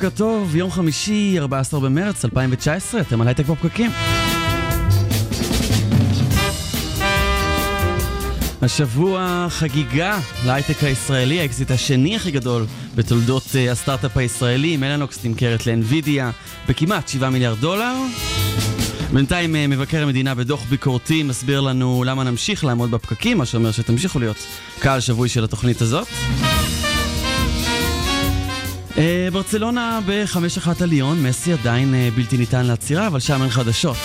בוקר 0.00 0.16
טוב, 0.16 0.56
יום 0.56 0.70
חמישי, 0.70 1.38
14 1.38 1.80
במרץ 1.80 2.24
2019, 2.24 3.00
אתם 3.00 3.20
על 3.20 3.28
הייטק 3.28 3.46
בפקקים. 3.46 3.90
השבוע 8.62 9.46
חגיגה 9.50 10.18
להייטק 10.46 10.84
הישראלי, 10.84 11.40
האקזיט 11.40 11.70
השני 11.70 12.16
הכי 12.16 12.30
גדול 12.30 12.66
בתולדות 12.94 13.42
אה, 13.42 13.70
הסטארט-אפ 13.72 14.16
הישראלי, 14.16 14.76
מלאנוקס 14.76 15.24
נמכרת 15.24 15.66
לאנווידיה 15.66 16.30
בכמעט 16.68 17.08
7 17.08 17.30
מיליארד 17.30 17.58
דולר. 17.58 17.94
בינתיים 19.12 19.54
אה, 19.54 19.58
מבקר 19.68 20.02
המדינה 20.02 20.34
בדוח 20.34 20.64
ביקורתי 20.64 21.22
מסביר 21.22 21.60
לנו 21.60 22.04
למה 22.06 22.24
נמשיך 22.24 22.64
לעמוד 22.64 22.90
בפקקים, 22.90 23.38
מה 23.38 23.46
שאומר 23.46 23.72
שתמשיכו 23.72 24.18
להיות 24.18 24.46
קהל 24.78 25.00
שבוי 25.00 25.28
של 25.28 25.44
התוכנית 25.44 25.80
הזאת. 25.80 26.08
Uh, 29.00 29.32
ברצלונה 29.32 30.00
ב-5-1 30.06 30.68
על 30.82 30.88
ליון, 30.88 31.22
מסי 31.22 31.52
עדיין 31.52 31.94
uh, 31.94 32.16
בלתי 32.16 32.36
ניתן 32.36 32.66
לעצירה, 32.66 33.06
אבל 33.06 33.20
שם 33.20 33.42
אין 33.42 33.50
חדשות. 33.50 33.96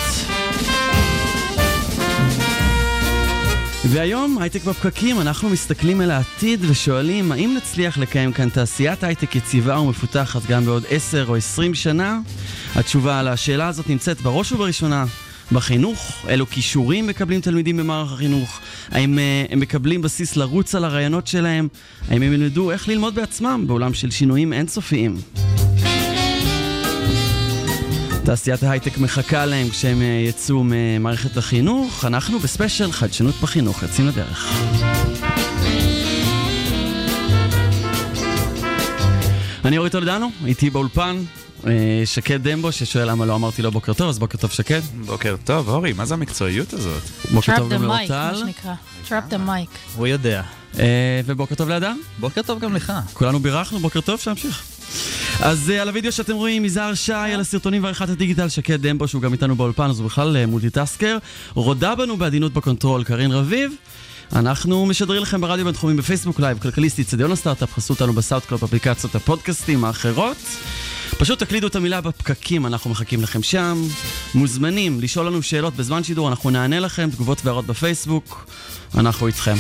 והיום, 3.90 4.38
הייטק 4.42 4.64
בפקקים, 4.64 5.22
אנחנו 5.22 5.50
מסתכלים 5.50 6.02
אל 6.02 6.12
העתיד 6.12 6.60
ושואלים 6.70 7.32
האם 7.32 7.54
נצליח 7.58 7.98
לקיים 7.98 8.32
כאן 8.32 8.50
תעשיית 8.50 9.04
הייטק 9.04 9.36
יציבה 9.36 9.80
ומפותחת 9.80 10.46
גם 10.46 10.66
בעוד 10.66 10.84
10 10.90 11.26
או 11.28 11.36
20 11.36 11.74
שנה? 11.74 12.20
התשובה 12.76 13.20
על 13.20 13.28
השאלה 13.28 13.68
הזאת 13.68 13.90
נמצאת 13.90 14.22
בראש 14.22 14.52
ובראשונה 14.52 15.06
בחינוך, 15.52 16.26
אילו 16.30 16.50
כישורים 16.50 17.08
מקבלים 17.08 17.42
תלמידים 17.42 17.78
במערך 17.78 18.12
החינוך, 18.12 18.60
האם 18.92 19.18
uh, 19.18 19.52
הם 19.54 19.60
מקבלים 19.60 20.02
בסיס 20.02 20.36
לרוץ 20.36 20.76
על 20.76 20.86
הרעיונות 20.86 21.28
שלהם, 21.28 21.68
האם 22.10 22.22
הם 22.22 22.34
ילמדו 22.34 22.72
איך 22.72 22.88
ללמוד 22.88 23.16
בעצמם 23.16 23.64
בעולם 23.68 23.94
של 23.94 24.12
שינויים 24.12 24.54
אינסופיים. 24.54 25.16
תעשיית 28.26 28.64
ההייטק 28.64 28.98
מחכה 28.98 29.46
להם 29.46 29.70
כשהם 29.70 30.02
אה, 30.02 30.06
יצאו 30.28 30.64
ממערכת 30.66 31.38
החינוך. 31.38 32.06
אנחנו 32.06 32.40
בספיישל 32.40 32.92
חדשנות 32.92 33.36
בחינוך, 33.42 33.84
יוצאים 33.84 34.08
לדרך. 34.08 34.52
אני 39.66 39.78
אורי 39.78 39.90
טולדנו, 39.90 40.32
איתי 40.46 40.70
באולפן, 40.70 41.16
אה, 41.16 41.45
שקד 42.06 42.48
דמבו 42.48 42.72
ששואל 42.72 43.10
למה 43.12 43.26
לא 43.26 43.36
אמרתי 43.36 43.62
לו 43.62 43.72
בוקר 43.72 43.94
טוב, 43.94 44.10
אז 44.10 44.20
בוקר 44.20 44.38
טוב 44.38 44.52
שקד. 44.52 44.82
בוקר 45.06 45.36
טוב, 45.44 45.70
אורי, 45.70 45.94
מה 45.94 46.06
זה 46.06 46.14
המקצועיות 46.14 46.74
הזאת? 46.74 47.04
בוקר 47.32 47.58
טוב 47.58 47.74
גם 47.74 47.82
mic, 47.82 47.88
מה 47.88 47.98
לאורטל. 47.98 48.36
שנקרא. 48.36 48.74
Trap 49.08 49.34
the 49.34 49.36
mic. 49.48 49.96
הוא 49.96 50.08
יודע. 50.08 50.42
אה, 50.80 51.22
ובוקר 51.26 51.56
טוב 51.56 51.70
לאדם. 51.70 52.00
בוקר 52.20 52.42
טוב 52.42 52.60
גם 52.60 52.76
לך. 52.76 52.94
כולנו 53.14 53.40
בירכנו, 53.40 53.80
בוקר 53.80 54.02
טוב, 54.02 54.20
שימשיך. 54.20 54.64
אז 55.40 55.72
uh, 55.76 55.82
על 55.82 55.90
הוידאו 55.90 56.12
שאתם 56.12 56.34
רואים, 56.34 56.66
יזהר 56.66 56.94
שי, 56.94 57.14
על 57.14 57.40
הסרטונים 57.40 57.84
ועריכת 57.84 58.10
הדיגיטל, 58.10 58.50
שקד 58.50 58.88
דמבו, 58.88 59.08
שהוא 59.08 59.22
גם 59.22 59.34
איתנו 59.34 59.56
באולפן, 59.56 59.90
אז 59.90 60.00
הוא 60.00 60.06
בכלל 60.06 60.46
מולטיטסקר. 60.46 61.18
רודה 61.54 61.96
בנו 61.96 62.18
בעדינות 62.18 62.54
בקונטרול, 62.54 63.04
קרין 63.04 63.32
רביב. 63.32 63.72
אנחנו 64.34 64.86
משדרים 64.86 65.22
לכם 65.22 65.42
ברדיו 65.42 65.66
בינתחומים 65.66 65.98
בפייסבוק 65.98 66.40
לייב, 66.40 66.60
כלכליסט, 66.60 67.00
איצטדיון 67.00 67.32
הסטארט-אפ, 67.32 67.74
חסו 67.74 67.94
אותנו 67.94 68.14
בסאוטקלופ, 68.14 68.64
אפליקציות 68.64 69.16
הפודקאסטים 69.16 69.86
האחרות. 69.86 70.38
פשוט 71.18 71.40
תקלידו 71.40 71.68
את 71.68 71.76
המילה 71.76 72.02
בפקקים, 72.02 72.66
אנחנו 72.66 72.90
מחכים 72.90 73.22
לכם 73.22 73.44
שם. 73.44 73.82
מוזמנים 74.36 75.00
לשאול 75.02 75.26
לנו 75.26 75.42
שאלות 75.42 75.76
בזמן 75.76 76.04
שידור, 76.04 76.30
אנחנו 76.30 76.50
נענה 76.50 76.80
לכם, 76.80 77.10
תגובות 77.10 77.46
והערות 77.46 77.66
בפייסבוק, 77.66 78.50
אנחנו 78.98 79.28
איתכם. 79.28 79.56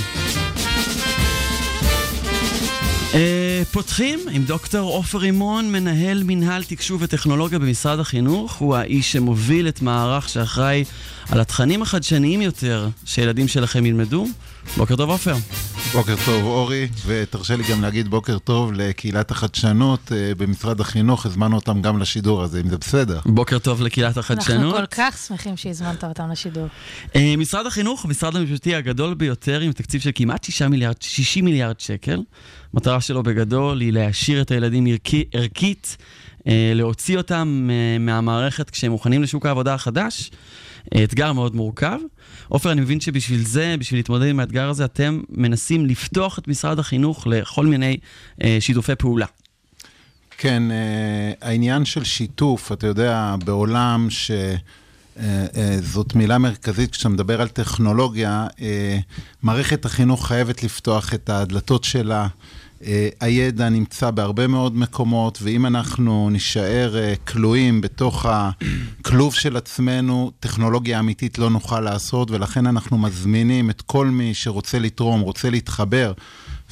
Uh, 3.12 3.18
פותחים 3.72 4.20
עם 4.32 4.44
דוקטור 4.44 4.92
עופר 4.92 5.18
רימון, 5.18 5.72
מנהל 5.72 6.24
מנהל 6.24 6.64
תקשוב 6.64 7.02
וטכנולוגיה 7.02 7.60
במשרד 7.60 8.00
החינוך. 8.00 8.54
הוא 8.54 8.76
האיש 8.76 9.12
שמוביל 9.12 9.68
את 9.68 9.82
מערך 9.82 10.30
שאחראי 10.30 10.84
על 11.30 11.40
התכנים 11.40 11.82
החדשניים 11.82 12.42
יותר 12.42 12.90
שילדים 13.06 13.48
שלכם 13.48 13.86
ילמדו. 13.86 14.28
בוקר 14.78 14.96
טוב 14.96 15.10
עופר. 15.10 15.36
בוקר 15.94 16.16
טוב 16.26 16.44
אורי, 16.44 16.88
ותרשה 17.06 17.56
לי 17.56 17.64
גם 17.72 17.82
להגיד 17.82 18.08
בוקר 18.08 18.38
טוב 18.40 18.74
לקהילת 18.74 19.32
החדשנות 19.32 20.12
אה, 20.12 20.36
במשרד 20.38 20.82
החינוך, 20.82 21.26
הזמנו 21.26 21.56
אותם 21.56 21.82
גם 21.82 22.00
לשידור 22.00 22.44
הזה, 22.44 22.62
אם 22.62 22.70
זה 22.70 22.78
בסדר. 22.78 23.20
בוקר 23.26 23.60
טוב 23.60 23.82
לקהילת 23.82 24.18
אנחנו 24.18 24.36
החדשנות. 24.36 24.76
כל 24.76 24.86
כך 24.86 25.18
שמחים 25.28 25.58
שהזמנת 25.58 26.04
אותם 26.04 26.32
לשידור. 26.32 26.68
Uh, 27.06 27.18
משרד 27.38 27.66
החינוך, 27.66 28.06
המשרד 28.06 28.36
הממשלתי 28.36 28.76
הגדול 28.76 29.14
ביותר 29.14 29.60
עם 29.60 29.72
תקציב 29.72 30.02
של 30.02 30.12
כמעט 30.16 30.44
6 30.44 30.62
מיליארד, 30.62 31.02
60 31.02 31.46
מיליארד 31.46 31.80
שקל. 31.80 32.22
המטרה 32.74 33.02
שלו 33.02 33.24
בגדול 33.24 33.82
היא 33.82 33.94
להעשיר 33.94 34.42
את 34.42 34.52
הילדים 34.52 34.86
ערכי, 34.88 35.24
ערכית, 35.34 35.98
uh, 36.40 36.44
להוציא 36.76 37.18
אותם 37.18 37.70
מהמערכת 38.00 38.70
כשהם 38.70 38.92
מוכנים 38.92 39.24
לשוק 39.24 39.46
העבודה 39.46 39.74
החדש. 39.74 40.32
אתגר 41.04 41.34
מאוד 41.34 41.56
מורכב. 41.56 42.00
עופר, 42.48 42.72
אני 42.72 42.82
מבין 42.82 43.00
שבשביל 43.00 43.46
זה, 43.46 43.76
בשביל 43.80 44.00
להתמודד 44.00 44.28
עם 44.28 44.40
האתגר 44.40 44.70
הזה, 44.70 44.86
אתם 44.86 45.22
מנסים 45.30 45.86
לפתוח 45.86 46.40
את 46.40 46.48
משרד 46.48 46.80
החינוך 46.80 47.28
לכל 47.28 47.66
מיני 47.66 47.98
uh, 48.40 48.44
שיתופי 48.60 48.96
פעולה. 48.96 49.26
כן, 50.38 50.72
אה, 50.72 51.32
העניין 51.42 51.86
של 51.86 52.04
שיתוף, 52.04 52.72
אתה 52.72 52.88
יודע, 52.88 53.36
בעולם 53.46 54.08
ש... 54.10 54.32
אה, 55.20 55.46
אה, 55.58 55.78
זאת 55.82 56.16
מילה 56.16 56.38
מרכזית, 56.38 56.92
כשאתה 56.92 57.10
מדבר 57.10 57.42
על 57.42 57.48
טכנולוגיה, 57.48 58.48
אה, 58.62 58.98
מערכת 59.44 59.86
החינוך 59.86 60.28
חייבת 60.28 60.64
לפתוח 60.64 61.14
את 61.14 61.30
הדלתות 61.30 61.84
שלה. 61.84 62.28
אה, 62.84 63.10
הידע 63.20 63.70
נמצא 63.70 64.12
בהרבה 64.12 64.48
מאוד 64.48 64.78
מקומות, 64.78 65.40
ואם 65.42 65.66
אנחנו 65.66 66.30
נישאר 66.30 66.98
אה, 66.98 67.14
כלואים 67.28 67.82
בתוך 67.82 68.26
הכלוב 68.30 69.34
של 69.34 69.58
עצמנו, 69.58 70.32
טכנולוגיה 70.40 71.00
אמיתית 71.00 71.38
לא 71.38 71.50
נוכל 71.50 71.80
לעשות, 71.80 72.32
ולכן 72.32 72.68
אנחנו 72.68 72.98
מזמינים 72.98 73.70
את 73.70 73.82
כל 73.82 74.08
מי 74.08 74.34
שרוצה 74.34 74.80
לתרום, 74.80 75.22
רוצה 75.22 75.50
להתחבר, 75.50 76.14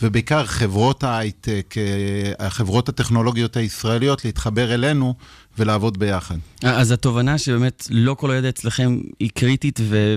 ובעיקר 0.01 0.45
חברות 0.45 1.03
ההייטק, 1.03 1.75
אה, 1.77 2.45
החברות 2.47 2.89
הטכנולוגיות 2.89 3.57
הישראליות, 3.57 4.25
להתחבר 4.25 4.73
אלינו 4.73 5.13
ולעבוד 5.57 5.97
ביחד. 5.97 6.35
אז 6.63 6.91
התובנה 6.91 7.37
שבאמת 7.37 7.87
לא 7.89 8.13
כל 8.13 8.31
הידע 8.31 8.49
אצלכם 8.49 8.99
היא 9.19 9.29
קריטית, 9.33 9.79
ו- 9.83 10.15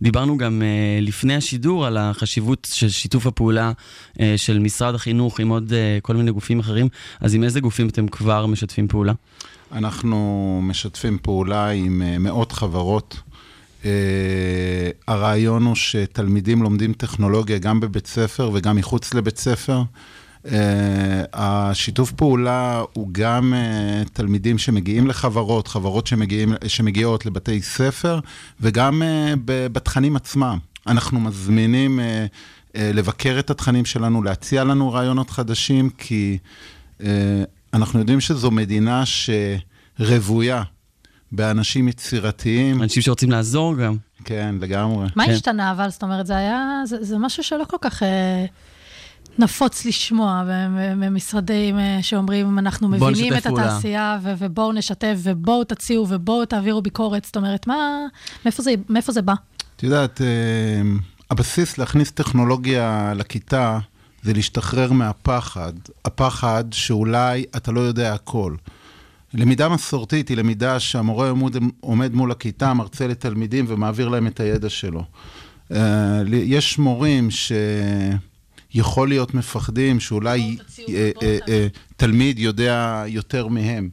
ודיברנו 0.00 0.36
גם 0.36 0.62
uh, 0.62 1.04
לפני 1.04 1.34
השידור 1.34 1.86
על 1.86 1.96
החשיבות 1.96 2.68
של 2.72 2.88
שיתוף 2.88 3.26
הפעולה 3.26 3.72
uh, 4.14 4.20
של 4.36 4.58
משרד 4.58 4.94
החינוך 4.94 5.40
עם 5.40 5.48
עוד 5.48 5.70
uh, 5.70 6.00
כל 6.02 6.16
מיני 6.16 6.32
גופים 6.32 6.60
אחרים, 6.60 6.88
אז 7.20 7.34
עם 7.34 7.44
איזה 7.44 7.60
גופים 7.60 7.88
אתם 7.88 8.08
כבר 8.08 8.46
משתפים 8.46 8.88
פעולה? 8.88 9.12
אנחנו 9.72 10.60
משתפים 10.62 11.18
פעולה 11.22 11.68
עם 11.68 12.02
מאות 12.22 12.52
חברות. 12.52 13.20
Uh, 13.82 13.86
הרעיון 15.06 15.62
הוא 15.62 15.74
שתלמידים 15.74 16.62
לומדים 16.62 16.92
טכנולוגיה 16.92 17.58
גם 17.58 17.80
בבית 17.80 18.06
ספר 18.06 18.50
וגם 18.54 18.76
מחוץ 18.76 19.14
לבית 19.14 19.38
ספר. 19.38 19.82
Uh, 20.44 20.48
השיתוף 21.32 22.12
פעולה 22.12 22.82
הוא 22.92 23.08
גם 23.12 23.54
uh, 23.54 24.08
תלמידים 24.08 24.58
שמגיעים 24.58 25.06
לחברות, 25.06 25.68
חברות 25.68 26.06
שמגיעים, 26.06 26.52
שמגיעות 26.66 27.26
לבתי 27.26 27.62
ספר, 27.62 28.20
וגם 28.60 29.02
uh, 29.02 29.36
בתכנים 29.46 30.16
עצמם. 30.16 30.58
אנחנו 30.86 31.20
מזמינים 31.20 31.98
uh, 31.98 32.02
uh, 32.72 32.78
לבקר 32.94 33.36
את 33.38 33.50
התכנים 33.50 33.84
שלנו, 33.84 34.22
להציע 34.22 34.64
לנו 34.64 34.92
רעיונות 34.92 35.30
חדשים, 35.30 35.90
כי 35.90 36.38
uh, 36.98 37.04
אנחנו 37.74 37.98
יודעים 37.98 38.20
שזו 38.20 38.50
מדינה 38.50 39.02
שרוויה 39.06 40.62
באנשים 41.32 41.88
יצירתיים. 41.88 42.82
אנשים 42.82 43.02
שרוצים 43.02 43.30
לעזור 43.30 43.76
גם. 43.76 43.96
כן, 44.24 44.54
לגמרי. 44.60 45.06
מה 45.16 45.26
כן. 45.26 45.32
השתנה 45.32 45.72
אבל? 45.72 45.90
זאת 45.90 46.02
אומרת, 46.02 46.26
זה 46.26 46.36
היה, 46.36 46.80
זה, 46.84 47.04
זה 47.04 47.18
משהו 47.18 47.42
שלא 47.42 47.64
כל 47.64 47.76
כך 47.80 48.02
אה, 48.02 48.46
נפוץ 49.38 49.84
לשמוע 49.84 50.42
במשרדים 51.00 51.78
אה, 51.78 51.98
שאומרים, 52.02 52.58
אנחנו 52.58 52.88
מבינים 52.88 53.36
את 53.36 53.42
פעולה." 53.42 53.64
התעשייה, 53.64 54.18
ו- 54.22 54.32
ובואו 54.38 54.72
נשתף, 54.72 55.14
ובואו 55.22 55.64
תציעו, 55.64 56.06
ובואו 56.08 56.44
תעבירו 56.44 56.82
ביקורת. 56.82 57.24
זאת 57.24 57.36
אומרת, 57.36 57.66
מה, 57.66 57.98
מאיפה 58.44 58.62
זה, 58.62 58.74
מאיפה 58.88 59.12
זה 59.12 59.22
בא? 59.22 59.34
את 59.76 59.82
יודעת, 59.82 60.20
אה, 60.20 60.26
הבסיס 61.30 61.78
להכניס 61.78 62.10
טכנולוגיה 62.10 63.12
לכיתה 63.16 63.78
זה 64.22 64.32
להשתחרר 64.32 64.92
מהפחד. 64.92 65.72
הפחד 66.04 66.64
שאולי 66.72 67.44
אתה 67.56 67.72
לא 67.72 67.80
יודע 67.80 68.14
הכל. 68.14 68.54
למידה 69.34 69.68
מסורתית 69.68 70.28
היא 70.28 70.36
למידה 70.36 70.80
שהמורה 70.80 71.30
עומד, 71.30 71.56
עומד 71.80 72.14
מול 72.14 72.30
הכיתה, 72.30 72.74
מרצה 72.74 73.06
לתלמידים 73.06 73.64
ומעביר 73.68 74.08
להם 74.08 74.26
את 74.26 74.40
הידע 74.40 74.68
שלו. 74.68 75.04
אה, 75.72 76.22
יש 76.32 76.78
מורים 76.78 77.28
שיכול 77.30 79.08
להיות 79.08 79.34
מפחדים 79.34 80.00
שאולי 80.00 80.56
אה, 80.88 81.10
אה, 81.48 81.66
תלמיד 81.96 82.38
יודע 82.38 83.04
יותר 83.06 83.46
מהם. 83.48 83.88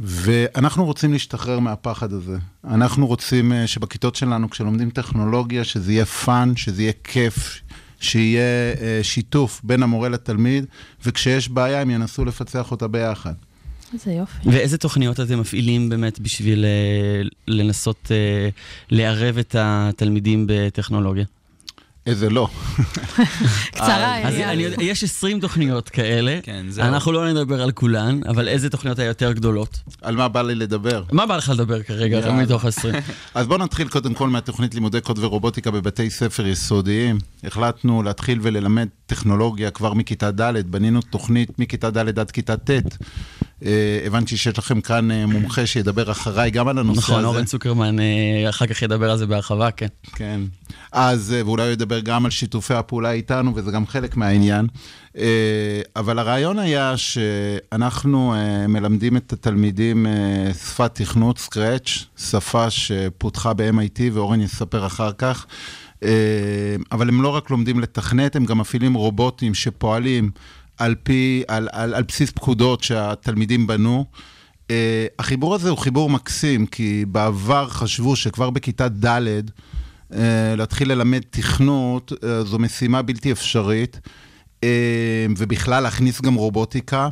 ואנחנו 0.00 0.84
רוצים 0.84 1.12
להשתחרר 1.12 1.58
מהפחד 1.58 2.12
הזה. 2.12 2.36
אנחנו 2.64 3.06
רוצים 3.06 3.52
שבכיתות 3.66 4.16
שלנו, 4.16 4.50
כשלומדים 4.50 4.90
טכנולוגיה, 4.90 5.64
שזה 5.64 5.92
יהיה 5.92 6.04
fun, 6.04 6.52
שזה 6.56 6.82
יהיה 6.82 6.92
כיף, 7.04 7.60
שיהיה 8.00 8.74
שיתוף 9.02 9.60
בין 9.64 9.82
המורה 9.82 10.08
לתלמיד, 10.08 10.64
וכשיש 11.04 11.48
בעיה 11.48 11.80
הם 11.80 11.90
ינסו 11.90 12.24
לפצח 12.24 12.70
אותה 12.70 12.88
ביחד. 12.88 13.34
איזה 13.92 14.12
יופי. 14.12 14.48
ואיזה 14.48 14.78
תוכניות 14.78 15.20
אתם 15.20 15.40
מפעילים 15.40 15.88
באמת 15.88 16.20
בשביל 16.20 16.64
אה, 16.64 17.28
לנסות 17.48 18.08
אה, 18.10 18.48
לערב 18.90 19.38
את 19.38 19.56
התלמידים 19.58 20.44
בטכנולוגיה? 20.48 21.24
איזה 22.06 22.30
לא. 22.30 22.48
קצרה, 23.74 24.18
אז 24.28 24.34
יאללה. 24.34 24.52
אני 24.52 24.62
יודע, 24.62 24.82
יש 24.82 25.04
20 25.04 25.40
תוכניות 25.40 25.88
כאלה, 25.88 26.38
כן, 26.42 26.66
זהו. 26.68 26.84
אנחנו 26.84 27.12
לא 27.12 27.32
נדבר 27.32 27.62
על 27.62 27.72
כולן, 27.72 28.20
אבל 28.28 28.48
איזה 28.48 28.70
תוכניות 28.70 28.98
היותר 28.98 29.32
גדולות? 29.32 29.78
על 30.02 30.16
מה 30.16 30.28
בא 30.28 30.42
לי 30.42 30.54
לדבר? 30.54 31.02
מה 31.12 31.26
בא 31.26 31.36
לך 31.36 31.48
לדבר 31.48 31.82
כרגע. 31.82 32.32
מתוך 32.32 32.64
20? 32.64 32.94
אז 33.34 33.46
בואו 33.46 33.58
נתחיל 33.58 33.88
קודם 33.88 34.14
כל 34.14 34.28
מהתוכנית 34.28 34.74
לימודי 34.74 35.00
קוד 35.00 35.18
ורובוטיקה 35.18 35.70
בבתי 35.70 36.10
ספר 36.10 36.46
יסודיים. 36.46 37.18
החלטנו 37.44 38.02
להתחיל 38.02 38.38
וללמד 38.42 38.88
טכנולוגיה 39.06 39.70
כבר 39.70 39.94
מכיתה 39.94 40.30
ד', 40.30 40.70
בנינו 40.70 41.00
תוכנית 41.02 41.58
מכיתה 41.58 41.90
ד' 41.90 42.18
עד 42.18 42.30
כיתה 42.30 42.56
ט'. 42.56 42.70
אה, 43.62 44.00
הבנתי 44.06 44.36
שיש 44.36 44.58
לכם 44.58 44.80
כאן 44.80 45.10
אה, 45.10 45.26
מומחה 45.26 45.66
שידבר 45.66 46.10
אחריי 46.10 46.50
גם 46.50 46.68
על 46.68 46.78
הנושא 46.78 47.00
נכון, 47.00 47.18
הזה. 47.18 47.26
אורן 47.26 47.44
צוקרמן 47.44 48.00
אה, 48.00 48.48
אחר 48.48 48.66
כך 48.66 48.82
ידבר 48.82 49.10
על 49.10 49.18
זה 49.18 49.26
בהרחבה, 49.26 49.70
כן. 49.70 49.86
כן. 50.14 50.40
אז, 50.92 51.34
ואולי 51.46 51.62
הוא 51.62 51.72
ידבר 51.72 52.00
גם 52.00 52.24
על 52.24 52.30
שיתופי 52.30 52.74
הפעולה 52.74 53.12
איתנו, 53.12 53.52
וזה 53.54 53.70
גם 53.70 53.86
חלק 53.86 54.16
מהעניין. 54.16 54.66
אבל 55.96 56.18
הרעיון 56.18 56.58
היה 56.58 56.96
שאנחנו 56.96 58.34
מלמדים 58.68 59.16
את 59.16 59.32
התלמידים 59.32 60.06
שפת 60.52 60.94
תכנות, 60.94 61.38
סקרץ', 61.38 62.04
שפה 62.18 62.70
שפותחה 62.70 63.52
ב-MIT, 63.52 64.00
ואורן 64.12 64.40
יספר 64.40 64.86
אחר 64.86 65.12
כך. 65.12 65.46
אבל 66.92 67.08
הם 67.08 67.22
לא 67.22 67.28
רק 67.28 67.50
לומדים 67.50 67.80
לתכנת, 67.80 68.36
הם 68.36 68.44
גם 68.44 68.58
מפעילים 68.58 68.94
רובוטים 68.94 69.54
שפועלים 69.54 70.30
על 70.78 70.94
פי, 71.02 71.42
על, 71.48 71.68
על, 71.72 71.94
על 71.94 72.02
בסיס 72.02 72.30
פקודות 72.30 72.82
שהתלמידים 72.82 73.66
בנו. 73.66 74.04
Uh, 74.62 74.66
החיבור 75.18 75.54
הזה 75.54 75.70
הוא 75.70 75.78
חיבור 75.78 76.10
מקסים, 76.10 76.66
כי 76.66 77.04
בעבר 77.08 77.68
חשבו 77.68 78.16
שכבר 78.16 78.50
בכיתה 78.50 78.88
ד' 78.88 79.48
uh, 79.48 80.14
להתחיל 80.56 80.92
ללמד 80.92 81.20
תכנות 81.30 82.12
uh, 82.12 82.26
זו 82.44 82.58
משימה 82.58 83.02
בלתי 83.02 83.32
אפשרית, 83.32 84.00
uh, 84.60 84.64
ובכלל 85.36 85.82
להכניס 85.82 86.20
גם 86.20 86.34
רובוטיקה. 86.34 87.08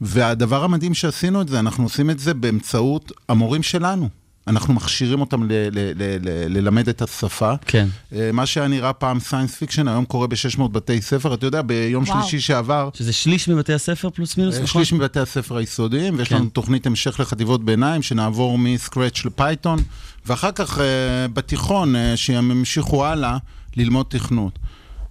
והדבר 0.00 0.64
המדהים 0.64 0.94
שעשינו 0.94 1.42
את 1.42 1.48
זה, 1.48 1.58
אנחנו 1.58 1.84
עושים 1.84 2.10
את 2.10 2.18
זה 2.18 2.34
באמצעות 2.34 3.12
המורים 3.28 3.62
שלנו. 3.62 4.08
אנחנו 4.46 4.74
מכשירים 4.74 5.20
אותם 5.20 5.42
ל- 5.42 5.46
ל- 5.52 5.68
ל- 5.72 6.18
ל- 6.22 6.58
ללמד 6.58 6.88
את 6.88 7.02
השפה. 7.02 7.52
כן. 7.66 7.88
אה, 8.12 8.30
מה 8.32 8.46
שהיה 8.46 8.68
נראה 8.68 8.92
פעם 8.92 9.20
science 9.20 9.54
fiction, 9.54 9.88
היום 9.88 10.04
קורה 10.04 10.26
ב-600 10.26 10.68
בתי 10.68 11.02
ספר. 11.02 11.34
אתה 11.34 11.46
יודע, 11.46 11.62
ביום 11.62 12.04
וואו. 12.06 12.20
שלישי 12.22 12.40
שעבר, 12.40 12.90
שזה 12.94 13.12
שליש 13.12 13.48
מבתי 13.48 13.72
הספר 13.72 14.10
פלוס 14.10 14.36
מינוס, 14.36 14.54
נכון? 14.54 14.66
שליש 14.66 14.92
מבתי 14.92 15.20
הספר 15.20 15.56
היסודיים, 15.56 16.18
ויש 16.18 16.28
כן. 16.28 16.36
לנו 16.36 16.48
תוכנית 16.48 16.86
המשך 16.86 17.20
לחטיבות 17.20 17.64
ביניים, 17.64 18.02
שנעבור 18.02 18.58
מסקרץ' 18.58 19.24
לפייתון, 19.24 19.78
ואחר 20.26 20.52
כך 20.52 20.78
אה, 20.78 20.84
בתיכון, 21.28 21.96
אה, 21.96 22.16
שהם 22.16 22.50
המשיכו 22.50 23.06
הלאה 23.06 23.36
ללמוד 23.76 24.06
תכנות. 24.08 24.58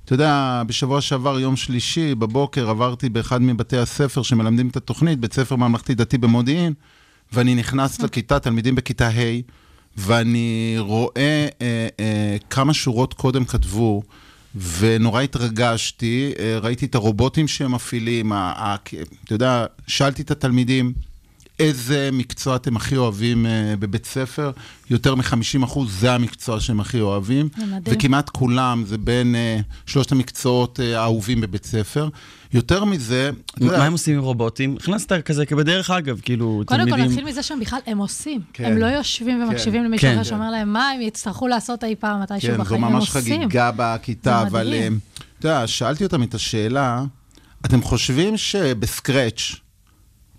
אתה 0.05 0.13
יודע, 0.13 0.63
בשבוע 0.67 1.01
שעבר, 1.01 1.39
יום 1.39 1.55
שלישי, 1.55 2.15
בבוקר, 2.15 2.69
עברתי 2.69 3.09
באחד 3.09 3.41
מבתי 3.41 3.77
הספר 3.77 4.21
שמלמדים 4.21 4.67
את 4.67 4.77
התוכנית, 4.77 5.19
בית 5.19 5.33
ספר 5.33 5.55
ממלכתי 5.55 5.95
דתי 5.95 6.17
במודיעין, 6.17 6.73
ואני 7.33 7.55
נכנס 7.55 8.01
לכיתה, 8.01 8.39
תלמידים 8.39 8.75
בכיתה 8.75 9.07
ה', 9.07 9.39
ואני 9.97 10.75
רואה 10.79 11.47
אה, 11.61 11.87
אה, 11.99 12.37
כמה 12.49 12.73
שורות 12.73 13.13
קודם 13.13 13.45
כתבו, 13.45 14.03
ונורא 14.79 15.21
התרגשתי, 15.21 16.33
אה, 16.39 16.57
ראיתי 16.61 16.85
את 16.85 16.95
הרובוטים 16.95 17.47
שהם 17.47 17.71
מפעילים, 17.71 18.31
ה- 18.31 18.35
ה- 18.57 18.75
אתה 19.23 19.33
יודע, 19.33 19.65
שאלתי 19.87 20.21
את 20.21 20.31
התלמידים, 20.31 20.93
איזה 21.61 22.09
מקצוע 22.13 22.55
אתם 22.55 22.75
הכי 22.75 22.97
אוהבים 22.97 23.45
אה, 23.45 23.73
בבית 23.79 24.05
ספר? 24.05 24.51
יותר 24.89 25.15
מ-50 25.15 25.63
אחוז 25.63 25.99
זה 25.99 26.13
המקצוע 26.13 26.59
שהם 26.59 26.79
הכי 26.79 26.99
אוהבים. 26.99 27.49
זה 27.57 27.65
מדהים. 27.65 27.97
וכמעט 27.97 28.29
כולם 28.29 28.83
זה 28.87 28.97
בין 28.97 29.35
אה, 29.35 29.59
שלושת 29.85 30.11
המקצועות 30.11 30.79
אה, 30.79 30.99
האהובים 30.99 31.41
בבית 31.41 31.65
ספר. 31.65 32.09
יותר 32.53 32.85
מזה, 32.85 33.31
אתה 33.45 33.65
יודע, 33.65 33.77
מה 33.77 33.85
הם 33.85 33.91
עושים 33.91 34.17
עם 34.17 34.23
רובוטים? 34.23 34.75
הכנסת 34.79 35.11
כזה 35.25 35.45
כבדרך 35.45 35.89
אגב, 35.89 36.19
כאילו, 36.23 36.63
קודם 36.65 36.79
כל, 36.79 36.89
תלמידים... 36.89 37.11
נתחיל 37.11 37.25
מזה 37.25 37.43
שהם 37.43 37.59
בכלל, 37.59 37.79
הם 37.85 37.97
עושים. 37.97 38.41
כן. 38.53 38.65
הם 38.65 38.77
לא 38.77 38.85
יושבים 38.85 39.43
ומקשיבים 39.43 39.83
למישהו 39.83 40.07
כן. 40.07 40.13
אחר 40.13 40.23
שאומר 40.23 40.51
להם 40.51 40.73
מה 40.73 40.89
הם 40.89 41.01
יצטרכו 41.01 41.47
לעשות 41.47 41.83
אי 41.83 41.95
פעם 41.95 42.21
מתישהו 42.21 42.49
כן, 42.49 42.57
זו 42.57 42.61
בחיים, 42.61 42.83
הם 42.83 42.93
ממש 42.93 43.15
עושים. 43.15 43.41
חגיגה 43.41 43.71
בכיתה, 43.75 44.41
זה 44.41 44.47
אבל 44.47 44.67
מדהים. 44.67 44.93
אה, 44.93 45.23
אתה 45.39 45.47
יודע, 45.47 45.67
שאלתי 45.67 46.03
אותם 46.03 46.23
את 46.23 46.33
השאלה, 46.33 47.03
אתם 47.65 47.81
חושבים 47.81 48.37
שבסקרץ', 48.37 49.41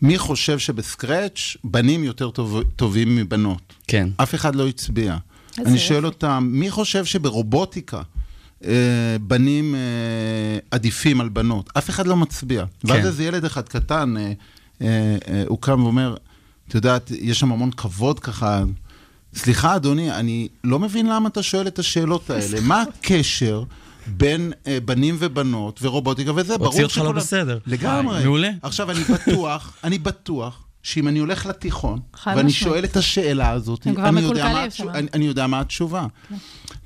מי 0.02 0.18
חושב 0.18 0.58
שבסקרץ' 0.58 1.56
בנים 1.64 2.04
יותר 2.04 2.30
טוב, 2.30 2.62
טובים 2.76 3.16
מבנות? 3.16 3.74
כן. 3.86 4.08
אף 4.16 4.34
אחד 4.34 4.54
לא 4.54 4.68
הצביע. 4.68 5.16
אני 5.58 5.78
שואל. 5.78 6.06
אותם, 6.06 6.48
מי 6.52 6.70
חושב 6.70 7.04
שברובוטיקה 7.04 8.02
אה, 8.64 9.16
בנים 9.20 9.74
אה, 9.74 9.80
עדיפים 10.70 11.20
על 11.20 11.28
בנות? 11.28 11.70
אף 11.78 11.90
אחד 11.90 12.06
לא 12.06 12.16
מצביע. 12.16 12.64
ואז 12.84 13.06
איזה 13.06 13.24
ילד 13.24 13.44
אחד 13.44 13.68
קטן, 13.68 14.16
אה, 14.16 14.32
אה, 14.82 15.16
אה, 15.28 15.44
הוא 15.48 15.58
קם 15.60 15.82
ואומר, 15.82 16.16
את 16.68 16.74
יודעת, 16.74 17.10
יש 17.10 17.40
שם 17.40 17.52
המון 17.52 17.70
כבוד 17.70 18.20
ככה. 18.20 18.62
סליחה, 19.34 19.76
אדוני, 19.76 20.12
אני 20.12 20.48
לא 20.64 20.78
מבין 20.78 21.06
למה 21.06 21.28
אתה 21.28 21.42
שואל 21.42 21.66
את 21.66 21.78
השאלות 21.78 22.30
האלה. 22.30 22.60
מה 22.70 22.82
הקשר 22.82 23.62
בין 24.06 24.52
אה, 24.66 24.78
בנים 24.84 25.16
ובנות 25.18 25.78
ורובוטיקה 25.82 26.32
וזה? 26.36 26.58
ברור 26.58 26.68
אותך 26.72 26.80
לא 26.82 26.88
שכולם- 26.88 27.14
בסדר. 27.16 27.58
לגמרי. 27.66 28.24
מעולה. 28.24 28.50
עכשיו, 28.62 28.90
אני 28.90 29.00
בטוח, 29.04 29.76
אני 29.84 29.98
בטוח 29.98 30.64
שאם 30.82 31.08
אני 31.08 31.18
הולך 31.18 31.46
לתיכון, 31.46 32.00
ואני 32.26 32.42
משמעית. 32.42 32.52
שואל 32.54 32.84
את 32.84 32.96
השאלה 32.96 33.50
הזאת, 33.50 33.86
אני 33.86 34.20
יודע, 34.20 34.48
מה. 34.48 34.66
אני, 34.94 35.08
אני 35.14 35.26
יודע 35.26 35.46
מה 35.46 35.60
התשובה. 35.60 36.06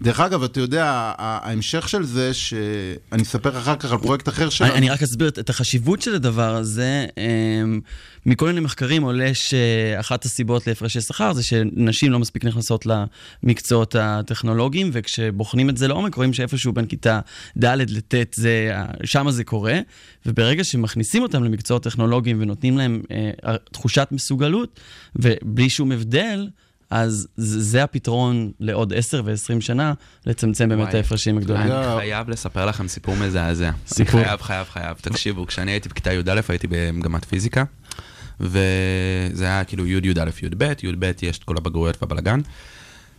דרך 0.03 0.21
אגב, 0.21 0.43
אתה 0.43 0.61
יודע, 0.61 1.12
ההמשך 1.19 1.88
של 1.88 2.03
זה, 2.03 2.35
שאני 2.35 3.23
אספר 3.23 3.59
אחר 3.59 3.76
כך 3.76 3.93
על 3.93 3.99
פרויקט 3.99 4.29
אחר 4.29 4.49
שלנו. 4.49 4.71
אני, 4.71 4.79
אני 4.79 4.91
רק 4.91 5.03
אסביר 5.03 5.29
את, 5.29 5.50
החשיבות 5.50 6.03
של 6.03 6.15
הדבר 6.15 6.57
הזה. 6.57 7.07
אמ, 7.17 7.81
מכל 8.26 8.47
מיני 8.47 8.61
מחקרים 8.61 9.03
עולה 9.03 9.31
שאחת 9.35 10.25
הסיבות 10.25 10.67
להפרשי 10.67 11.00
שכר 11.00 11.33
זה 11.33 11.43
שנשים 11.43 12.12
לא 12.12 12.19
מספיק 12.19 12.45
נכנסות 12.45 12.87
למקצועות 13.43 13.95
הטכנולוגיים, 13.99 14.91
וכשבוחנים 14.93 15.71
את 15.71 15.76
זה 15.76 15.88
לעומק 15.88 16.15
רואים 16.15 16.33
שאיפשהו 16.33 16.73
בין 16.73 16.87
כיתה 16.87 17.21
ד' 17.59 17.65
לט' 17.65 18.35
זה, 18.35 18.73
שם 19.05 19.31
זה 19.31 19.45
קורה, 19.45 19.79
וברגע 20.26 20.65
שמכניסים 20.65 21.23
אותם 21.23 21.45
למקצועות 21.45 21.83
טכנולוגיים 21.83 22.41
ונותנים 22.41 22.79
להם 22.79 23.03
אה, 23.11 23.55
תחושת 23.87 24.09
מסוגלות, 24.11 24.81
ובלי 25.16 25.71
שום 25.71 25.93
הבדל, 25.93 26.49
אז 26.90 27.28
זה 27.37 27.83
הפתרון 27.83 28.52
לעוד 28.61 28.93
10 28.93 29.23
ו-20 29.25 29.61
שנה, 29.61 29.93
לצמצם 30.26 30.69
באמת 30.69 30.88
את. 30.88 30.95
ההפרשים 30.95 31.38
הגדולים. 31.38 31.73
אני 31.73 31.97
חייב 31.99 32.31
לספר 32.31 32.66
לכם 32.66 32.88
סיפור 32.88 33.16
מזעזע. 33.16 33.71
סיפור. 33.87 34.25
חייב, 34.25 34.43
חייב, 34.43 34.66
חייב. 34.73 34.97
תקשיבו, 35.00 35.47
כשאני 35.47 35.71
הייתי 35.71 35.88
בכיתה 35.88 36.12
י"א 36.12 36.40
הייתי 36.49 36.66
במגמת 36.71 37.25
פיזיקה, 37.25 37.64
וזה 38.40 39.45
היה 39.45 39.64
כאילו 39.64 39.87
י' 39.87 40.00
י"א 40.05 40.31
י"ב, 40.43 40.62
י"ב 40.83 41.12
יש 41.23 41.38
את 41.38 41.45
כל 41.45 41.57
הבגרויות 41.57 42.02
והבלאגן. 42.02 42.40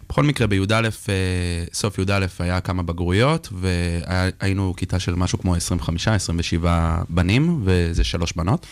בכל 0.10 0.24
מקרה, 0.24 0.48
בי"א, 0.48 0.74
אה, 1.10 1.64
סוף 1.74 2.00
י"א 2.00 2.26
היה 2.40 2.62
כמה 2.62 2.84
בגרויות, 2.84 3.50
והיינו 3.52 4.74
כיתה 4.78 5.00
של 5.00 5.16
משהו 5.16 5.40
כמו 5.40 5.56
25-27 5.56 6.66
בנים, 7.10 7.62
וזה 7.64 8.04
שלוש 8.04 8.34
בנות. 8.34 8.66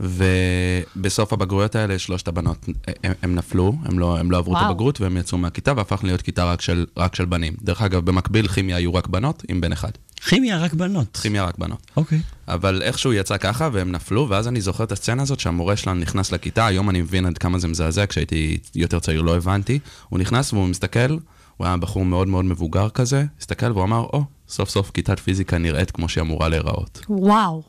ובסוף 0.00 1.32
הבגרויות 1.32 1.74
האלה, 1.74 1.98
שלושת 1.98 2.28
הבנות, 2.28 2.66
הם, 3.04 3.12
הם 3.22 3.34
נפלו, 3.34 3.74
הם 3.84 3.98
לא, 3.98 4.18
הם 4.18 4.30
לא 4.30 4.38
עברו 4.38 4.52
וואו. 4.52 4.64
את 4.64 4.70
הבגרות, 4.70 5.00
והם 5.00 5.16
יצאו 5.16 5.38
מהכיתה, 5.38 5.72
והפכנו 5.76 6.08
להיות 6.08 6.22
כיתה 6.22 6.44
רק 6.44 6.60
של, 6.60 6.86
רק 6.96 7.14
של 7.14 7.24
בנים. 7.24 7.52
דרך 7.62 7.82
אגב, 7.82 8.04
במקביל, 8.04 8.48
כימיה 8.48 8.76
היו 8.76 8.94
רק 8.94 9.06
בנות, 9.06 9.42
עם 9.48 9.60
בן 9.60 9.72
אחד. 9.72 9.90
כימיה 10.28 10.58
רק 10.58 10.74
בנות. 10.74 11.16
כימיה 11.22 11.44
רק 11.44 11.58
בנות. 11.58 11.86
אוקיי. 11.96 12.20
אבל 12.48 12.82
איכשהו 12.82 13.12
יצא 13.12 13.36
ככה, 13.36 13.68
והם 13.72 13.92
נפלו, 13.92 14.26
ואז 14.28 14.48
אני 14.48 14.60
זוכר 14.60 14.84
את 14.84 14.92
הסצנה 14.92 15.22
הזאת 15.22 15.40
שהמורה 15.40 15.76
שלנו 15.76 16.00
נכנס 16.00 16.32
לכיתה, 16.32 16.66
היום 16.66 16.90
אני 16.90 17.02
מבין 17.02 17.26
עד 17.26 17.38
כמה 17.38 17.58
זה 17.58 17.68
מזעזע, 17.68 18.06
כשהייתי 18.06 18.58
יותר 18.74 18.98
צעיר 18.98 19.22
לא 19.22 19.36
הבנתי. 19.36 19.78
הוא 20.08 20.18
נכנס 20.18 20.52
והוא 20.52 20.68
מסתכל, 20.68 21.16
הוא 21.56 21.66
היה 21.66 21.76
בחור 21.76 22.04
מאוד 22.04 22.28
מאוד 22.28 22.44
מבוגר 22.44 22.88
כזה, 22.88 23.24
הסתכל 23.40 23.72
והוא 23.72 23.84
אמר, 23.84 23.98
או, 23.98 24.24
סוף 24.48 24.70
סוף 24.70 24.90
כיתת 24.90 25.18
פיזיקה 25.18 25.58
נראית 25.58 25.90
כמו 25.90 26.08
שהיא 26.08 26.22
אמורה 26.22 26.48
להיראות. 26.48 27.00
וואו. 27.08 27.62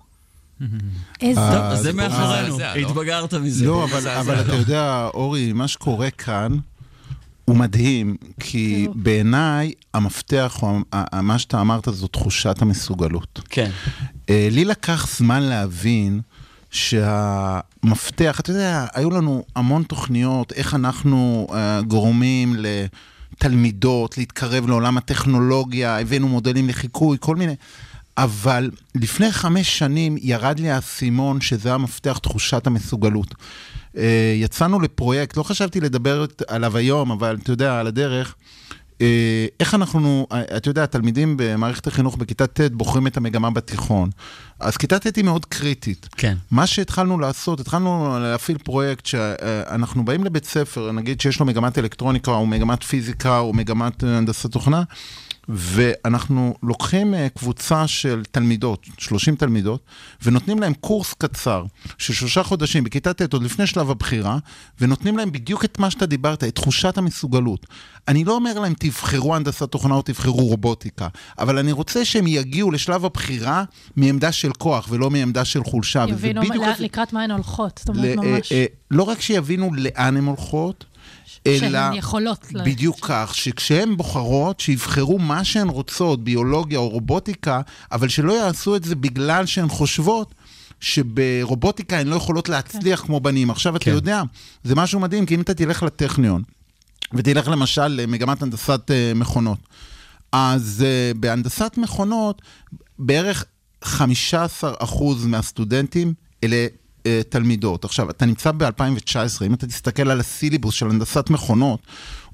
זה 1.75 1.94
מאחורינו, 1.94 2.60
לא? 2.60 2.65
התבגרת 2.65 3.34
מזה. 3.34 3.65
לא, 3.65 3.86
אבל, 4.20 4.41
אתה? 4.41 4.56
יודע, 4.56 5.08
אורי, 5.13 5.53
מה 5.53 5.68
שקורה 5.68 6.10
כאן 6.10 6.58
הוא 7.46 7.56
מדהים, 7.58 8.15
כי 8.22 8.34
כאילו. 8.39 8.94
בעיניי 8.96 9.72
המפתח, 9.94 10.63
או 10.63 10.80
מה 11.22 11.39
שאתה 11.39 11.62
אמרת, 11.62 11.88
זו 11.91 12.08
תחושת 12.08 12.62
המסוגלות. 12.62 13.41
כן. 13.50 13.70
אה, 14.30 14.48
לי 14.51 14.65
לקח 14.65 15.08
זמן 15.18 15.44
להבין 15.44 16.22
שהמפתח, 16.72 18.39
אתה 18.39 18.51
יודע, 18.51 18.86
היו 18.94 19.10
לנו 19.10 19.44
המון 19.56 19.84
תוכניות, 19.84 20.51
איך 20.51 20.75
אנחנו 20.75 21.48
אה, 21.53 21.82
גורמים 21.82 22.56
לתלמידות 22.58 24.18
להתקרב 24.18 24.68
לעולם 24.68 24.98
הטכנולוגיה, 24.98 26.00
הבאנו 26.00 26.27
מודלים 26.27 26.70
לחיקוי, 26.70 27.18
כל 27.20 27.36
מיני. 27.36 27.56
אבל 28.24 28.72
לפני 28.96 29.32
חמש 29.32 29.78
שנים 29.78 30.16
ירד 30.22 30.60
לי 30.60 30.70
האסימון 30.70 31.42
שזה 31.42 31.74
המפתח 31.74 32.18
תחושת 32.18 32.68
המסוגלות. 32.68 33.36
אה, 33.98 34.34
יצאנו 34.36 34.80
לפרויקט, 34.80 35.38
לא 35.38 35.44
חשבתי 35.44 35.80
לדבר 35.82 36.25
עליו 36.48 36.78
היום, 36.78 37.12
אבל 37.12 37.38
אתה 37.44 37.51
יודע, 37.51 37.80
על 37.80 37.88
הדרך. 37.88 38.36
אה, 39.01 39.46
איך 39.60 39.75
אנחנו, 39.75 40.28
אה, 40.32 40.58
אתה 40.58 40.70
יודע, 40.70 40.86
תלמידים 40.86 41.36
במערכת 41.38 41.88
החינוך 41.88 42.16
בכיתה 42.16 42.48
ט' 42.48 42.60
בוחרים 42.72 43.08
את 43.08 43.18
המגמה 43.18 43.51
בתיכון. 43.51 44.10
אז 44.60 44.78
כיתה 44.78 45.00
ט' 45.00 45.16
היא 45.16 45.24
מאוד 45.25 45.46
קריטית. 45.46 46.10
כן. 46.18 46.38
מה 46.51 46.68
שהתחלנו 46.68 47.20
לעשות, 47.20 47.60
התחלנו 47.60 48.20
להפעיל 48.20 48.58
פרויקט 48.58 49.06
שאנחנו 49.06 50.06
באים 50.06 50.24
לבית 50.24 50.46
ספר, 50.46 50.92
נגיד 50.92 51.22
שיש 51.22 51.40
לו 51.40 51.46
מגמת 51.46 51.78
אלקטרוניקה 51.78 52.32
או 52.32 52.46
מגמת 52.46 52.84
פיזיקה 52.84 53.40
או 53.40 53.54
מגמת 53.54 54.04
הנדסת 54.04 54.51
תוכנה, 54.51 54.84
ואנחנו 55.51 56.55
לוקחים 56.63 57.13
אה, 57.13 57.27
קבוצה 57.29 57.88
של 57.88 58.24
תלמידות, 58.31 58.86
30 58.98 59.36
תלמידות, 59.36 59.86
ונותנים 60.24 60.60
להם 60.60 60.74
קורס 60.74 61.13
קצר 61.13 61.63
של 61.98 62.13
שלושה 62.13 62.43
חודשים 62.43 62.84
בכיתה 62.84 63.13
ט', 63.13 63.34
עוד 63.34 63.43
לפני 63.43 63.67
שלב 63.67 63.89
הבחירה, 63.89 64.38
ונותנים 64.81 65.17
להם 65.17 65.31
בדיוק 65.31 65.65
את 65.65 65.79
מה 65.79 65.91
שאתה 65.91 66.05
דיברת, 66.05 66.43
את 66.43 66.55
תחושת 66.55 66.98
המסוגלות. 66.98 67.65
אני 68.08 68.24
לא 68.24 68.36
אומר 68.36 68.60
להם 68.60 68.74
תבחרו 68.79 69.36
הנדסת 69.36 69.72
תוכנה 69.72 69.96
או 69.96 70.01
תבחרו 70.01 70.46
רובוטיקה, 70.46 71.08
אבל 71.39 71.58
אני 71.58 71.72
רוצה 71.72 72.05
שהם 72.05 72.27
יגיעו 72.27 72.72
לשלב 72.72 73.05
הבחירה 73.05 73.63
מעמדה 73.96 74.31
של 74.31 74.51
כוח 74.53 74.88
ולא 74.89 75.10
מעמדה 75.10 75.46
של 75.46 75.63
חולשה. 75.63 76.05
יבינו 76.10 76.41
לקראת 76.79 77.13
מה 77.13 77.24
הן 77.24 77.31
הולכות, 77.31 77.81
זאת 77.86 77.89
אומרת, 77.89 78.17
אה, 78.17 78.31
ממש, 78.31 78.51
אה, 78.51 78.65
לא 78.91 79.03
רק 79.03 79.22
שיבינו 79.22 79.74
לאן 79.74 80.17
הן 80.17 80.25
הולכות, 80.25 80.86
אלא... 81.48 81.60
שהן 81.60 81.93
יכולות. 81.93 82.45
בדיוק 82.65 82.98
כך, 83.01 83.31
שכשהן 83.36 83.98
בוחרות, 83.98 84.60
שיבחרו 84.60 85.19
מה 85.19 85.43
שהן 85.43 85.69
רוצות, 85.69 86.24
ביולוגיה 86.24 86.79
או 86.79 86.89
רובוטיקה, 86.89 87.62
אבל 87.91 88.07
שלא 88.07 88.33
יעשו 88.33 88.75
את 88.75 88.83
זה 88.83 88.95
בגלל 88.95 89.45
שהן 89.45 89.67
חושבות 89.67 90.33
שברובוטיקה 90.79 92.00
הן 92.00 92.07
לא 92.07 92.15
יכולות 92.15 92.50
להצליח 92.50 93.01
כמו 93.01 93.19
בנים. 93.19 93.50
עכשיו, 93.50 93.75
אתה 93.75 93.86
כן. 93.86 93.91
יודע, 93.91 94.24
זה 94.63 94.75
משהו 94.75 95.00
מדהים, 95.00 95.25
כי 95.25 95.36
אם 95.36 95.41
אתה 95.41 95.53
תלך 95.53 95.83
לטכניון, 95.83 96.43
ותלך 97.13 97.48
למשל 97.48 97.88
למגמת 97.88 98.41
הנדסת 98.41 98.91
אה, 98.91 99.12
מכונות, 99.15 99.60
אז 100.31 100.86
אה, 100.86 101.12
בהנדסת 101.15 101.74
מכונות, 101.77 102.41
בערך 103.00 103.45
15% 103.86 103.88
מהסטודנטים 105.25 106.13
אלה 106.43 106.67
תלמידות. 107.29 107.86
עכשיו, 107.86 108.10
אתה 108.10 108.25
נמצא 108.25 108.51
ב-2019, 108.51 109.46
אם 109.46 109.53
אתה 109.53 109.67
תסתכל 109.67 110.12
על 110.12 110.20
הסילבוס 110.20 110.75
של 110.75 110.89
הנדסת 110.89 111.29
מכונות, 111.29 111.79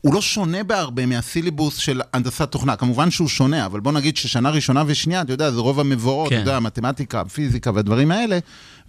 הוא 0.02 0.14
לא 0.14 0.22
שונה 0.22 0.64
בהרבה 0.64 1.06
מהסילבוס 1.06 1.78
של 1.78 2.02
הנדסת 2.14 2.52
תוכנה. 2.52 2.76
כמובן 2.76 3.12
שהוא 3.12 3.28
שונה, 3.28 3.66
אבל 3.66 3.80
בוא 3.80 3.92
נגיד 3.92 4.18
ששנה 4.18 4.50
ראשונה 4.50 4.84
ושנייה, 4.88 5.22
אתה 5.22 5.34
יודע, 5.34 5.52
זה 5.52 5.60
רוב 5.60 5.80
המבואות, 5.80 6.30
כן. 6.30 6.36
אתה 6.36 6.50
יודע, 6.50 6.60
מתמטיקה, 6.60 7.26
פיזיקה 7.26 7.72
והדברים 7.74 8.12
האלה, 8.12 8.40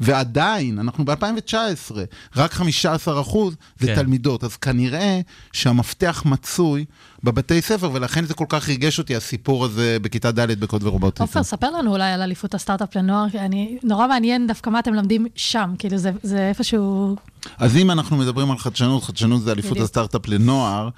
ועדיין, 0.01 0.79
אנחנו 0.79 1.05
ב-2019, 1.05 1.95
רק 2.37 2.53
15 2.53 3.21
אחוז 3.21 3.55
זה 3.79 3.87
כן. 3.87 3.95
תלמידות, 3.95 4.45
אז 4.45 4.57
כנראה 4.57 5.21
שהמפתח 5.53 6.23
מצוי 6.27 6.85
בבתי 7.25 7.63
ספר, 7.63 7.91
ולכן 7.93 8.25
זה 8.25 8.35
כל 8.35 8.45
כך 8.49 8.69
ריגש 8.69 8.99
אותי, 8.99 9.17
הסיפור 9.17 9.65
הזה 9.65 9.97
בכיתה 10.03 10.33
ד' 10.33 10.61
בקוד 10.61 10.83
ורובוטיקה. 10.83 11.25
עופר, 11.25 11.43
ספר 11.43 11.71
לנו 11.71 11.93
אולי 11.93 12.11
על 12.13 12.23
אליפות 12.23 12.55
הסטארט-אפ 12.55 12.97
לנוער, 12.97 13.27
אני, 13.35 13.79
נורא 13.83 14.07
מעניין 14.07 14.47
דווקא 14.47 14.71
מה 14.71 14.79
אתם 14.79 14.93
מלמדים 14.93 15.27
שם, 15.35 15.75
כאילו 15.79 15.99
זה, 15.99 16.11
זה 16.23 16.49
איפשהו... 16.49 17.17
אז 17.59 17.77
אם 17.77 17.91
אנחנו 17.91 18.17
מדברים 18.17 18.51
על 18.51 18.59
חדשנות, 18.59 19.05
חדשנות 19.05 19.43
זה 19.43 19.53
אליפות. 19.53 19.79
הסטארט-אפ 19.79 20.29
לנוער. 20.29 20.89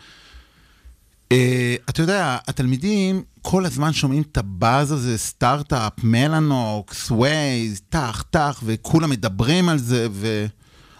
Uh, 1.33 1.33
אתה 1.91 2.03
יודע, 2.03 2.39
התלמידים 2.49 3.23
כל 3.43 3.67
הזמן 3.67 3.93
שומעים 3.93 4.23
את 4.33 4.39
הבאז 4.39 4.93
הזה, 4.93 5.19
סטארט-אפ, 5.19 5.93
מלאנוקס, 6.03 7.11
ווייז, 7.11 7.81
טח, 7.89 8.25
טח, 8.31 8.61
וכולם 8.65 9.11
מדברים 9.11 9.69
על 9.69 9.79
זה, 9.79 10.09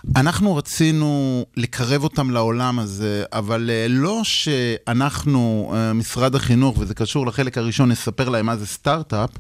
ואנחנו 0.05 0.57
רצינו 0.57 1.45
לקרב 1.57 2.05
אותם 2.05 2.31
לעולם 2.31 2.79
הזה, 2.79 3.25
אבל 3.33 3.71
אה, 3.71 3.93
לא 3.93 4.21
שאנחנו, 4.25 5.73
אה, 5.73 5.95
משרד 5.95 6.35
החינוך, 6.35 6.79
וזה 6.79 6.95
קשור 6.95 7.27
לחלק 7.27 7.59
הראשון, 7.59 7.91
נספר 7.91 8.29
להם 8.29 8.47
מה 8.47 8.57
זה 8.57 8.67
סטארט-אפ, 8.67 9.31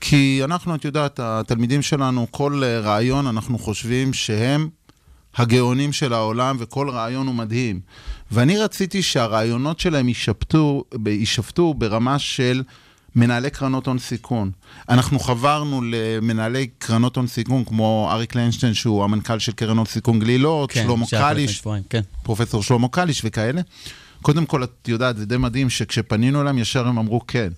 כי 0.00 0.40
אנחנו, 0.44 0.74
את 0.74 0.84
יודעת, 0.84 1.20
התלמידים 1.22 1.82
שלנו, 1.82 2.26
כל 2.30 2.62
uh, 2.62 2.84
רעיון, 2.84 3.26
אנחנו 3.26 3.58
חושבים 3.58 4.12
שהם 4.12 4.68
הגאונים 5.36 5.92
של 5.92 6.12
העולם, 6.12 6.56
וכל 6.58 6.90
רעיון 6.90 7.26
הוא 7.26 7.34
מדהים. 7.34 7.80
ואני 8.30 8.58
רציתי 8.58 9.02
שהרעיונות 9.02 9.80
שלהם 9.80 10.08
יישפטו, 10.08 10.84
יישפטו 11.06 11.74
ברמה 11.74 12.18
של 12.18 12.62
מנהלי 13.16 13.50
קרנות 13.50 13.86
הון 13.86 13.98
סיכון. 13.98 14.50
אנחנו 14.88 15.18
חברנו 15.18 15.82
למנהלי 15.82 16.66
קרנות 16.78 17.16
הון 17.16 17.26
סיכון, 17.26 17.64
כמו 17.64 18.08
אריק 18.12 18.34
ליינשטיין, 18.34 18.74
שהוא 18.74 19.04
המנכ"ל 19.04 19.38
של 19.38 19.52
קרן 19.52 19.76
הון 19.76 19.86
סיכון 19.86 20.18
גלילות, 20.18 20.72
כן, 20.72 20.82
שלמה 20.82 21.06
קליש, 21.10 21.62
כן. 21.90 22.00
פרופסור 22.22 22.62
שלמה 22.62 22.88
קליש 22.88 23.22
וכאלה. 23.24 23.60
קודם 24.22 24.46
כל, 24.46 24.64
את 24.64 24.88
יודעת, 24.88 25.16
זה 25.16 25.26
די 25.26 25.36
מדהים 25.36 25.70
שכשפנינו 25.70 26.40
אליהם, 26.42 26.58
ישר 26.58 26.88
הם 26.88 26.98
אמרו 26.98 27.26
כן. 27.26 27.48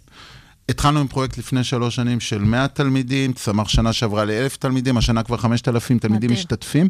התחלנו 0.68 1.00
עם 1.00 1.08
פרויקט 1.08 1.38
לפני 1.38 1.64
שלוש 1.64 1.96
שנים 1.96 2.20
של 2.20 2.38
100 2.38 2.68
תלמידים, 2.68 3.32
צמח 3.32 3.68
שנה 3.68 3.92
שעברה 3.92 4.24
ל-1,000 4.24 4.56
תלמידים, 4.58 4.96
השנה 4.96 5.22
כבר 5.22 5.36
5,000 5.36 5.98
תלמידים 5.98 6.30
מדהים. 6.30 6.38
משתתפים. 6.38 6.88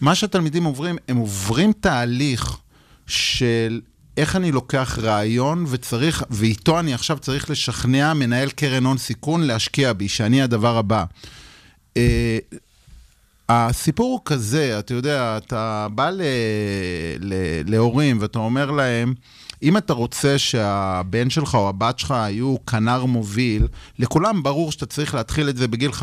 מה 0.00 0.14
שהתלמידים 0.14 0.64
עוברים, 0.64 0.96
הם 1.08 1.16
עוברים 1.16 1.72
תהליך 1.80 2.58
של 3.06 3.80
איך 4.16 4.36
אני 4.36 4.52
לוקח 4.52 4.98
רעיון 5.02 5.64
וצריך, 5.68 6.24
ואיתו 6.30 6.80
אני 6.80 6.94
עכשיו 6.94 7.18
צריך 7.18 7.50
לשכנע 7.50 8.14
מנהל 8.14 8.50
קרן 8.50 8.84
הון 8.84 8.98
סיכון 8.98 9.42
להשקיע 9.42 9.92
בי, 9.92 10.08
שאני 10.08 10.42
הדבר 10.42 10.76
הבא. 10.76 11.04
אה, 11.96 12.38
הסיפור 13.48 14.12
הוא 14.12 14.20
כזה, 14.24 14.78
אתה 14.78 14.94
יודע, 14.94 15.36
אתה 15.36 15.86
בא 15.94 16.10
להורים 17.64 18.18
ואתה 18.20 18.38
אומר 18.38 18.70
להם, 18.70 19.14
אם 19.62 19.76
אתה 19.76 19.92
רוצה 19.92 20.38
שהבן 20.38 21.30
שלך 21.30 21.54
או 21.54 21.68
הבת 21.68 21.98
שלך 21.98 22.10
יהיו 22.10 22.56
כנר 22.66 23.04
מוביל, 23.04 23.68
לכולם 23.98 24.42
ברור 24.42 24.72
שאתה 24.72 24.86
צריך 24.86 25.14
להתחיל 25.14 25.48
את 25.48 25.56
זה 25.56 25.68
בגיל 25.68 25.90
5-6. 25.90 26.02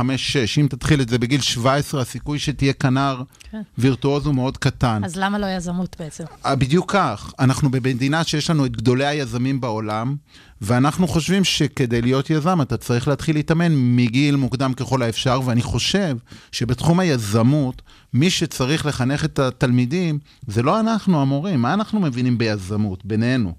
אם 0.58 0.68
תתחיל 0.70 1.02
את 1.02 1.10
זה 1.10 1.18
בגיל 1.18 1.42
17, 1.42 2.02
הסיכוי 2.02 2.40
שתהיה 2.40 2.74
כנר 2.74 3.22
כן. 3.52 3.62
וירטואוז 3.78 4.26
הוא 4.26 4.36
מאוד 4.36 4.58
קטן. 4.58 5.04
אז 5.04 5.16
למה 5.16 5.40
לא 5.40 5.46
יזמות 5.46 5.96
בעצם? 6.00 6.24
אה, 6.46 6.56
בדיוק 6.56 6.92
כך. 6.92 7.34
אנחנו 7.40 7.72
במדינה 7.72 8.24
שיש 8.24 8.50
לנו 8.50 8.66
את 8.66 8.78
גדולי 8.78 9.06
היזמים 9.06 9.62
בעולם, 9.62 10.16
ואנחנו 10.62 11.08
חושבים 11.08 11.44
שכדי 11.44 12.02
להיות 12.02 12.30
יזם 12.30 12.62
אתה 12.62 12.78
צריך 12.78 13.08
להתחיל 13.08 13.36
להתאמן 13.36 13.72
מגיל 13.96 14.36
מוקדם 14.36 14.74
ככל 14.74 15.02
האפשר, 15.02 15.42
ואני 15.46 15.62
חושב 15.62 16.18
שבתחום 16.52 17.00
היזמות, 17.00 17.82
מי 18.14 18.30
שצריך 18.30 18.86
לחנך 18.86 19.26
את 19.26 19.40
התלמידים, 19.40 20.20
זה 20.48 20.64
לא 20.64 20.80
אנחנו 20.80 21.22
המורים, 21.22 21.62
מה 21.62 21.74
אנחנו 21.74 22.00
מבינים 22.00 22.38
ביזמות, 22.38 23.06
בינינו? 23.06 23.54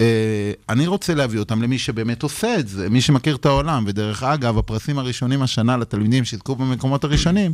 אה, 0.00 0.52
אני 0.68 0.86
רוצה 0.86 1.14
להביא 1.14 1.38
אותם 1.38 1.62
למי 1.62 1.78
שבאמת 1.78 2.22
עושה 2.22 2.58
את 2.58 2.68
זה, 2.68 2.88
מי 2.88 3.00
שמכיר 3.00 3.36
את 3.36 3.46
העולם, 3.46 3.84
ודרך 3.86 4.22
אגב, 4.22 4.58
הפרסים 4.58 4.98
הראשונים 4.98 5.42
השנה 5.42 5.76
לתלמידים 5.76 6.24
שיזכו 6.24 6.56
במקומות 6.56 7.04
הראשונים, 7.04 7.52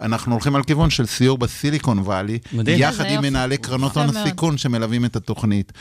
אנחנו 0.00 0.32
הולכים 0.32 0.56
על 0.56 0.62
כיוון 0.62 0.90
של 0.90 1.06
סיור 1.06 1.38
בסיליקון 1.38 1.98
וואלי. 1.98 2.38
יחד 2.66 3.04
עם. 3.08 3.22
מנהלי 3.22 3.56
קרנות 3.56 3.96
הון. 3.96 4.16
הסיכון 4.16 4.58
שמלווים 4.58 5.04
את 5.04 5.16
התוכנית. 5.16 5.72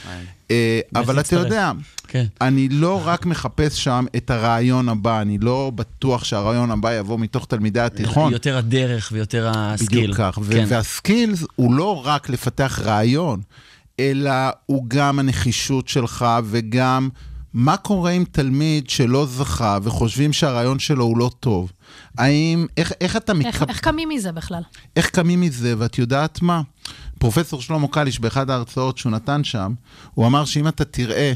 אה, 0.52 0.80
אבל 0.96 1.20
אתה. 1.20 1.36
יודע, 1.36 1.72
כן. 2.08 2.26
אני 2.42 2.70
לא 2.70 3.02
רק 3.06 3.26
מחפש 3.26 3.84
שם 3.84 4.06
את 4.18 4.30
הרעיון 4.30 4.90
הבא, 4.90 5.22
אני 5.22 5.38
לא 5.38 5.72
בטוח 5.76 6.24
שהרעיון 6.24 6.72
הבא 6.72 6.94
יבוא 6.94 7.20
מתוך 7.20 7.46
תלמידי 7.46 7.80
התיכון. 7.80 8.34
יותר 8.34 8.58
הדרך 8.58 9.10
ויותר 9.14 9.52
הסקיל. 9.56 9.88
בדיוק 9.88 10.18
כך. 10.18 10.40
כן. 10.52 10.66
והסקילס 10.68 11.44
הוא 11.56 11.74
לא 11.74 12.06
רק 12.06 12.30
לפתח 12.30 12.80
רעיון, 12.84 13.42
אלא 14.00 14.32
הוא 14.66 14.86
גם 14.88 15.20
הנחישות 15.20 15.88
שלך 15.88 16.26
וגם 16.46 17.10
מה 17.54 17.78
קורה 17.78 18.12
עם 18.12 18.24
תלמיד 18.32 18.90
שלא 18.90 19.26
זכה 19.26 19.78
וחושבים 19.84 20.34
שהרעיון 20.34 20.80
שלו 20.80 21.04
הוא 21.04 21.18
לא 21.18 21.32
טוב. 21.40 21.72
האם, 22.18 22.66
איך, 22.78 22.92
איך 23.02 23.16
אתה 23.16 23.32
איך, 23.32 23.56
מקבל... 23.56 23.70
איך 23.70 23.80
קמים 23.80 24.10
מזה 24.10 24.32
בכלל? 24.32 24.62
איך 24.96 25.10
קמים 25.10 25.42
מזה, 25.42 25.74
ואת 25.78 25.98
יודעת 25.98 26.42
מה? 26.42 26.62
פרופסור 27.20 27.62
שלמה 27.62 27.88
קליש, 27.88 28.20
באחד 28.20 28.50
ההרצאות 28.50 28.98
שהוא 28.98 29.12
נתן 29.12 29.44
שם, 29.44 29.74
הוא 30.14 30.28
אמר 30.28 30.46
שאם 30.46 30.68
אתה 30.68 30.86
תראה 30.86 31.34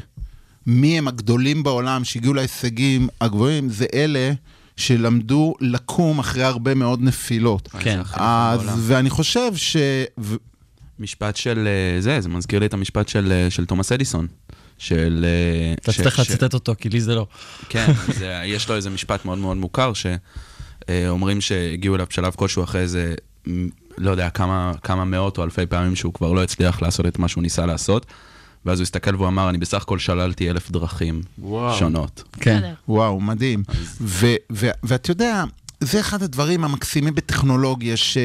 מי 0.67 0.97
הם 0.97 1.07
הגדולים 1.07 1.63
בעולם 1.63 2.03
שהגיעו 2.03 2.33
להישגים 2.33 3.07
הגבוהים, 3.21 3.69
זה 3.69 3.85
אלה 3.93 4.33
שלמדו 4.77 5.55
לקום 5.61 6.19
אחרי 6.19 6.43
הרבה 6.43 6.73
מאוד 6.73 7.01
נפילות. 7.01 7.67
כן. 7.67 7.99
נכון 7.99 8.19
אז. 8.21 8.61
ואני 8.77 9.09
חושב 9.09 9.55
ש... 9.55 9.77
משפט 10.99 11.35
של 11.35 11.67
אה, 11.67 12.01
זה, 12.01 12.21
זה 12.21 12.29
מזכיר 12.29 12.59
לי 12.59 12.65
את 12.65 12.73
המשפט 12.73 13.07
של, 13.07 13.31
אה, 13.31 13.49
של 13.49 13.65
תומאס 13.65 13.91
אדיסון. 13.91 14.27
של... 14.77 15.25
אה, 15.27 15.73
אתה 15.73 15.91
ש- 15.91 16.01
צריך 16.01 16.15
ש- 16.15 16.19
לצטט 16.31 16.53
אותו, 16.53 16.73
כי 16.79 16.89
לי 16.89 17.01
זה 17.01 17.15
לא. 17.15 17.27
כן, 17.69 17.85
אז 18.09 18.23
אה, 18.23 18.45
יש 18.45 18.69
לו 18.69 18.75
איזה 18.75 18.89
משפט 18.89 19.25
מאוד 19.25 19.37
מאוד 19.37 19.57
מוכר, 19.57 19.91
שאומרים 19.93 21.41
שהגיעו 21.41 21.95
אליו 21.95 22.05
בשלב 22.09 22.33
כלשהו 22.35 22.63
אחרי 22.63 22.81
איזה, 22.81 23.13
לא 23.97 24.11
יודע, 24.11 24.29
כמה, 24.29 24.71
כמה 24.83 25.05
מאות 25.05 25.37
או 25.37 25.43
אלפי 25.43 25.65
פעמים 25.65 25.95
שהוא 25.95 26.13
כבר 26.13 26.31
לא 26.33 26.43
הצליח 26.43 26.81
לעשות 26.81 27.05
את 27.05 27.19
מה 27.19 27.27
שהוא 27.27 27.41
ניסה 27.41 27.65
לעשות. 27.65 28.05
ואז 28.65 28.79
הוא 28.79 28.83
הסתכל 28.83 29.15
והוא 29.15 29.27
אמר, 29.27 29.49
אני 29.49 29.57
בסך 29.57 29.81
הכל 29.81 29.99
שללתי 29.99 30.49
אלף 30.49 30.71
דרכים 30.71 31.21
וואו. 31.39 31.77
שונות. 31.79 32.23
כן. 32.41 32.71
וואו, 32.87 33.19
מדהים. 33.21 33.63
ו- 34.01 34.35
ו- 34.51 34.69
ואת 34.83 35.09
יודע, 35.09 35.43
זה 35.79 35.99
אחד 35.99 36.23
הדברים 36.23 36.63
המקסימים 36.63 37.15
בטכנולוגיה, 37.15 37.97
ש... 37.97 38.17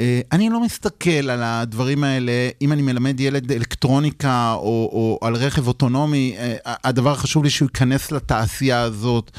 אה, 0.00 0.20
אני 0.32 0.50
לא 0.50 0.60
מסתכל 0.64 1.10
על 1.30 1.42
הדברים 1.42 2.04
האלה, 2.04 2.32
אם 2.62 2.72
אני 2.72 2.82
מלמד 2.82 3.20
ילד 3.20 3.52
אלקטרוניקה 3.52 4.52
או, 4.54 4.60
או 4.92 5.26
על 5.26 5.34
רכב 5.36 5.66
אוטונומי, 5.68 6.34
אה, 6.38 6.54
הדבר 6.84 7.10
החשוב 7.12 7.44
לי 7.44 7.50
שהוא 7.50 7.66
ייכנס 7.66 8.12
לתעשייה 8.12 8.80
הזאת. 8.82 9.30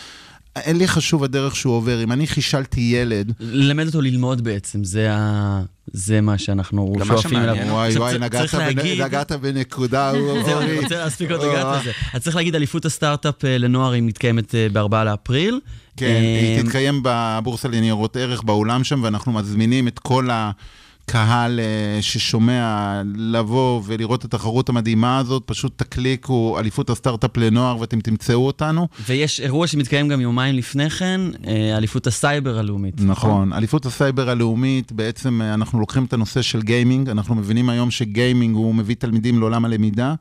אין 0.56 0.78
לי 0.78 0.88
חשוב 0.88 1.24
הדרך 1.24 1.56
שהוא 1.56 1.74
עובר. 1.74 2.04
אם 2.04 2.12
אני 2.12 2.28
חישלתי 2.28 2.82
ילד, 2.82 3.34
ללמד 3.40 3.86
אותו 3.88 4.02
ללמוד 4.02 4.44
בעצם, 4.44 4.84
זה, 4.84 5.14
ה... 5.14 5.62
זה 5.94 6.22
מה 6.22 6.38
שאנחנו 6.38 6.94
שואפים 7.08 7.38
אליו. 7.40 7.56
וואי 7.56 7.70
וואי, 7.98 8.12
צריך- 8.12 8.24
נגעת, 8.24 8.54
להגיד- 8.54 9.02
נגעת 9.02 9.32
בנקודה, 9.32 10.12
זהו, 10.46 10.60
אני. 10.62 10.80
רוצה 10.80 10.98
להספיק 10.98 11.32
עוד 11.32 11.42
או, 11.44 11.52
לגעת 11.52 11.66
אה. 11.66 11.80
לזה. 11.82 11.92
אז 12.14 12.22
צריך 12.24 12.36
להגיד, 12.36 12.56
אליפות 12.56 12.86
הסטארט-אפ 12.86 13.46
אה, 13.46 13.58
לנוער 13.58 13.92
היא 13.92 14.04
מתקיימת 14.04 14.56
אה, 14.56 14.68
ב-4 14.74 14.96
לאפריל. 15.06 15.60
כן, 15.98 16.06
אה, 16.06 16.40
היא 16.42 16.64
תתקיים 16.64 17.00
בבורסה 17.04 17.68
לניירות 17.68 18.18
ערך 18.18 18.44
באולם 18.44 18.84
שם, 18.84 19.04
ואנחנו 19.04 19.32
מזמינים 19.32 19.88
את 19.88 20.00
כל 20.00 20.30
הקהל 20.32 21.60
אה, 21.60 22.02
ששומע 22.02 23.02
לבוא 23.16 23.82
ולראות 23.86 24.26
את 24.26 24.34
התחרות 24.34 24.70
המדהימה 24.70 25.18
הזאת. 25.18 25.44
פשוט 25.46 25.74
תקליקו 25.76 26.60
אליפות 26.60 26.90
הסטארט-אפ 26.90 27.38
לנוער 27.38 27.80
ואתם 27.80 28.02
תמצאו 28.02 28.46
אותנו. 28.46 28.88
ויש 29.08 29.40
אירוע 29.40 29.68
שמתקיים 29.68 30.08
גם 30.08 30.22
יומיים 30.22 30.56
לפני 30.56 30.90
כן, 30.90 31.22
אה, 31.48 31.78
אליפות 31.78 32.08
הסייבר 32.08 32.60
הלאומית. 32.60 33.02
נכון, 33.02 33.54
אליפות 33.54 33.86
הסייבר 33.86 34.30
הלאומית, 34.30 34.92
בעצם 34.92 35.42
אנחנו 35.42 35.80
לוקחים 35.80 36.06
את 36.06 36.14
הנושא 36.14 36.42
של 36.42 36.62
gaming, 36.62 37.10
אנחנו 37.10 37.36
מבינים 37.36 37.70
היום 37.70 37.92
ש 37.92 38.08
gaming 38.08 38.56
הוא 38.56 38.76
מביא 38.76 38.96
תלמידים 38.96 39.40
לעולם 39.40 39.66
הלמידה. 39.66 40.14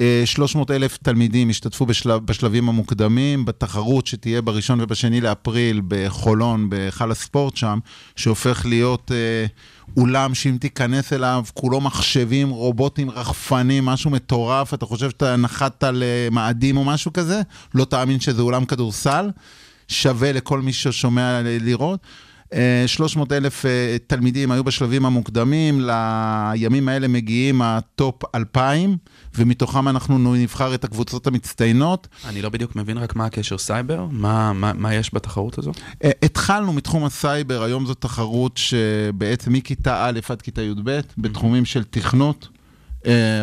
אה, 0.00 0.22
300 0.24 0.70
אלף 0.70 0.96
תלמידים 0.96 1.50
השתתפו 1.50 1.86
בשלב, 1.86 2.26
בשלבים 2.26 2.68
המוקדמים, 2.68 3.44
בתחרות 3.44 4.06
שתהיה 4.06 4.42
בראשון 4.42 4.80
ובשני 4.80 5.20
לאפריל 5.20 5.80
בחולון, 5.88 6.70
בהיכל 6.70 7.10
הספורט 7.10 7.56
שם, 7.56 7.78
שהופך 8.16 8.66
להיות 8.66 9.12
אה, 9.14 9.46
אולם 9.96 10.34
שאם 10.34 10.56
תיכנס 10.60 11.12
אליו, 11.12 11.44
כולו 11.54 11.80
מחשבים, 11.80 12.50
רובוטים, 12.50 13.10
רחפנים, 13.10 13.84
משהו 13.84 14.10
מטורף, 14.10 14.74
אתה 14.74 14.86
חושב 14.86 15.10
שאתה 15.10 15.36
נחת 15.36 15.84
על 15.84 16.02
אה, 16.02 16.28
מאדים 16.30 16.76
או 16.76 16.84
משהו 16.84 17.12
כזה, 17.12 17.40
לא 17.74 17.84
תאמין 17.84 18.20
שזה 18.20 18.42
אולם 18.42 18.64
כדורסל. 18.64 19.30
שווה 19.88 20.32
לכל 20.32 20.60
מי 20.60 20.72
ששומע 20.72 21.40
ל- 21.42 21.58
לראות. 21.60 22.00
אה, 22.52 22.84
300 22.86 23.32
אלף 23.32 23.66
אה, 23.66 23.96
תלמידים 24.06 24.50
היו 24.50 24.64
בשלבים 24.64 25.06
המוקדמים, 25.06 25.80
לימים 25.80 26.88
האלה 26.88 27.08
מגיעים 27.08 27.62
ה 27.62 27.77
top 27.77 28.22
2,000, 28.34 28.96
ומתוכם 29.34 29.88
אנחנו 29.88 30.34
נבחר 30.34 30.74
את 30.74 30.84
הקבוצות 30.84 31.26
המצטיינות. 31.26 32.08
אני 32.28 32.42
לא 32.42 32.48
בדיוק 32.48 32.76
מבין 32.76 32.98
רק 32.98 33.16
מה 33.16 33.26
הקשר 33.26 33.58
סייבר, 33.58 34.06
מה, 34.10 34.52
מה, 34.52 34.72
מה 34.72 34.94
יש 34.94 35.14
בתחרות 35.14 35.58
הזו? 35.58 35.72
אה, 36.04 36.10
התחלנו 36.22 36.72
מתחום 36.72 37.04
הסייבר, 37.04 37.62
היום 37.62 37.86
זו 37.86 37.94
תחרות 37.94 38.56
שבעצם 38.56 39.52
מכיתה 39.52 40.06
א' 40.06 40.20
עד 40.28 40.42
כיתה 40.42 40.62
י"ב, 40.62 41.00
בתחומים 41.18 41.64
של 41.64 41.84
תכנות, 41.84 42.48
אה, 42.52 42.61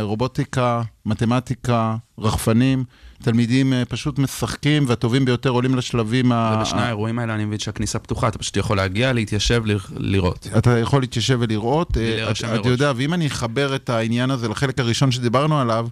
רובוטיקה, 0.01 0.81
מתמטיקה, 1.05 1.95
רחפנים. 2.19 2.83
תלמידים 3.23 3.73
אה, 3.73 3.85
פשוט 3.85 4.19
משחקים, 4.19 4.83
והטובים 4.87 5.25
ביותר 5.25 5.49
עולים 5.49 5.75
לשלבים 5.75 6.31
ה... 6.31 6.55
ובשני 6.57 6.81
האירועים 6.81 7.19
האלה 7.19 7.35
אני 7.35 7.45
מבין 7.45 7.59
שהכניסה 7.59 7.99
פתוחה, 7.99 8.27
אתה 8.27 8.37
פשוט 8.37 8.57
יכול 8.57 8.77
להגיע, 8.77 9.13
להתיישב, 9.13 9.63
ל- 9.65 9.75
לראות. 9.97 10.47
אתה 10.57 10.77
יכול 10.79 11.01
להתיישב 11.01 11.37
ולראות. 11.41 11.97
אה, 11.97 12.31
אתה- 12.31 12.47
מראש. 12.53 12.65
יודע, 12.65 12.91
ואם 12.95 13.13
אני 13.13 13.27
אחבר 13.27 13.75
את 13.75 13.89
העניין 13.89 14.31
הזה 14.31 14.47
לחלק 14.47 14.79
הראשון 14.79 15.11
שדיברנו 15.11 15.59
עליו, 15.59 15.87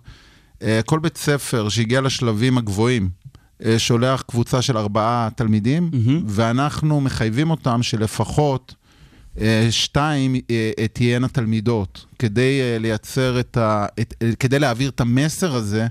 אה, 0.62 0.80
כל 0.86 1.00
בית 1.00 1.18
ספר 1.18 1.70
שהגיע 1.70 2.02
לשלבים 2.02 2.58
הגבוהים, 2.58 3.10
אה, 3.66 3.80
שולח 3.80 4.22
קבוצה 4.22 4.62
של 4.62 4.78
ארבעה 4.78 5.30
תלמידים, 5.36 5.90
מהמם. 5.94 6.24
ואנחנו 6.28 7.02
מחייבים 7.02 7.52
אותם 7.52 7.84
שלפחות 7.84 8.76
אה, 8.80 8.87
שתיים 9.72 10.36
אה, 10.36 10.40
אה, 10.80 10.88
תהיינה 10.88 11.28
תלמידות, 11.28 12.06
כדי 12.20 12.60
אה, 12.62 12.78
לייצר 12.80 13.40
את 13.40 13.58
ה... 13.58 13.86
את- 14.02 14.14
אה, 14.22 14.30
כדי 14.40 14.60
להעביר 14.60 14.90
את 14.90 15.02
המסר 15.02 15.56
הזה. 15.56 15.88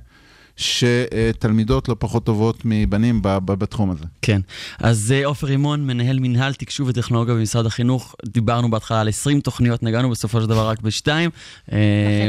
שתלמידות 0.59 1.89
לא 1.89 1.97
פחות 1.99 2.25
טובות 2.25 2.63
מבנים 2.65 3.21
בתחום 3.45 3.91
הזה. 3.91 4.05
כן. 4.23 4.41
אז 4.79 5.13
אה, 5.17 5.27
עופר 5.27 5.47
רימון, 5.47 5.87
מנהל 5.87 6.19
מנהל 6.19 6.55
תקשוב 6.55 6.89
וטכנולוגיה 6.89 7.35
במשרד 7.35 7.67
החינוך, 7.67 8.15
דיברנו 8.25 8.71
בהתחלה 8.71 9.01
על 9.01 9.09
20 9.09 9.41
תוכניות, 9.41 9.83
נגענו 9.83 10.11
בסופו 10.11 10.41
של 10.41 10.47
דבר 10.47 10.69
רק 10.69 10.81
בשתיים. 10.81 11.31
אה, 11.73 11.79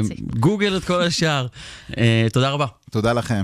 וחצי. 0.03 0.15
גוגל 0.39 0.77
את 0.77 0.83
כל 0.83 1.01
השאר. 1.01 1.47
אה, 1.97 2.27
תודה 2.33 2.49
רבה. 2.49 2.65
תודה 2.91 3.13
לכם. 3.13 3.43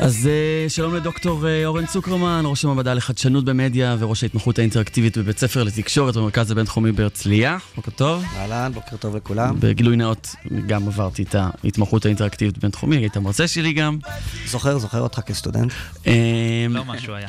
אז 0.00 0.26
אה, 0.26 0.68
שלום 0.68 0.94
לדוקטור 0.94 1.48
אה, 1.48 1.66
אורן 1.66 1.86
צוקרמן, 1.86 2.42
ראש 2.46 2.64
המעבדה 2.64 2.94
לחדשנות 2.94 3.44
במדיה 3.44 3.96
וראש 3.98 4.22
ההתמחות 4.22 4.58
האינטראקטיבית 4.58 5.18
בבית 5.18 5.38
ספר 5.38 5.62
לתקשורת 5.62 6.16
במרכז 6.16 6.50
הבינתחומי 6.50 6.92
בהרצליה. 6.92 7.58
בוקר 7.76 7.90
טוב. 7.90 8.24
אהלן, 8.36 8.72
בוקר 8.74 8.96
טוב 8.96 9.16
לכולם. 9.16 9.56
בגילוי 9.60 9.96
נאות, 9.96 10.34
גם 10.66 10.86
עברתי 10.86 11.22
את 11.22 11.34
ההתמחות 11.34 12.04
האינטראקטיבית 12.04 12.58
בבינתחומי, 12.58 12.96
היית 12.96 13.16
מרצה 13.16 13.48
שלי 13.48 13.72
גם. 13.72 13.98
זוכר, 14.46 14.78
זוכר 14.78 15.00
אותך 15.00 15.20
כסטודנט. 15.20 15.72
אה, 16.06 16.66
לא 16.70 16.84
משהו 16.84 17.14
היה. 17.14 17.28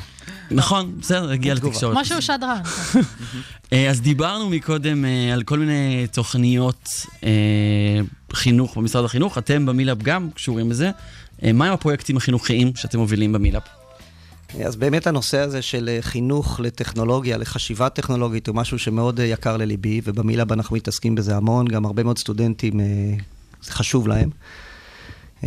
נכון, 0.50 0.94
בסדר, 1.00 1.30
הגיע. 1.30 1.54
לתקשורת. 1.54 1.96
משהו 1.96 2.22
שדרן. 2.22 2.60
אז 3.90 4.00
דיברנו 4.00 4.50
מקודם 4.50 5.04
על 5.32 5.42
כל 5.42 5.58
מיני 5.58 6.06
תוכניות 6.12 6.88
חינוך 8.32 8.76
במשרד 8.76 9.04
החינוך, 9.04 9.38
אתם 9.38 9.66
ב 9.66 9.72
miLAB 9.72 10.02
גם 10.02 10.30
קשורים 10.34 10.70
לזה. 10.70 10.90
אה, 11.44 11.52
מהם 11.52 11.72
הפרויקטים 11.72 12.16
החינוכיים 12.16 12.76
שאתם 12.76 12.98
מובילים 12.98 13.32
ב 13.32 13.36
miLAB? 13.36 13.62
אז 14.64 14.76
באמת 14.76 15.06
הנושא 15.06 15.38
הזה 15.38 15.62
של 15.62 15.88
אה, 15.88 15.98
חינוך 16.00 16.60
לטכנולוגיה, 16.60 17.38
לחשיבה 17.38 17.88
טכנולוגית, 17.88 18.46
הוא 18.48 18.56
משהו 18.56 18.78
שמאוד 18.78 19.20
אה, 19.20 19.26
יקר 19.26 19.56
לליבי, 19.56 20.00
וב 20.04 20.18
miLAB 20.18 20.52
אנחנו 20.52 20.76
מתעסקים 20.76 21.14
בזה 21.14 21.36
המון, 21.36 21.68
גם 21.68 21.84
הרבה 21.84 22.02
מאוד 22.02 22.18
סטודנטים, 22.18 22.80
אה, 22.80 22.86
זה 23.62 23.72
חשוב 23.72 24.08
להם. 24.08 24.30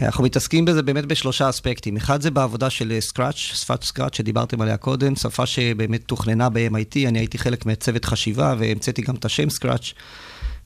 אנחנו 0.02 0.24
מתעסקים 0.24 0.66
בזה 0.66 0.84
באמת 0.84 1.06
בשלושה 1.06 1.50
אספקטים. 1.50 1.98
אחד 1.98 2.22
זה 2.22 2.32
בעבודה 2.32 2.70
של 2.70 2.98
Scratch, 3.00 3.36
שפת 3.36 3.84
Scratch 3.84 4.16
שדיברתם 4.16 4.62
עליה 4.62 4.78
קודם, 4.78 5.16
שפה 5.16 5.46
שבאמת 5.46 6.02
תוכננה 6.06 6.50
ב-MIT, 6.50 7.08
אני 7.08 7.20
הייתי 7.20 7.38
חלק 7.38 7.66
מצוות 7.66 8.06
חשיבה 8.06 8.56
והמצאתי 8.60 9.02
גם 9.02 9.16
את 9.16 9.26
השם 9.26 9.50
Scratch. 9.50 9.94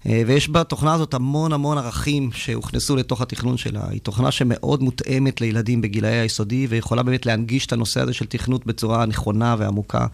אה, 0.05 0.21
ויש 0.27 0.49
בתוכנה 0.49 0.93
הזאת 0.93 1.13
המון 1.13 1.53
המון 1.53 1.77
ערכים 1.77 2.31
שהוכנסו 2.33 2.95
לתוך 2.95 3.21
התכנון 3.21 3.57
שלה. 3.57 3.89
היא 3.89 4.01
תוכנה 4.01 4.31
שמאוד 4.31 4.83
מותאמת 4.83 5.41
לילדים 5.41 5.81
בגילאי 5.81 6.19
היסודי, 6.19 6.67
ויכולה 6.69 7.03
באמת 7.03 7.25
להנגיש 7.25 7.65
את 7.65 7.73
הנושא 7.73 8.01
הזה 8.01 8.13
של 8.13 8.25
תכנות 8.25 8.65
בצורה 8.65 9.05
נכונה 9.05 9.55
ועמוקה. 9.59 10.07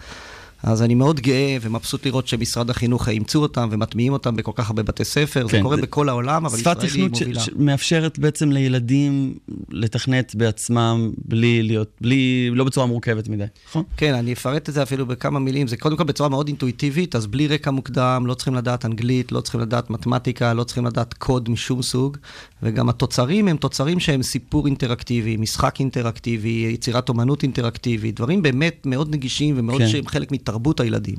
אז 0.65 0.82
אני 0.82 0.95
מאוד 0.95 1.19
גאה 1.19 1.58
ומבסוט 1.62 2.06
לראות 2.06 2.28
שמשרד 2.28 2.69
החינוך 2.69 3.10
אימצו 3.10 3.41
אותם 3.41 3.69
ומטמיעים 3.71 4.13
אותם 4.13 4.36
בכל 4.36 4.51
כך 4.56 4.69
הרבה 4.69 4.84
בתי 4.84 5.06
ספר. 5.06 5.47
כן, 5.47 5.58
זה 5.58 5.63
קורה 5.63 5.75
זה... 5.75 5.82
בכל 5.82 6.10
העולם, 6.10 6.45
אבל 6.45 6.60
ישראל 6.60 6.75
היא 6.82 7.04
מובילה. 7.04 7.39
שפת 7.39 7.51
תכנות 7.51 7.58
שמאפשרת 7.58 8.19
בעצם 8.19 8.51
לילדים 8.51 9.38
לתכנת 9.69 10.36
בעצמם 10.36 11.12
בלי 11.25 11.63
להיות, 11.63 11.89
בלי, 12.01 12.49
לא 12.54 12.63
בצורה 12.63 12.88
מורכבת 12.88 13.28
מדי, 13.30 13.43
נכון? 13.69 13.84
כן, 13.97 14.13
אני 14.13 14.34
אפרט 14.34 14.69
את 14.69 14.73
זה 14.73 14.84
אפילו 14.84 15.06
בכמה 15.06 15.39
מילים. 15.39 15.67
זה 15.67 15.78
קודם 15.78 15.97
כל 15.97 16.04
בצורה 16.04 16.30
מאוד 16.30 16.47
אינטואיטיבית, 16.47 17.15
אז 17.15 17.28
בלי 17.28 17.47
רקע 17.47 17.71
מוקדם, 17.71 18.23
לא 18.28 18.34
צריכים 18.34 18.56
לדעת 18.56 18.86
אנגלית, 18.86 19.32
לא 19.32 19.41
צריכים 19.41 19.62
לדעת 19.62 19.89
מתמטיקה, 19.89 20.54
לא 20.54 20.63
צריכים 20.63 20.86
לדעת 20.86 21.13
קוד 21.13 21.49
משום 21.49 21.82
סוג. 21.82 22.17
וגם 22.63 22.89
התוצרים 22.89 23.47
הם 23.47 23.58
תוצרים 23.58 23.99
שהם 23.99 24.23
סיפור 24.23 24.65
אינטראקטיבי, 24.65 25.38
משחק 25.38 25.80
אינטראקטיבי, 25.80 26.69
יצירת 26.73 27.10
אומנות 27.10 27.43
אינטראקטיבית, 27.43 28.15
דברים 28.15 28.41
באמת 28.41 28.86
מאוד 28.86 29.13
נגישים 29.15 29.56
ומאוד 29.58 29.82
כן. 29.82 29.88
שהם 29.88 30.08
חלק 30.08 30.32
מתרבות 30.32 30.55
הילדים. 30.80 31.15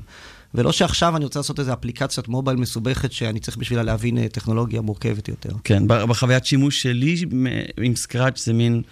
ולא 0.54 0.72
שעכשיו 0.72 1.16
אני 1.16 1.24
רוצה 1.24 1.38
לעשות 1.38 1.60
איזו 1.60 1.72
אפליקציית 1.72 2.28
מובייל 2.28 2.58
מסובכת 2.58 3.12
שאני 3.12 3.40
צריך 3.40 3.56
בשבילה 3.56 3.82
להבין 3.82 4.18
אה, 4.18 4.28
טכנולוגיה 4.28 4.80
מורכבת 4.80 5.28
יותר. 5.28 5.50
כן, 5.64 5.82
בחוויית 5.86 6.46
שימוש 6.46 6.82
שלי 6.82 7.16
עם 7.82 7.96
סקראץ' 7.96 8.44
זה 8.44 8.52
מין 8.52 8.82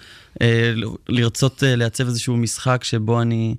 לרצות 1.09 1.65
אה, 1.65 1.77
לעצב 1.77 2.07
איזשהו 2.07 2.37
משחק 2.37 2.85
שבו 2.85 3.23
אני 3.23 3.55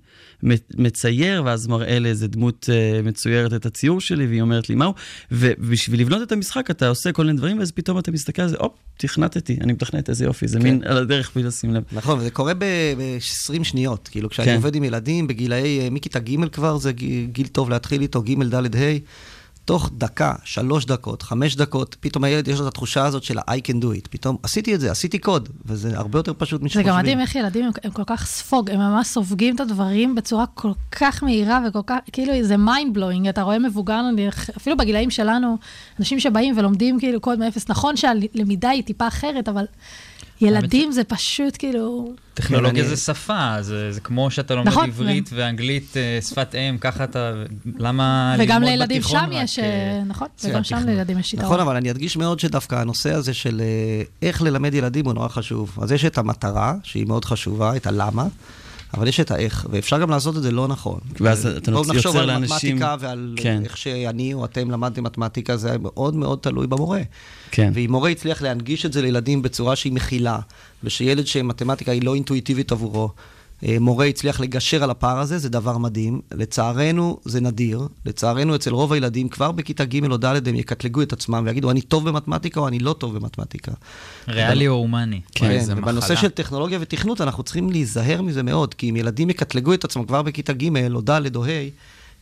מצייר, 0.78 1.44
ואז 1.46 1.68
מראה 1.68 2.00
לאיזה 2.00 2.28
דמות 2.28 2.70
אה, 2.72 3.02
מצוירת 3.02 3.54
את 3.54 3.66
הציור 3.66 4.02
שלי, 4.02 4.28
והיא 4.28 4.42
אומרת 4.42 4.70
לי 4.70 4.76
מהו, 4.76 4.94
ובשביל 5.32 6.02
לבנות 6.02 6.22
את 6.22 6.32
המשחק 6.32 6.72
אתה 6.72 6.88
עושה 6.88 7.12
כל 7.12 7.26
מיני 7.26 7.38
דברים, 7.38 7.60
ואז 7.60 7.72
פתאום 7.72 8.00
אתה 8.00 8.12
מסתכל 8.12 8.42
על 8.42 8.48
זה, 8.48 8.58
הופ, 8.60 8.74
תכנתתי, 8.98 9.58
אני 9.62 9.74
מתכנת, 9.74 10.10
איזה 10.10 10.26
יופי, 10.26 10.48
זה 10.48 10.60
כן. 10.60 10.64
מין 10.64 10.82
על 10.86 10.98
הדרך 10.98 11.32
בלי 11.36 11.44
לשים 11.44 11.74
לב. 11.74 11.84
נכון, 11.92 12.20
וזה 12.20 12.32
קורה 12.32 12.54
ב-20 12.54 13.64
שניות, 13.64 14.08
כאילו 14.08 14.30
כשאני 14.30 14.48
כן. 14.48 14.56
עובד 14.56 14.76
עם 14.76 14.84
ילדים 14.84 15.28
בגילאי, 15.28 15.90
מכיתה 15.90 16.20
ג' 16.20 16.48
כבר 16.48 16.78
זה 16.78 16.92
גיל 17.32 17.48
טוב 17.48 17.70
להתחיל 17.70 18.02
איתו, 18.02 18.22
ג', 18.22 18.44
ד', 18.44 18.76
ה'. 18.76 18.98
תוך 19.66 19.90
דקה, 19.98 20.34
שלוש 20.44 20.86
דקות, 20.86 21.22
חמש 21.22 21.56
דקות, 21.56 21.96
פתאום 22.00 22.24
הילד 22.24 22.48
יש 22.48 22.60
לו 22.60 22.68
את 22.68 22.72
התחושה 22.72 23.06
הזאת 23.06 23.24
של 23.24 23.38
ה-I 23.38 23.60
can 23.68 23.84
do 23.84 23.86
it. 23.86 24.08
פתאום 24.10 24.38
עשיתי 24.44 24.76
את 24.76 24.80
זה, 24.80 24.92
עשיתי 24.92 25.20
קוד, 25.20 25.50
וזה 25.66 25.98
הרבה 25.98 26.20
יותר 26.20 26.34
פשוט 26.38 26.62
משחושבים. 26.62 26.86
זה 26.86 26.92
גם 26.92 26.98
מדהים 27.00 27.20
איך 27.20 27.36
ילדים 27.36 27.66
הם, 27.66 27.72
הם 27.84 27.92
כל 27.92 28.04
כך 28.08 28.26
ספוג, 28.26 28.72
הם 28.72 28.80
ממש 28.80 29.08
סופגים 29.08 29.56
את 29.56 29.60
הדברים 29.60 30.16
בצורה 30.16 30.46
כל 30.46 30.72
כך 30.92 31.24
מהירה 31.24 31.60
וכל 31.68 31.80
כך, 31.88 31.98
כאילו 32.12 32.34
זה 32.42 32.56
mind 32.56 32.98
blowing, 32.98 33.30
אתה 33.30 33.42
רואה 33.42 33.60
מבוגר, 33.60 34.02
אפילו 34.58 34.78
בגילאים 34.78 35.10
שלנו, 35.10 35.58
אנשים 36.00 36.20
שבאים 36.20 36.58
ולומדים 36.58 37.00
כאילו 37.00 37.22
קוד 37.22 37.40
מאפס, 37.40 37.70
נכון 37.70 37.98
שהלמידה 37.98 38.70
היא 38.70 38.84
טיפה 38.84 39.08
אחרת, 39.08 39.50
אבל 39.50 39.66
ילדים 40.42 40.92
זה 40.92 41.04
פשוט 41.04 41.56
כאילו... 41.60 42.14
טכנולוגיה 42.34 42.84
זה 42.84 42.98
שפה, 42.98 43.62
זה 43.62 44.00
כמו 44.04 44.32
שאתה 44.32 44.56
לומד 44.56 44.68
נכון, 44.68 44.86
עברית 44.88 45.30
ואנגלית 45.34 45.98
אה, 45.98 46.20
שפת 46.22 46.56
אם, 46.56 46.78
ככה 46.78 47.04
אתה... 47.04 47.34
למה 47.78 48.36
ללמוד 48.38 48.50
בתיכון 48.50 48.62
וגם 48.62 48.64
לילדים 48.64 49.02
שם 49.02 49.30
יש, 49.32 49.60
אה, 49.60 50.04
נכון, 50.06 50.28
וגם 50.44 50.64
שם 50.64 50.78
לילדים 50.86 51.20
יש 51.20 51.34
יתרון. 51.34 51.46
נכון, 51.46 51.60
אבל 51.60 51.76
אני 51.76 51.92
אדגיש 51.92 52.18
מאוד 52.18 52.40
שדווקא 52.40 52.76
הנושא 52.76 53.14
הזה 53.14 53.34
של 53.34 53.62
אה, 53.62 54.04
איך 54.22 54.42
ללמד 54.42 54.74
ילדים 54.74 55.06
הוא 55.06 55.14
נורא 55.14 55.28
חשוב. 55.28 55.78
אז 55.82 55.92
יש 55.92 56.06
את 56.06 56.18
המטרה, 56.18 56.74
שהיא 56.84 57.06
מאוד 57.08 57.26
חשובה, 57.26 57.76
את 57.76 57.88
הלמה. 57.88 58.28
אבל 58.94 59.08
יש 59.08 59.20
את 59.20 59.32
האיך, 59.32 59.68
ואפשר 59.70 60.00
גם 60.00 60.10
לעשות 60.10 60.38
את 60.38 60.44
זה 60.44 60.52
לא 60.52 60.68
נכון. 60.68 61.00
ואז 61.20 61.46
אתה 61.46 61.72
יוצר 61.72 61.72
לאנשים... 61.72 61.84
בואו 61.84 61.96
נחשוב 61.96 62.16
על 62.18 62.38
מתמטיקה 62.38 62.96
ועל 63.00 63.34
כן. 63.38 63.62
איך 63.64 63.78
שאני 63.78 64.34
או 64.34 64.46
אתם 64.46 64.72
למדתם 64.72 65.04
מתמטיקה, 65.04 65.58
זה 65.58 65.78
מאוד 65.78 66.16
מאוד 66.16 66.40
תלוי 66.42 66.68
במורה. 66.68 67.02
כן. 67.52 67.72
ואם 67.76 67.92
מורה 67.92 68.10
הצליח 68.10 68.42
להנגיש 68.42 68.86
את 68.86 68.94
זה 68.94 69.02
לילדים 69.02 69.42
בצורה 69.42 69.76
שהיא 69.76 69.94
מכילה, 69.94 70.40
ושילד 70.84 71.28
שמתמטיקה 71.28 71.92
היא 71.92 72.04
לא 72.04 72.16
אינטואיטיבית 72.16 72.72
עבורו, 72.72 73.10
מורה 73.64 74.06
הצליח 74.06 74.40
לגשר 74.40 74.84
על 74.84 74.90
הפער 74.90 75.20
הזה, 75.20 75.38
זה 75.38 75.50
דבר 75.50 75.78
מדהים. 75.78 76.22
לצערנו, 76.32 77.20
זה 77.26 77.42
נדיר. 77.42 77.88
לצערנו, 78.06 78.56
אצל 78.56 78.74
רוב 78.74 78.94
הילדים, 78.94 79.30
כבר 79.30 79.52
בכיתה 79.52 79.86
ג' 79.86 80.12
או 80.12 80.18
ד' 80.18 80.48
הם 80.48 80.56
יקטלגו 80.56 81.02
את 81.02 81.14
עצמם 81.14 81.44
ויגידו, 81.46 81.72
אני 81.72 81.82
טוב 81.82 82.10
במתמטיקה 82.10 82.60
או 82.60 82.68
אני 82.68 82.80
לא 82.80 82.94
טוב 82.94 83.16
במתמטיקה. 83.16 83.72
ריאלי 84.28 84.68
או 84.68 84.74
הומני. 84.74 85.22
כן, 85.32 85.66
כן 85.66 85.78
ובנושא 85.78 86.16
של 86.16 86.30
טכנולוגיה 86.30 86.80
ותכנות, 86.82 87.22
אנחנו 87.22 87.44
צריכים 87.44 87.70
להיזהר 87.70 88.22
מזה 88.22 88.44
מאוד, 88.44 88.74
כי 88.74 88.90
אם 88.90 88.96
ילדים 88.96 89.30
יקטלגו 89.30 89.74
את 89.74 89.84
עצמם 89.84 90.06
כבר 90.06 90.22
בכיתה 90.22 90.54
ג' 90.54 90.94
או 90.94 91.02
ד' 91.02 91.36
או 91.36 91.46
ה', 91.46 91.50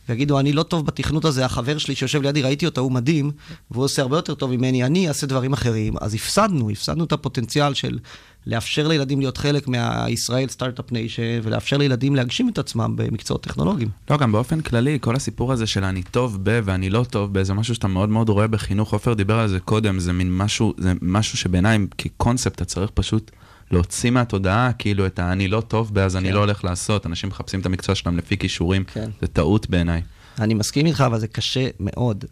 ויגידו, 0.08 0.40
אני 0.40 0.52
לא 0.52 0.62
טוב 0.62 0.86
בתכנות 0.86 1.24
הזה, 1.24 1.44
החבר 1.44 1.78
שלי 1.78 1.94
שיושב 1.94 2.22
לידי, 2.22 2.42
ראיתי 2.42 2.66
אותו, 2.66 2.80
הוא 2.80 2.92
מדהים, 2.92 3.30
והוא 3.70 3.84
עושה 3.84 4.02
הרבה 4.02 4.16
יותר 4.16 4.34
טוב 4.34 4.50
ממני, 4.50 4.84
אני 4.84 5.08
אעשה 5.08 5.26
דברים 5.26 5.52
אחרים. 5.52 5.94
אז 6.00 6.14
הפסדנו, 6.14 6.70
הפסדנו 6.70 7.04
את 7.04 7.12
הפוטנציאל 7.12 7.74
של 7.74 7.98
לאפשר 8.46 8.88
לילדים 8.88 9.20
להיות 9.20 9.36
חלק 9.36 9.68
מה 9.68 9.88
Israel 9.88 10.48
start-up 10.48 10.92
nation, 10.92 11.40
ולאפשר 11.42 11.76
לילדים 11.76 12.16
להגשים 12.16 12.48
את 12.48 12.58
עצמם 12.58 12.92
במקצועות 12.96 13.42
טכנולוגיים. 13.42 13.88
לא, 14.10 14.16
גם 14.16 14.32
באופן 14.32 14.60
כללי, 14.60 14.98
כל 15.00 15.16
הסיפור 15.16 15.52
הזה 15.52 15.66
של 15.66 15.84
אני 15.84 16.02
טוב 16.02 16.38
ב 16.42 16.60
ואני 16.64 16.90
לא 16.90 17.04
טוב 17.10 17.38
ב, 17.38 17.42
זה 17.42 17.54
משהו 17.54 17.74
שאתה 17.74 17.88
מאוד 17.88 18.08
מאוד 18.08 18.28
רואה 18.28 18.46
בחינוך. 18.46 18.92
עופר 18.92 19.14
דיבר 19.14 19.38
על 19.38 19.48
זה 19.48 19.60
קודם, 19.60 20.00
זה 20.00 20.12
מין 20.12 20.36
משהו, 20.36 20.74
זה 20.78 20.92
משהו 21.02 21.38
שבעיניי 21.38 21.78
כקונספט 21.98 22.54
אתה 22.54 22.64
צריך 22.64 22.90
פשוט 22.94 23.30
להוציא 23.70 24.10
מהתודעה, 24.10 24.72
כאילו 24.72 25.06
את 25.06 25.18
ה"אני 25.18 25.48
לא 25.48 25.60
טוב 25.60 25.94
ב", 25.94 25.98
אז 25.98 26.12
כן. 26.12 26.18
אני 26.18 26.32
לא 26.32 26.38
הולך 26.38 26.64
לעשות. 26.64 27.06
אנשים 27.06 27.28
מחפשים 27.28 27.60
את 27.60 27.66
המקצוע 27.66 27.94
שלהם 27.94 28.18
לפי 28.18 28.36
כישורים, 28.36 28.84
כן. 28.84 29.10
זה 29.20 29.26
טעות 29.26 29.70
בעיניי. 29.70 30.02
אני 30.38 30.54
מסכים 30.54 30.86
איתך, 30.86 31.04
אבל 31.06 31.18
זה 31.18 31.28
קשה 31.28 31.68
מאוד. 31.80 32.24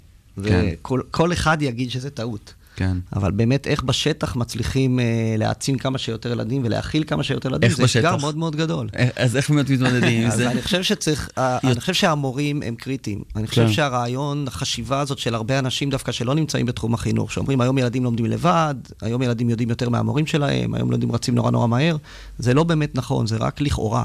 כן. 0.44 0.68
וכל 0.88 1.32
אחד 1.32 1.62
יגיד 1.62 1.90
שזה 1.90 2.10
טעות. 2.10 2.54
כן. 2.76 2.96
אבל 3.16 3.30
באמת, 3.30 3.66
איך 3.66 3.82
בשטח 3.82 4.36
מצליחים 4.36 5.00
אה, 5.00 5.04
להעצים 5.38 5.78
כמה 5.78 5.98
שיותר 5.98 6.32
ילדים 6.32 6.62
ולהכיל 6.64 7.04
כמה 7.06 7.22
שיותר 7.22 7.48
ילדים, 7.48 7.70
זה 7.70 7.84
אתגר 7.84 8.16
מאוד 8.16 8.36
מאוד 8.36 8.56
גדול. 8.56 8.88
איך, 8.92 9.10
אז 9.16 9.36
איך 9.36 9.50
באמת 9.50 9.70
מתמודדים 9.70 10.22
עם 10.22 10.30
זה? 10.30 10.50
אני 10.50 10.62
חושב 10.62 10.82
שצריך, 10.82 11.30
אני 11.38 11.80
חושב 11.80 11.94
שהמורים 11.94 12.62
הם 12.62 12.74
קריטיים. 12.74 13.22
אני 13.36 13.46
חושב 13.46 13.66
כן. 13.66 13.72
שהרעיון, 13.72 14.48
החשיבה 14.48 15.00
הזאת 15.00 15.18
של 15.18 15.34
הרבה 15.34 15.58
אנשים 15.58 15.90
דווקא 15.90 16.12
שלא 16.12 16.34
נמצאים 16.34 16.66
בתחום 16.66 16.94
החינוך, 16.94 17.32
שאומרים, 17.32 17.60
היום 17.60 17.78
ילדים 17.78 18.04
לומדים 18.04 18.26
לבד, 18.26 18.74
היום 19.00 19.22
ילדים 19.22 19.50
יודעים 19.50 19.70
יותר 19.70 19.88
מהמורים 19.88 20.26
שלהם, 20.26 20.74
היום 20.74 20.92
ילדים 20.92 21.12
רצים 21.12 21.34
נורא 21.34 21.50
נורא 21.50 21.66
מהר, 21.66 21.96
זה 22.38 22.54
לא 22.54 22.64
באמת 22.64 22.94
נכון, 22.94 23.26
זה 23.26 23.36
רק 23.36 23.60
לכאורה. 23.60 24.04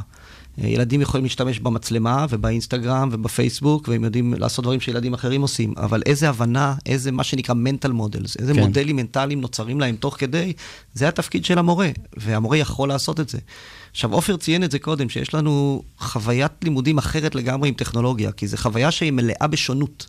ילדים 0.58 1.02
יכולים 1.02 1.24
להשתמש 1.24 1.60
במצלמה 1.60 2.26
ובאינסטגרם 2.30 3.10
ובפייסבוק, 3.12 3.88
והם 3.88 4.04
יודעים 4.04 4.34
לעשות 4.38 4.63
דברים 4.65 4.80
שילדים 4.80 5.13
אחרים 5.13 5.41
עושים, 5.41 5.74
אבל 5.78 6.02
איזה 6.06 6.30
הבנה, 6.30 6.76
איזה 6.86 7.12
מה 7.12 7.24
שנקרא 7.24 7.56
mental 7.56 7.89
models, 7.89 8.36
איזה 8.39 8.54
כן. 8.54 8.60
מודלים 8.60 8.96
מנטליים 8.96 9.41
נוצרים 9.41 9.80
להם 9.80 9.96
תוך 9.96 10.15
כדי, 10.20 10.54
זה 10.93 11.08
התפקיד 11.08 11.46
של 11.46 11.58
המורה, 11.58 11.89
והמורה 12.17 12.58
יכול 12.58 12.89
לעשות 12.89 13.20
את 13.20 13.30
זה. 13.30 13.38
עכשיו, 13.91 14.13
עופר 14.13 14.38
ציין 14.38 14.63
את 14.63 14.72
זה 14.72 14.80
קודם, 14.80 15.10
שיש 15.10 15.34
לנו 15.34 15.84
חוויית 16.00 16.52
לימודים 16.63 16.98
אחרת 16.98 17.36
לגמרי 17.36 17.70
עם 17.70 17.76
טכנולוגיה, 17.76 18.32
כי 18.32 18.48
זו 18.48 18.58
חוויה 18.58 18.91
שהיא 18.91 19.12
מלאה 19.12 19.48
בשונות. 19.48 20.08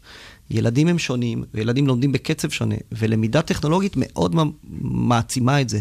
ילדים 0.50 0.88
הם 0.88 0.98
שונים, 0.98 1.44
וילדים 1.54 1.86
לומדים 1.86 2.12
בקצב 2.12 2.48
שונה, 2.48 2.74
ולמידה 2.92 3.42
טכנולוגית 3.42 3.92
מאוד 3.96 4.36
מעצימה 4.80 5.60
את 5.60 5.68
זה. 5.68 5.80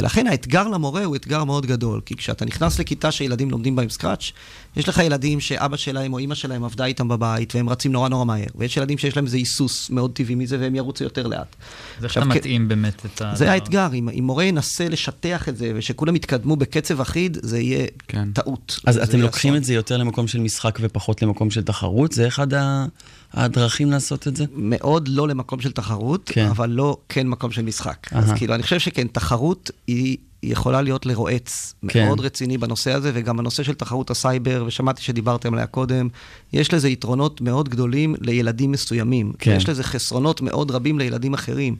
ולכן 0.00 0.26
האתגר 0.26 0.68
למורה 0.68 1.04
הוא 1.04 1.16
אתגר 1.16 1.44
מאוד 1.44 1.66
גדול, 1.66 2.00
כי 2.06 2.16
כשאתה 2.16 2.44
נכנס 2.44 2.78
לכיתה 2.78 3.12
שילדים 3.12 3.50
לומדים 3.50 3.76
בה 3.76 3.82
עם 3.82 3.88
סקראץ', 3.88 4.32
יש 4.76 4.88
לך 4.88 4.98
ילדים 4.98 5.40
שאבא 5.40 5.76
שלהם 5.76 6.12
או 6.12 6.18
אימא 6.18 6.34
שלהם 6.34 6.64
עבדה 6.64 6.84
איתם 6.84 7.08
בבית, 7.08 7.54
והם 7.54 7.68
רצים 7.68 7.92
נורא 7.92 8.08
נורא 8.08 8.24
מהר, 8.24 8.46
ויש 8.54 8.76
ילדים 8.76 8.98
שיש 8.98 9.16
להם 9.16 9.24
איזה 9.24 9.36
היסוס 9.36 9.90
מאוד 9.90 10.10
טבעי 10.12 10.34
מזה, 10.34 10.56
והם 10.60 10.74
ירוצו 10.74 11.04
יותר 11.04 11.26
לאט. 11.26 11.56
זה 12.00 12.06
איך 12.06 12.18
אתה 12.18 12.24
מתאים 12.24 12.68
באמת 12.68 13.06
את 13.06 13.22
ה... 13.22 13.32
זה 13.34 13.52
האתגר, 13.52 13.88
אם, 13.94 14.08
אם 14.08 14.24
מורה 14.24 14.44
ינסה 14.44 14.88
לשטח 14.88 15.48
את 15.48 15.56
זה, 15.56 15.72
ושכולם 15.74 16.16
יתקדמו 16.16 16.56
בקצב 16.56 17.00
אחיד, 17.00 17.38
זה 17.42 17.58
יהיה 17.58 17.86
כן. 18.08 18.32
טעות. 18.32 18.80
אז 18.86 18.98
אתם 18.98 19.20
לוקחים 19.20 19.56
את 19.56 19.64
זה 19.64 19.74
יותר 19.74 19.96
למקום 19.96 20.26
של 20.26 20.40
משחק 20.40 20.78
ופחות 20.80 21.22
למקום 21.22 21.50
של 21.50 21.62
תחרות? 21.62 22.12
זה 22.12 22.28
אחד 22.28 22.54
ה... 22.54 22.86
הדרכים 23.32 23.90
לעשות 23.90 24.28
את 24.28 24.36
זה? 24.36 24.44
מאוד 24.54 25.08
לא 25.08 25.28
למקום 25.28 25.60
של 25.60 25.72
תחרות, 25.72 26.30
כן. 26.34 26.46
אבל 26.46 26.70
לא 26.70 26.96
כן 27.08 27.28
מקום 27.28 27.50
של 27.50 27.62
משחק. 27.62 28.06
Uh-huh. 28.06 28.16
אז 28.18 28.32
כאילו, 28.36 28.54
אני 28.54 28.62
חושב 28.62 28.78
שכן, 28.78 29.06
תחרות 29.06 29.70
היא 29.86 30.16
יכולה 30.42 30.82
להיות 30.82 31.06
לרועץ 31.06 31.74
כן. 31.88 32.04
מאוד 32.04 32.20
רציני 32.20 32.58
בנושא 32.58 32.92
הזה, 32.92 33.10
וגם 33.14 33.36
בנושא 33.36 33.62
של 33.62 33.74
תחרות 33.74 34.10
הסייבר, 34.10 34.64
ושמעתי 34.66 35.02
שדיברתם 35.02 35.54
עליה 35.54 35.66
קודם, 35.66 36.08
יש 36.52 36.74
לזה 36.74 36.88
יתרונות 36.88 37.40
מאוד 37.40 37.68
גדולים 37.68 38.14
לילדים 38.20 38.70
מסוימים. 38.70 39.32
כן. 39.38 39.54
יש 39.56 39.68
לזה 39.68 39.82
חסרונות 39.82 40.40
מאוד 40.40 40.70
רבים 40.70 40.98
לילדים 40.98 41.34
אחרים. 41.34 41.76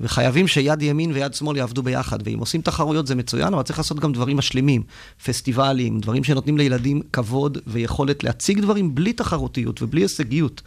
וחייבים 0.00 0.48
שיד 0.48 0.82
ימין 0.82 1.12
ויד 1.12 1.34
שמאל 1.34 1.56
יעבדו 1.56 1.82
ביחד. 1.82 2.18
ואם 2.24 2.38
עושים 2.38 2.60
תחרויות 2.60 3.06
זה 3.06 3.14
מצוין, 3.14 3.54
אבל 3.54 3.62
צריך 3.62 3.78
לעשות 3.78 4.00
גם 4.00 4.12
דברים 4.12 4.36
משלימים, 4.36 4.82
פסטיבלים, 5.24 6.00
דברים 6.00 6.24
שנותנים 6.24 6.58
לילדים 6.58 7.00
כבוד 7.12 7.58
ויכולת 7.66 8.24
להציג 8.24 8.60
דברים 8.60 8.94
בלי 8.94 9.12
תחרותיות 9.12 9.82
ובלי 9.82 10.00
הישגיות. 10.00 10.62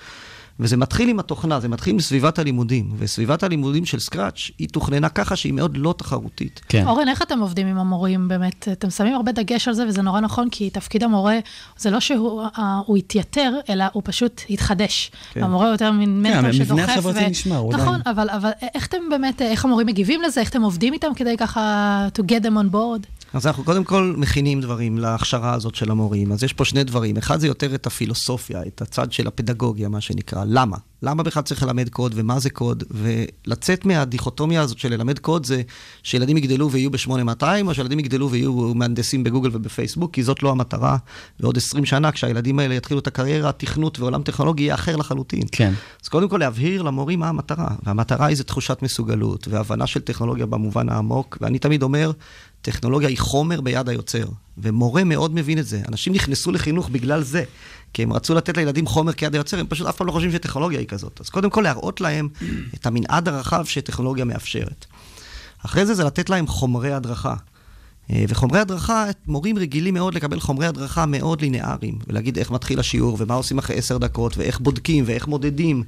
וזה 0.60 0.78
מתחיל 0.78 1.10
עם 1.10 1.20
התוכנה, 1.20 1.60
זה 1.60 1.68
מתחיל 1.68 1.94
עם 1.94 2.00
סביבת 2.00 2.40
הלימודים, 2.40 2.90
וסביבת 2.98 3.44
הלימודים 3.44 3.86
של 3.86 4.00
Scratch 4.00 4.52
היא 4.60 4.68
תוכננה 4.70 5.10
ככה 5.10 5.36
שהיא 5.36 5.54
מאוד 5.54 5.78
לא 5.78 5.94
תחרותית. 5.98 6.62
כן. 6.70 6.88
אורן, 6.88 7.08
איך 7.08 7.22
אתם 7.22 7.40
עובדים 7.40 7.68
עם 7.68 7.78
המורים 7.78 8.28
באמת? 8.28 8.68
אתם 8.72 8.90
שמים 8.90 9.14
הרבה 9.14 9.32
דגש 9.32 9.68
על 9.68 9.74
זה, 9.74 9.88
וזה 9.88 10.02
נורא 10.02 10.20
נכון, 10.20 10.50
כי 10.52 10.70
תפקיד 10.70 11.04
המורה, 11.04 11.40
זה 11.78 11.92
לא 11.92 12.00
שהוא 12.00 12.42
אה, 12.58 12.80
הוא 12.86 12.98
התייתר, 12.98 13.52
אלא 13.70 13.86
הוא 13.94 14.02
פשוט 14.06 14.42
התחדש. 14.50 15.12
כן. 15.34 15.44
המורה 15.44 15.70
יותר 15.70 15.92
מין 15.92 16.22
מנטור 16.22 16.38
המבנה 16.38 16.54
שדוחף. 16.54 16.90
החברתי 16.90 17.30
נשמר, 17.30 17.60
אולי. 17.60 17.78
נכון, 17.78 18.00
אבל, 18.06 18.30
אבל 18.30 18.50
איך 18.76 18.88
אתם 18.88 18.98
באמת, 19.10 19.42
איך 19.42 19.66
המורים 19.66 19.88
מגיבים 19.88 20.22
לזה? 20.22 20.42
איך 20.42 20.50
אתם 20.50 20.62
עובדים 20.62 20.94
איתם 20.94 21.08
כדי 21.16 21.38
ככה 21.38 22.08
to 22.18 22.22
get 22.22 22.44
them 22.44 22.54
on 22.54 22.74
board? 22.74 23.15
אז 23.36 23.48
אנחנו 23.48 23.64
קודם 23.64 23.84
כל 23.84 24.14
מכינים 24.18 24.62
דברים 24.62 24.98
להכשרה 24.98 25.54
הזאת 25.54 25.76
של 25.76 25.92
המורים. 25.92 26.32
אז 26.32 26.44
יש 26.44 26.54
פה 26.54 26.66
שני 26.66 26.84
דברים. 26.84 27.18
אחד 27.18 27.40
זה 27.40 27.48
יותר 27.48 27.76
את 27.76 27.88
הפילוסופיה, 27.88 28.62
את 28.68 28.82
הצד 28.82 29.12
של 29.12 29.28
הפדגוגיה, 29.28 29.90
מה 29.90 30.02
שנקרא. 30.02 30.44
למה? 30.48 30.78
למה 31.02 31.24
בכלל 31.24 31.44
צריך 31.44 31.64
ללמד 31.64 31.90
קוד 31.90 32.12
ומה 32.16 32.40
זה 32.40 32.50
קוד? 32.50 32.84
ולצאת 32.92 33.86
מהדיכוטומיה 33.86 34.62
הזאת 34.62 34.80
של 34.80 34.94
ללמד 34.94 35.20
קוד 35.20 35.46
זה 35.46 35.62
שילדים 36.04 36.38
יגדלו 36.38 36.72
ויהיו 36.72 36.92
ב-8200, 36.92 37.44
או 37.68 37.74
שילדים 37.74 38.00
יגדלו 38.00 38.32
ויהיו 38.32 38.74
מהנדסים 38.76 39.24
בגוגל 39.24 39.50
ובפייסבוק, 39.54 40.14
כי 40.14 40.24
זאת 40.24 40.44
לא 40.44 40.52
המטרה. 40.52 40.98
ועוד 41.40 41.58
20 41.58 41.86
שנה, 41.86 42.12
כשהילדים 42.12 42.60
האלה 42.60 42.76
יתחילו 42.76 43.00
את 43.00 43.08
הקריירה, 43.08 43.52
תכנות 43.52 44.00
ועולם 44.00 44.24
טכנולוגי 44.24 44.64
יהיה 44.64 44.74
אחר 44.74 44.96
לחלוטין. 44.96 45.44
כן. 45.52 45.74
אז 46.04 46.08
קודם 46.08 46.30
כל 46.30 46.38
להבהיר 46.38 46.82
למורים 46.82 47.20
מה 47.20 47.30
המטרה. 47.30 47.68
והמטרה 47.84 48.26
היא 48.26 48.38
זה 48.38 48.44
תחושת 48.44 48.78
מסוגלות, 48.82 49.48
והבנה 49.48 49.88
של 49.88 50.00
טכנולוגיה 50.00 50.46
במובן 50.46 50.90
העמוק. 50.90 51.38
ואני 51.42 51.60
תמיד 51.60 51.84
אומר, 51.84 52.12
טכנולוגיה 52.66 53.10
היא 53.10 53.18
חומר 53.18 53.62
ביד 53.62 53.90
היוצר. 53.90 54.26
ומורה 54.58 55.04
מאוד 55.04 55.34
מבין 55.34 55.60
את 55.60 55.66
זה. 55.66 55.82
אנשים 55.88 56.14
נכנסו 56.14 56.52
לחינוך 56.52 56.90
בגלל 56.90 57.24
זה. 57.24 57.44
כי 57.94 58.04
הם 58.04 58.14
רצו 58.14 58.34
לתת 58.34 58.58
לילדים 58.58 58.88
חומר 58.88 59.14
כיד 59.14 59.36
היוצר, 59.36 59.60
הם 59.60 59.68
פשוט 59.70 59.88
אף 59.88 59.98
פעם 59.98 60.08
לא 60.08 60.12
חושבים 60.12 60.32
שטכנולוגיה 60.32 60.80
היא 60.80 60.88
כזאת. 60.88 61.22
אז 61.22 61.30
קודם 61.30 61.50
כל 61.50 61.62
להראות 61.62 62.02
להם 62.02 62.30
את 62.74 62.86
המנעד 62.86 63.28
הרחב 63.28 63.66
שטכנולוגיה 63.66 64.26
מאפשרת. 64.26 64.86
אחרי 65.66 65.86
זה 65.86 65.94
זה 65.94 66.04
לתת 66.04 66.30
להם 66.30 66.48
חומרי 66.48 66.94
הדרכה. 66.94 67.36
אה, 68.12 68.26
וחומרי 68.30 68.60
הדרכה, 68.60 69.06
מורים 69.28 69.58
רגילים 69.58 69.94
מאוד 69.94 70.14
לקבל 70.14 70.40
חומרי 70.40 70.68
הדרכה 70.68 71.06
מאוד 71.06 71.42
לינאריים, 71.42 72.00
ולהגיד 72.08 72.38
איך 72.38 72.52
מתחיל 72.52 72.80
השיעור, 72.80 73.18
ומה 73.20 73.34
עושים 73.34 73.58
אחרי 73.58 73.78
עשר 73.78 73.98
דקות, 73.98 74.38
ואיך 74.38 74.60
בודקים, 74.60 75.04
ואיך 75.08 75.28
מודדים. 75.28 75.84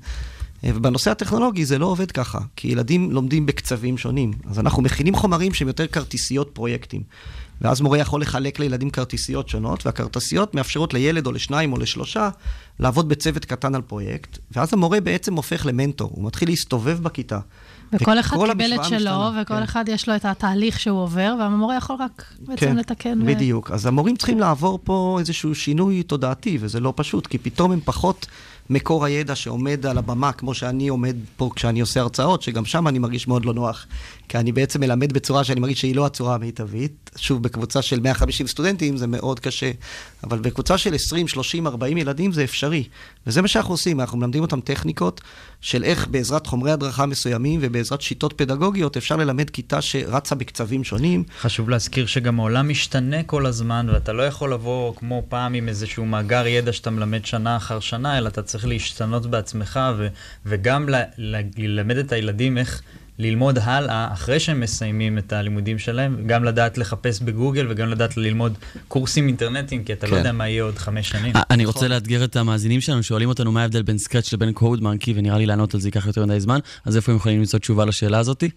אה, 0.63 0.69
ובנושא 0.75 1.11
הטכנולוגי 1.11 1.65
זה 1.65 1.77
לא 1.77 1.85
עובד 1.85 2.11
ככה, 2.11 2.39
כי 2.55 2.67
ילדים 2.67 3.11
לומדים 3.11 3.45
בקצבים 3.45 3.97
שונים. 3.97 4.31
אז 4.49 4.59
אנחנו 4.59 4.83
מכינים 4.83 5.15
חומרים 5.15 5.53
שהם 5.53 5.67
יותר 5.67 5.87
כרטיסיות 5.87 6.49
פרויקטים. 6.53 7.01
ואז 7.61 7.81
מורה 7.81 7.97
יכול 7.97 8.21
לחלק 8.21 8.59
לילדים 8.59 8.89
כרטיסיות 8.89 9.49
שונות, 9.49 9.85
והכרטיסיות 9.85 10.55
מאפשרות 10.55 10.93
לילד 10.93 11.25
או 11.27 11.31
לשניים 11.31 11.73
או 11.73 11.77
לשלושה 11.77 12.29
לעבוד 12.79 13.09
בצוות 13.09 13.45
קטן 13.45 13.75
על 13.75 13.81
פרויקט, 13.81 14.37
ואז 14.51 14.73
המורה 14.73 15.01
בעצם 15.01 15.33
הופך 15.33 15.65
למנטור, 15.65 16.09
הוא 16.13 16.25
מתחיל 16.25 16.49
להסתובב 16.49 16.99
בכיתה. 17.03 17.39
וכל 17.93 18.19
אחד 18.19 18.37
קיבל 18.51 18.73
את 18.75 18.83
שלו, 18.83 18.97
משתנה. 18.97 19.41
וכל 19.41 19.53
כן. 19.53 19.63
אחד 19.63 19.85
יש 19.87 20.09
לו 20.09 20.15
את 20.15 20.25
התהליך 20.25 20.79
שהוא 20.79 20.99
עובר, 20.99 21.35
והמורה 21.39 21.77
יכול 21.77 21.95
רק 21.99 22.33
בעצם 22.39 22.65
כן, 22.65 22.75
לתקן. 22.75 23.21
ו- 23.21 23.25
בדיוק. 23.25 23.71
אז 23.71 23.85
המורים 23.85 24.15
צריכים 24.15 24.39
לעבור 24.39 24.79
פה 24.83 25.17
איזשהו 25.19 25.55
שינוי 25.55 26.03
תודעתי, 26.03 26.57
וזה 26.61 26.79
לא 26.79 26.93
פשוט, 26.95 27.27
כי 27.27 27.37
פתאום 27.37 27.71
הם 27.71 27.79
פחות 27.85 28.25
מקור 28.69 29.05
הידע 29.05 29.35
שעומד 29.35 29.85
על 29.85 29.97
הבמה, 29.97 30.31
כמו 30.31 30.53
שאני 30.53 30.87
עומד 30.87 31.15
פה 31.37 31.49
כשאני 31.55 31.79
עושה 31.79 31.99
הרצאות, 31.99 32.41
שגם 32.41 32.65
שם 32.65 32.87
אני 32.87 32.99
מרגיש 32.99 33.27
מאוד 33.27 33.45
לא 33.45 33.53
נוח, 33.53 33.85
כי 34.29 34.37
אני 34.37 34.51
בעצם 34.51 34.79
מלמד 34.79 35.13
בצורה 35.13 35.43
שאני 35.43 35.59
מרגיש 35.59 35.79
שהיא 35.79 35.95
לא 35.95 36.05
הצורה 36.05 36.35
המיטבית. 36.35 37.11
שוב, 37.15 37.43
בקבוצה 37.43 37.81
של 37.81 37.99
150 37.99 38.47
סטודנטים 38.47 38.97
זה 38.97 39.07
מאוד 39.07 39.39
קשה, 39.39 39.71
אבל 40.23 40.39
בקבוצה 40.39 40.77
של 40.77 40.93
20, 40.93 41.27
30, 41.27 41.67
40 41.67 41.97
ילדים 41.97 42.31
זה 42.31 42.43
אפשרי. 42.43 42.83
וזה 43.27 43.41
מה 43.41 43.47
שאנחנו 43.47 43.73
עושים, 43.73 44.01
אנחנו 44.01 44.17
מלמדים 44.17 44.41
אותם 44.41 44.61
טכניקות 44.61 45.21
של 45.61 45.83
איך 45.83 46.07
בעזרת 46.07 46.47
חומרי 46.47 46.71
הדרכה 46.71 47.05
מסוימים 47.05 47.59
ובעזרת 47.63 48.01
שיטות 48.01 48.33
פדגוגיות 48.33 48.97
אפשר 48.97 49.15
ללמד 49.15 49.49
כיתה 49.49 49.81
שרצה 49.81 50.35
בקצבים 50.35 50.83
שונים. 50.83 51.23
חשוב 51.39 51.69
להזכיר 51.69 52.05
שגם 52.05 52.39
העולם 52.39 52.69
משתנה 52.69 53.23
כל 53.23 53.45
הזמן, 53.45 53.87
ואתה 53.93 54.13
לא 54.13 54.23
יכול 54.23 54.53
לבוא 54.53 54.95
כמו 54.95 55.23
פעם 55.29 55.53
עם 55.53 55.67
איזשהו 55.69 56.05
מאגר 56.05 56.47
ידע 56.47 56.73
שאתה 56.73 56.89
מלמד 56.89 57.25
שנה 57.25 57.57
אחר 57.57 57.79
שנה, 57.79 58.17
אלא 58.17 58.27
אתה 58.27 58.41
צריך 58.41 58.67
להשתנות 58.67 59.25
בעצמך, 59.25 59.79
ו- 59.97 60.07
וגם 60.45 60.89
ללמד 61.57 61.97
את 61.97 62.11
הילדים 62.11 62.57
איך 62.57 62.81
ללמוד 63.19 63.59
הלאה, 63.61 64.07
אחרי 64.13 64.39
שהם 64.39 64.59
מסיימים 64.59 65.17
את 65.17 65.33
הלימודים 65.33 65.79
שלהם, 65.79 66.27
גם 66.27 66.43
לדעת 66.43 66.77
לחפש 66.77 67.21
בגוגל 67.21 67.65
וגם 67.69 67.89
לדעת 67.89 68.17
ללמוד 68.17 68.57
קורסים 68.87 69.27
אינטרנטיים, 69.27 69.83
כי 69.83 69.93
אתה 69.93 70.07
לא 70.07 70.11
כן. 70.11 70.17
יודע 70.17 70.31
מה 70.31 70.49
יהיה 70.49 70.63
עוד 70.63 70.77
חמש 70.77 71.09
שנים. 71.09 71.35
אה, 71.35 71.41
אני 71.49 71.63
נכון. 71.63 71.73
רוצה 71.75 71.87
לאתגר 71.87 72.23
את 72.23 72.35
המאזינים 72.35 72.81
שלנו, 72.81 73.03
שואלים 73.03 73.29
אותנו 73.29 73.51
מה 73.51 73.61
ההבדל 73.61 73.81
בין 73.81 73.97
Scratch 73.97 74.33
לבין 74.33 74.53
CodeMonkey, 74.53 75.13
ונראה 75.15 75.37
לי 75.37 75.45
לענות 75.45 75.73
על 75.73 75.79
זה 75.79 75.87
ייקח 75.87 76.07
יותר 76.07 76.25
מדי 76.25 76.39
זמן, 76.39 76.59
אז 76.85 76.95
איפה 76.95 77.11
הם 77.11 77.17
יכולים 77.17 77.39
למצוא 77.39 77.59
תשובה 77.59 77.85
לשאלה 77.85 78.19
הזאתי? 78.19 78.49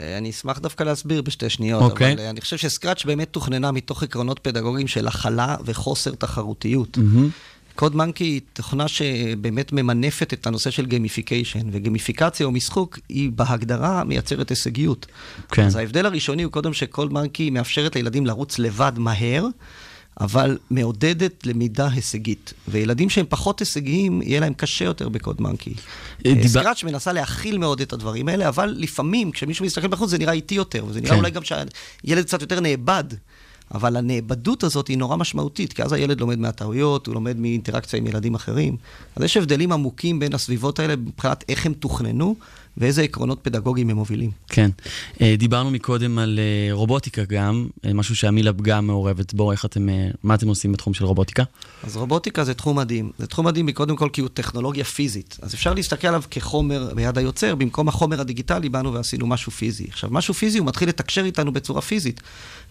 אה, 0.00 0.18
אני 0.18 0.30
אשמח 0.30 0.58
דווקא 0.58 0.82
להסביר 0.82 1.22
בשתי 1.22 1.50
שניות, 1.50 1.82
אוקיי. 1.82 2.12
אבל 2.12 2.20
אה, 2.20 2.30
אני 2.30 2.40
חושב 2.40 2.56
ש 2.56 2.67
Scratch 2.67 3.04
באמת 3.04 3.28
תוכננה 3.30 3.72
מתוך 3.72 4.02
עקרונות 4.02 4.38
פדגוגיים 4.38 4.88
של 4.88 5.06
הכלה 5.06 5.56
וחוסר 5.64 6.14
תחרותיות. 6.14 6.98
CodeMonkey 7.78 8.24
היא 8.24 8.40
תוכנה 8.52 8.88
שבאמת 8.88 9.72
ממנפת 9.72 10.32
את 10.32 10.46
הנושא 10.46 10.70
של 10.70 10.86
gamification, 10.86 11.68
וגיימיפיקציה 11.72 12.46
או 12.46 12.50
משחוק 12.50 12.98
היא 13.08 13.30
בהגדרה 13.30 14.04
מייצרת 14.04 14.50
הישגיות. 14.50 15.06
כן. 15.52 15.62
אז 15.66 15.76
ההבדל 15.76 16.06
הראשוני 16.06 16.42
הוא 16.42 16.52
קודם 16.52 16.74
שקוד 16.74 17.12
מנקי 17.12 17.50
מאפשרת 17.50 17.96
לילדים 17.96 18.26
לרוץ 18.26 18.58
לבד 18.58 18.92
מהר, 18.96 19.46
אבל 20.20 20.58
מעודדת 20.70 21.46
למידה 21.46 21.88
הישגית. 21.92 22.52
וילדים 22.68 23.10
שהם 23.10 23.26
פחות 23.28 23.60
הישגיים, 23.60 24.22
יהיה 24.22 24.40
להם 24.40 24.54
קשה 24.54 24.84
יותר 24.84 25.08
בקוד 25.08 25.40
מנקי. 25.40 25.74
אה, 26.26 26.34
דיבר- 26.34 26.48
סקראץ' 26.48 26.84
מנסה 26.84 27.12
להכיל 27.12 27.58
מאוד 27.58 27.80
את 27.80 27.92
הדברים 27.92 28.28
האלה, 28.28 28.48
אבל 28.48 28.74
לפעמים, 28.78 29.30
כשמישהו 29.30 29.64
מסתכל 29.64 29.88
בחוץ, 29.88 30.10
זה 30.10 30.18
נראה 30.18 30.32
איטי 30.32 30.54
יותר, 30.54 30.86
וזה 30.88 31.00
נראה 31.00 31.12
כן. 31.12 31.18
אולי 31.18 31.30
גם 31.30 31.42
שהילד 31.44 32.24
קצת 32.24 32.40
יותר 32.40 32.60
נאבד. 32.60 33.04
אבל 33.74 33.96
הנאבדות 33.96 34.64
הזאת 34.64 34.88
היא 34.88 34.98
נורא 34.98 35.16
משמעותית, 35.16 35.72
כי 35.72 35.82
אז 35.82 35.92
הילד 35.92 36.20
לומד 36.20 36.38
מהטעויות, 36.38 37.06
הוא 37.06 37.14
לומד 37.14 37.38
מאינטראקציה 37.38 37.98
עם 37.98 38.06
ילדים 38.06 38.34
אחרים. 38.34 38.76
אז 39.16 39.22
יש 39.22 39.36
הבדלים 39.36 39.72
עמוקים 39.72 40.18
בין 40.18 40.34
הסביבות 40.34 40.78
האלה 40.78 40.96
מבחינת 40.96 41.44
איך 41.48 41.66
הם 41.66 41.72
תוכננו 41.74 42.34
ואיזה 42.78 43.02
עקרונות 43.02 43.38
פדגוגיים 43.42 43.90
הם 43.90 43.96
מובילים. 43.96 44.30
כן. 44.48 44.70
אה, 45.20 45.34
דיברנו 45.38 45.70
מקודם 45.70 46.18
על 46.18 46.38
אה, 46.38 46.72
רובוטיקה 46.72 47.22
גם, 47.24 47.66
אה, 47.84 47.92
משהו 47.92 48.16
שהמילאב 48.16 48.60
גם 48.60 48.86
מעורבת 48.86 49.34
בו, 49.34 49.52
איך 49.52 49.64
אתם, 49.64 49.88
מה 50.22 50.34
אתם 50.34 50.48
עושים 50.48 50.72
בתחום 50.72 50.94
של 50.94 51.04
רובוטיקה? 51.04 51.42
אז 51.82 51.96
רובוטיקה 51.96 52.44
זה 52.44 52.54
תחום 52.54 52.78
מדהים. 52.78 53.10
זה 53.18 53.26
תחום 53.26 53.46
מדהים 53.46 53.70
קודם 53.70 53.96
כל 53.96 54.08
כי 54.12 54.20
הוא 54.20 54.28
טכנולוגיה 54.34 54.84
פיזית. 54.84 55.38
אז 55.42 55.54
אפשר 55.54 55.74
להסתכל 55.74 56.08
עליו 56.08 56.22
כחומר 56.30 56.94
ביד 56.94 57.18
היוצר, 57.18 57.54
במקום 57.54 57.88
החומר 57.88 58.20
הדיגיטלי 58.20 58.68
באנו 58.68 58.92
ועשינו 58.92 59.26
משהו 59.26 59.52
פיזי. 59.52 59.86
עכשיו, 59.88 60.10
משהו 60.12 60.34
פיזי 60.34 60.58
הוא 60.58 60.66
מתחיל 60.66 60.88
לתקשר 60.88 61.24
איתנו 61.24 61.52
בצורה 61.52 61.80
פיזית. 61.80 62.20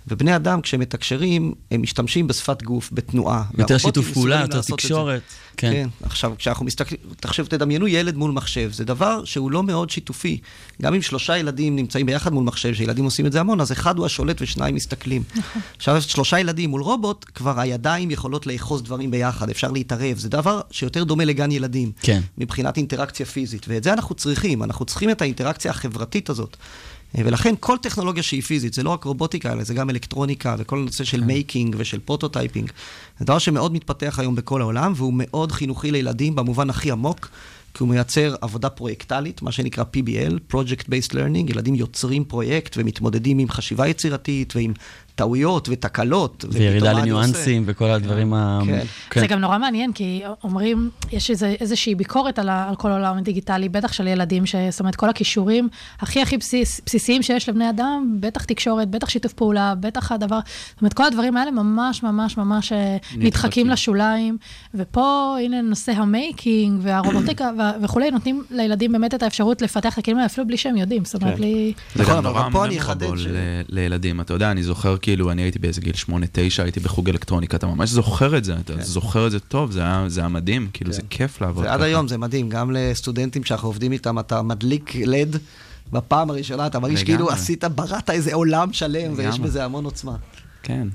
ובני 0.07 0.35
אדם, 0.35 0.61
כשהם 0.61 0.79
מתקשרים, 0.79 1.53
הם 1.71 1.81
משתמשים 1.81 2.27
בשפת 2.27 2.63
גוף, 2.63 2.89
בתנועה. 2.93 3.43
יותר 3.57 3.77
שיתוף 3.77 4.11
פעולה, 4.11 4.41
יותר. 4.41 4.61
תקשורת. 4.61 5.21
כן. 5.57 5.71
כן. 5.71 5.89
עכשיו, 6.03 6.33
כשאנחנו 6.37 6.65
מסתכלים, 6.65 6.99
עכשיו 7.21 7.45
תדמיינו 7.45 7.87
ילד 7.87 8.15
מול 8.15 8.31
מחשב, 8.31 8.71
זה 8.71 8.85
דבר 8.85 9.25
שהוא 9.25 9.51
לא 9.51 9.63
מאוד 9.63 9.89
שיתופי. 9.97 10.37
גם 10.81 10.93
אם 10.93 11.01
שלושה 11.01 11.37
ילדים 11.37 11.75
נמצאים 11.75 12.05
ביחד 12.05 12.33
מול 12.33 12.43
מחשב, 12.43 12.73
שילדים 12.73 13.05
עושים 13.05 13.25
את 13.25 13.31
זה 13.31 13.39
המון, 13.39 13.61
אז 13.61 13.71
אחד 13.71 13.97
הוא 13.97 14.05
השולט 14.05 14.41
ושניים 14.41 14.75
מסתכלים. 14.75 15.23
עכשיו, 15.77 16.01
שלושה 16.01 16.39
ילדים 16.39 16.69
מול 16.69 16.81
רובוט, 16.81 17.25
כבר 17.35 17.59
הידיים 17.59 18.11
יכולות 18.11 18.47
לאחוז 18.47 18.83
דברים 18.83 19.11
ביחד, 19.11 19.49
אפשר 19.49 19.71
להתערב. 19.71 20.17
זה 20.17 20.29
דבר 20.29 20.61
שיותר 20.71 21.03
דומה 21.03 21.25
לגן 21.25 21.51
ילדים. 21.51 21.91
כן. 22.01 22.21
מבחינת 22.37 22.77
אינטראקציה 22.77 23.25
פיזית, 23.25 23.65
ואת 23.69 23.83
זה 23.83 23.93
אנחנו 23.93 24.15
צריכים, 24.15 24.63
אנחנו 24.63 24.85
צריכים 24.85 25.09
את 25.09 25.21
האינטראקציה 25.21 25.71
החברתית 25.71 26.29
הזאת. 26.29 26.57
אה, 27.17 27.21
ולכן 27.25 27.53
כל 27.59 27.77
טכנולוגיה 27.81 28.23
שהיא 28.23 28.43
פיזית, 28.43 28.73
זה 28.73 28.83
לא 28.83 28.89
רק 28.89 29.03
רובוטיקה, 29.03 29.51
אלא 29.51 29.63
זה 29.63 29.73
גם 29.73 29.89
אלקטרוניקה 29.89 30.55
וכל 30.57 30.77
הנושא 30.77 31.03
של 31.03 31.23
making 31.23 31.75
ושל 31.77 31.99
prototyping. 31.99 32.71
זה 33.19 33.25
דבר 33.25 33.39
שמאוד 33.39 33.73
מתפתח 33.73 34.19
היום 34.19 34.35
בכל 34.35 34.61
העולם, 34.61 34.93
והוא 34.95 35.13
מאוד 35.15 35.51
חינוכי 35.51 35.91
לילדים 35.91 36.35
במובן 36.35 36.69
הכי 36.69 36.91
עמוק, 36.91 37.29
כי 37.77 37.83
הוא 37.83 37.89
מייצר 37.89 38.35
עבודה 38.41 38.69
פרויקטלית, 38.69 39.41
מה 39.41 39.51
שנקרא 39.51 39.83
PBL, 39.95 40.53
Project 40.53 40.83
Based 40.83 41.11
Learning, 41.11 41.49
ילדים 41.49 41.75
יוצרים 41.75 42.25
פרויקט 42.25 42.77
ומתמודדים 42.77 43.39
עם 43.39 43.49
חשיבה 43.49 43.87
יצירתית 43.87 44.55
ועם 44.55 44.73
טעויות 45.17 45.69
ותקלות. 45.71 46.45
וירידה. 46.51 46.93
לניואנסים 46.93 47.63
וכל 47.65 47.85
הדברים 47.89 48.33
ה... 48.33 48.59
כן. 49.09 49.19
זה 49.19 49.27
גם 49.27 49.39
נורא 49.39 49.57
מעניין, 49.57 49.93
כי 49.93 50.21
אומרים, 50.43 50.89
יש 51.11 51.29
איזה, 51.29 51.55
איזושהי 51.59 51.95
ביקורת 51.95 52.39
על, 52.39 52.49
כל 52.77 52.91
העולם 52.91 53.17
הדיגיטלי, 53.17 53.69
בטח 53.69 53.91
של 53.93 54.07
ילדים, 54.07 54.45
ש, 54.45 54.55
זאת 54.69 54.79
אומרת, 54.79 54.95
כל 54.95 55.09
הכישורים 55.09 55.69
הכי 55.99 56.21
הכי 56.21 56.37
בסיס, 56.37 56.81
בסיסיים 56.85 57.23
שיש 57.23 57.49
לבני 57.49 57.69
אדם, 57.69 58.17
בטח 58.19 58.43
תקשורת, 58.43 58.89
בטח 58.89 59.09
שיתוף 59.09 59.33
פעולה, 59.33 59.73
בטח 59.79 60.11
הדבר, 60.11 60.39
זאת 60.69 60.81
אומרת, 60.81 60.93
כל 60.93 61.03
הדברים 61.03 61.37
האלה 61.37 61.51
ממש 61.51 62.03
ממש 62.03 62.37
ממש 62.37 62.71
אה, 62.71 62.97
נדחקים 63.15 63.69
לשוליים. 63.69 64.37
ופה, 64.73 65.37
הנה, 65.41 65.61
נושא 65.61 65.91
ה 65.91 66.04
making 66.04 66.79
והרובוטיקה, 66.83 67.49
וכולי, 67.83 68.11
נותנים 68.11 68.43
לילדים 68.51 68.91
באמת 68.91 69.13
את 69.13 69.23
האפשרות 69.23 69.61
לפתח 69.61 69.93
את 69.93 69.97
הכלים 69.97 70.17
האלה, 70.17 70.25
אפילו 70.25 70.47
בלי 70.47 70.57
שהם 70.57 70.77
יודעים, 70.77 71.05
זאת 71.05 71.21
אומרת, 71.21 71.33
כן. 71.33 71.39
בלי... 71.39 71.73
זה 71.95 72.03
נכון, 72.03 72.15
גם 72.15 72.25
אבל 72.25 72.39
נורא 72.39 72.49
פה 72.51 72.65
אני 72.65 72.79
אחדד 72.79 73.01
memorable 73.03 73.17
ש- 73.17 73.27
ל- 73.27 73.61
לילדים. 73.69 74.21
אתה 74.21 74.33
יודע, 74.33 74.51
אני 74.51 74.63
זוכר 74.63 74.97
כאילו, 75.07 75.31
אני 75.31 75.41
הייתי 75.41 75.59
באיזה 75.59 75.81
גיל 75.81 75.93
8-9, 76.09 76.11
הייתי 76.63 76.79
בחוג 76.79 77.09
אלקטרוניקה, 77.09 77.57
אתה 77.57 77.67
ממש 77.67 77.89
זוכר 77.89 78.37
את 78.37 78.43
זה, 78.43 78.55
אתה 78.59 78.73
זוכר 78.81 79.27
את 79.27 79.31
זה 79.31 79.39
טוב, 79.39 79.71
זה 79.71 79.81
היה 79.81 80.03
זה 80.07 80.19
היה 80.19 80.29
מדהים, 80.29 80.69
כאילו 80.73 80.93
זה 80.93 81.01
כיף 81.09 81.41
לעבוד 81.41 81.63
ככה. 81.65 81.73
ועד 81.73 81.81
היום 81.81 82.07
זה 82.07 82.17
מדהים, 82.17 82.49
גם 82.49 82.71
לסטודנטים 82.71 83.43
שאנחנו 83.43 83.67
עובדים 83.67 83.91
איתם, 83.91 84.19
אתה 84.19 84.41
מדליק 84.41 84.95
לד 84.95 85.35
בפעם 85.91 86.29
הראשונה, 86.29 86.67
אתה 86.67 86.79
מרגיש 86.79 87.03
כאילו. 87.03 87.29
עשית, 87.29 87.63
בראת 87.63 88.09
איזה 88.09 88.33
עולם 88.33 88.73
שלם, 88.73 89.13
ויש 89.15 89.35
לגמרי. 89.35 89.49
בזה 89.49 89.65
המון 89.65 89.85
עוצמה. 89.85 90.15
כן. 90.63 90.87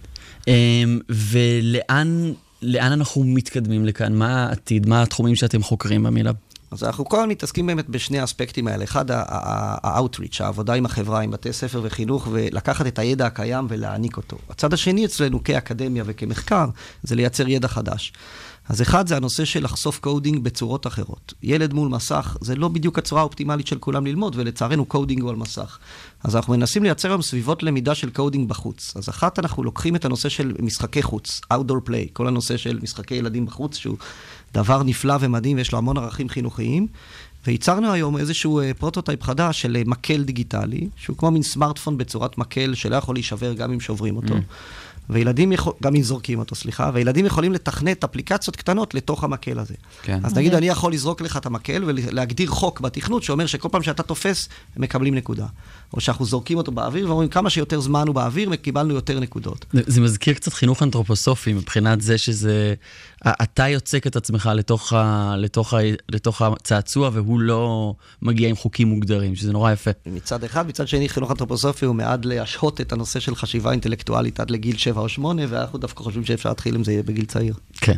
אמ, 0.49 0.99
ולאן 1.09 2.33
לאן 2.63 2.93
אנחנו 2.93 3.25
מתקדמים 3.25 3.85
לכאן? 3.85 4.15
מה 4.15 4.47
העתיד? 4.47 4.89
מה 4.89 5.03
התחומים 5.03 5.35
שאתם 5.35 5.63
חוקרים 5.63 6.03
ב 6.03 6.07
miLAB? 6.07 6.35
אז 6.73 6.85
אנחנו 6.85 7.05
כל 7.05 7.17
הזמן 7.17 7.29
מתעסקים 7.29 7.67
באמת 7.67 7.89
בשני 7.89 8.19
האספקטים 8.19 8.69
האלה. 8.69 8.85
אחד, 8.85 9.11
ה-outreach, 9.11 10.37
העבודה 10.41 10.75
עם 10.75 10.87
החברה, 10.87 11.21
עם 11.21 11.31
בתי 11.31 11.53
ספר 11.53 11.81
וחינוך, 11.85 12.29
ולקחת 12.33 12.87
את 12.87 12.99
הידע 12.99 13.27
הקיים 13.27 13.67
ולהעניק 13.69 14.17
אותו. 14.17 14.39
הצד 14.51 14.73
השני 14.73 15.05
אצלנו 15.05 15.45
כאקדמיה 15.45 16.05
וכמחקר, 16.07 16.67
זה 17.03 17.15
לייצר 17.15 17.49
ידע 17.49 17.69
חדש. 17.69 18.13
אז 18.69 18.83
אחד 18.83 19.07
זה 19.07 19.17
הנושא 19.17 19.45
של 19.45 19.65
לחשוף 19.65 19.99
coding 19.99 20.45
בצורות 20.45 20.87
אחרות. 20.87 21.35
ילד 21.43 21.73
מול 21.73 21.89
מסך, 21.89 22.37
זה 22.41 22.55
לא 22.55 22.69
בדיוק 22.69 22.99
הצורה 22.99 23.21
האופטימלית 23.23 23.67
של 23.67 23.79
כולם 23.79 24.07
ללמוד, 24.07 24.37
ולצערנו 24.39 24.85
coding 24.85 25.23
הוא 25.23 25.31
על 25.31 25.37
מסך. 25.37 25.79
אז 26.25 26.37
אנחנו 26.37 26.53
מנסים 26.53 26.83
לייצר 26.83 27.09
היום 27.09 27.23
סביבות 27.23 27.63
למידה 27.63 27.95
של 27.95 28.11
coding 28.11 28.49
בחוץ. 28.49 28.93
אז 28.97 29.09
אחת, 29.09 29.39
אנחנו 29.39 29.63
לוקחים 29.63 29.97
את 29.97 30.05
הנושא 30.05 30.29
של 30.29 30.55
משחקי 30.59 31.03
חוץ, 31.03 31.41
Outdoor 31.53 31.89
Play, 31.89 32.09
כל 32.13 32.29
הנושא 32.29 32.57
של 32.57 32.79
משחקי 32.83 33.15
ילדים 33.15 33.47
בחוץ, 33.47 33.77
שהוא 33.77 33.97
דבר 34.55 34.83
נפלא 34.83 35.17
ומדהים, 35.21 35.57
ויש 35.57 35.73
לו 35.73 35.79
המון 35.79 35.97
ערכים 35.99 36.29
חינוכיים. 36.29 36.87
וייצרנו 37.47 37.93
היום 37.93 38.17
איזשהו 38.17 38.61
אה, 38.61 38.75
prototype 38.75 39.23
חדש 39.23 39.63
של 39.63 39.77
אה, 39.77 39.83
מקל 39.87 40.23
דיגיטלי, 40.23 40.89
שהוא 40.97 41.17
כמו 41.17 41.31
מין 41.31 41.43
סמארטפון 41.43 41.99
בצורת 41.99 42.39
מקל, 42.39 42.75
שלא 42.75 42.97
יכול 42.97 43.15
להישבר 43.15 43.53
גם 43.53 43.73
אם 43.73 43.81
שוברים 43.81 44.17
אותו. 44.17 44.35
וילדים 45.11 45.53
יכול... 45.53 45.73
גם 45.83 45.95
אם 45.95 46.03
זורקים 46.03 46.39
אותו, 46.39 46.55
סליחה, 46.55 46.91
וילדים 46.95 47.27
יכולים 47.27 47.53
לתכנת 47.53 48.05
אפליקציות 48.05 48.57
קטנות 48.57 48.95
לתוך 48.95 49.25
המקל 49.25 49.59
הזה. 49.59 49.75
כן. 50.03 50.21
אז 50.23 50.35
נגיד, 50.35 50.55
אני 50.55 50.69
יכול 50.69 50.93
לזרוק 50.93 51.21
לך 51.21 51.37
את 51.37 51.47
המקל 51.47 51.85
ולהגדיר 51.87 52.49
חוק 52.49 52.81
בתכנות 52.81 53.23
שאומר 53.23 53.47
שכל 53.47 53.69
פעם 53.73 53.83
שאתה 53.83 54.03
תופס, 54.03 54.49
הם 54.77 54.83
מקבלים 54.83 55.15
נקודה. 55.15 55.47
או 55.95 56.01
שאנחנו 56.01 56.25
זורקים 56.25 56.59
אותו 56.59 56.73
באוויר 56.73 57.09
ואומרים, 57.09 57.29
כמה 57.29 57.51
שיותר 57.51 57.81
זמן 57.81 58.07
הוא 58.07 58.15
באוויר, 58.15 58.57
קיבלנו 58.57 58.95
יותר 58.95 59.21
נקודות. 59.21 59.67
זה 59.73 59.83
זה 59.87 60.01
מזכיר 60.01 60.35
קצת 60.35 60.53
חינוך 60.53 60.83
אנתרופוסופי 60.83 61.53
מבחינת 61.53 62.01
זה 62.01 62.19
שזה... 62.19 62.75
אתה 63.27 63.69
יוצק 63.69 64.07
את 64.07 64.17
עצמך 64.17 64.51
לתוך, 64.55 64.93
ה, 64.93 65.35
לתוך, 65.39 65.75
ה, 65.75 65.79
לתוך 66.09 66.43
הצעצוע 66.43 67.11
והוא 67.13 67.41
לא 67.41 67.95
מגיע 68.23 68.49
עם 68.49 68.57
חוקים 68.57 68.89
מוגדרים, 68.89 69.37
שזה 69.37 69.53
נורא 69.53 69.73
יפה. 69.73 69.91
מצד 70.07 70.45
אחד, 70.45 70.67
מצד 70.67 70.89
שני, 70.89 71.09
חינוך 71.09 71.31
אנתרופוסופי 71.31 71.87
הוא 71.87 71.95
מעד 71.95 72.25
להשהות 72.25 72.81
את 72.81 72.93
הנושא 72.93 73.21
של 73.21 73.35
חשיבה 73.35 73.73
אינטלקטואלית 73.73 74.41
עד 74.41 74.51
לגיל 74.51 74.77
7 74.77 75.01
או 75.01 75.09
8, 75.09 75.43
ואנחנו 75.49 75.79
דווקא 75.79 76.05
חושבים 76.05 76.25
שאפשר 76.25 76.49
להתחיל 76.49 76.75
עם 76.75 76.85
זה 76.85 77.01
בגיל 77.05 77.25
צעיר. 77.25 77.55
כן. 77.73 77.97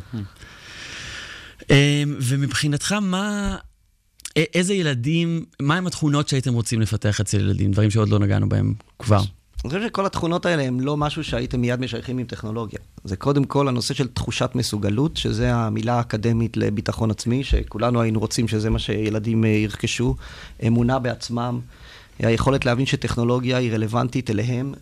אמ, 1.70 2.16
ומבחינתך, 2.20 2.92
מה... 2.92 3.56
איזה 4.36 4.74
ילדים, 4.74 5.44
מה 5.60 5.76
הם 5.76 5.86
התכונות 5.86 6.28
שהייתם 6.28 6.54
רוצים 6.54 6.80
לפתח 6.80 7.20
אצל 7.20 7.40
ילדים? 7.40 7.72
דברים 7.72 7.90
שעוד 7.90 8.08
לא 8.08 8.18
נגענו 8.18 8.48
בהם 8.48 8.74
כבר. 8.98 9.20
אני 9.64 9.70
חושב 9.70 9.86
שכל 9.86 10.06
התכונות 10.06 10.46
האלה 10.46 10.62
הם 10.62 10.80
לא 10.80 10.96
משהו 10.96 11.24
שהייתם 11.24 11.60
מיד 11.60 11.80
משייכים 11.80 12.18
עם 12.18 12.26
טכנולוגיה. 12.26 12.78
זה 13.04 13.16
קודם 13.16 13.44
כל 13.44 13.68
הנושא 13.68 13.94
של 13.94 14.08
תחושת 14.08 14.50
מסוגלות, 14.54 15.16
שזה 15.16 15.54
המילה 15.54 15.94
האקדמית 15.94 16.56
לביטחון 16.56 17.10
עצמי, 17.10 17.44
שכולנו 17.44 18.00
היינו 18.00 18.20
רוצים 18.20 18.48
שזה 18.48 18.70
מה 18.70 18.78
שילדים 18.78 19.44
אה, 19.44 19.48
ירכשו, 19.48 20.16
אמונה 20.66 20.98
בעצמם, 20.98 21.60
היכולת 22.18 22.64
להבין 22.64 22.86
שטכנולוגיה 22.86 23.56
היא 23.56 23.72
רלוונטית 23.72 24.30
אליהם, 24.30 24.74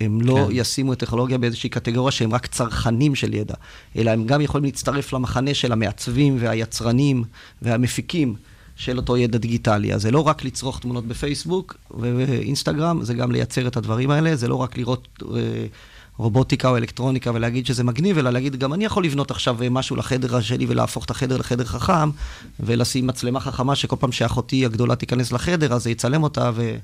ושהם 0.00 0.20
לא 0.20 0.46
כן. 0.48 0.56
ישימו 0.56 0.92
את 0.92 0.98
טכנולוגיה 0.98 1.38
באיזושהי 1.38 1.70
קטגוריה 1.70 2.12
שהם 2.12 2.34
רק 2.34 2.46
צרכנים 2.46 3.14
של 3.14 3.34
ידע, 3.34 3.54
אלא 3.96 4.10
הם 4.10 4.26
גם 4.26 4.40
יכולים 4.40 4.64
להצטרף 4.64 5.12
למחנה 5.12 5.54
של 5.54 5.72
המעצבים 5.72 6.36
והיצרנים 6.40 7.24
והמפיקים. 7.62 8.34
של 8.76 8.96
אותו 8.96 9.16
ידע 9.16 9.38
דיגיטלי. 9.38 9.94
אז 9.94 10.02
זה 10.02 10.10
לא 10.10 10.26
רק 10.26 10.44
לצרוך 10.44 10.78
תמונות 10.78 11.06
בפייסבוק 11.06 11.76
ואינסטגרם, 11.90 13.04
זה 13.04 13.14
גם 13.14 13.32
לייצר 13.32 13.66
את 13.66 13.76
הדברים 13.76 14.10
האלה, 14.10 14.36
זה 14.36 14.48
לא 14.48 14.54
רק 14.54 14.78
לראות 14.78 15.08
אה, 15.22 15.66
רובוטיקה 16.16 16.68
או 16.68 16.76
אלקטרוניקה 16.76 17.30
ולהגיד 17.34 17.66
שזה 17.66 17.84
מגניב, 17.84 18.18
אלא 18.18 18.30
להגיד, 18.30 18.56
גם 18.56 18.74
אני 18.74 18.84
יכול 18.84 19.04
לבנות 19.04 19.30
עכשיו 19.30 19.62
אה, 19.62 19.70
משהו 19.70 19.96
לחדר 19.96 20.40
שלי 20.40 20.66
ולהפוך 20.68 21.04
את 21.04 21.10
החדר 21.10 21.36
לחדר 21.36 21.64
חכם, 21.64 22.10
ולשים 22.60 23.06
מצלמה 23.06 23.40
חכמה 23.40 23.76
שכל 23.76 23.96
פעם 24.00 24.12
שאחותי 24.12 24.64
הגדולה 24.64 24.96
תיכנס 24.96 25.32
לחדר, 25.32 25.72
אז 25.72 25.82
זה 25.82 25.90
יצלם 25.90 26.22
אותה 26.22 26.50
וישלח 26.54 26.80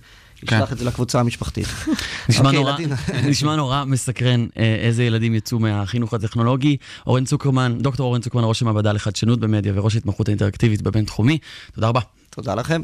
כן. 0.46 0.62
את 0.72 0.78
זה 0.78 0.84
לקבוצה 0.84 1.20
המשפחתית. 1.20 1.66
נשמע, 2.28 2.44
אוקיי, 2.44 2.58
נורא. 2.58 2.76
נשמע 3.30 3.56
נורא 3.56 3.84
מסקרן 3.84 4.46
אה, 4.58 4.76
איזה 4.80 5.04
ילדים 5.04 5.34
יצאו 5.34 5.58
מהחינוך 5.58 6.14
הטכנולוגי. 6.14 6.76
אורן 7.06 7.24
צוקרמן, 7.24 7.78
דוקטור 7.80 8.06
אורן 8.06 8.20
צוקרמן, 8.20 8.44
ראש 8.48 8.62
המעבדה 8.62 8.92
לחדשנות 8.92 9.40
במדיה 9.40 9.72
וראש 9.76 9.94
ההתמחות 9.94 10.28
האינטראקטיבית 10.28 10.82
בבינתחומי. 10.82 11.38
תודה 11.74 11.88
רבה. 11.88 12.00
תודה 12.30 12.54
לכם. 12.54 12.82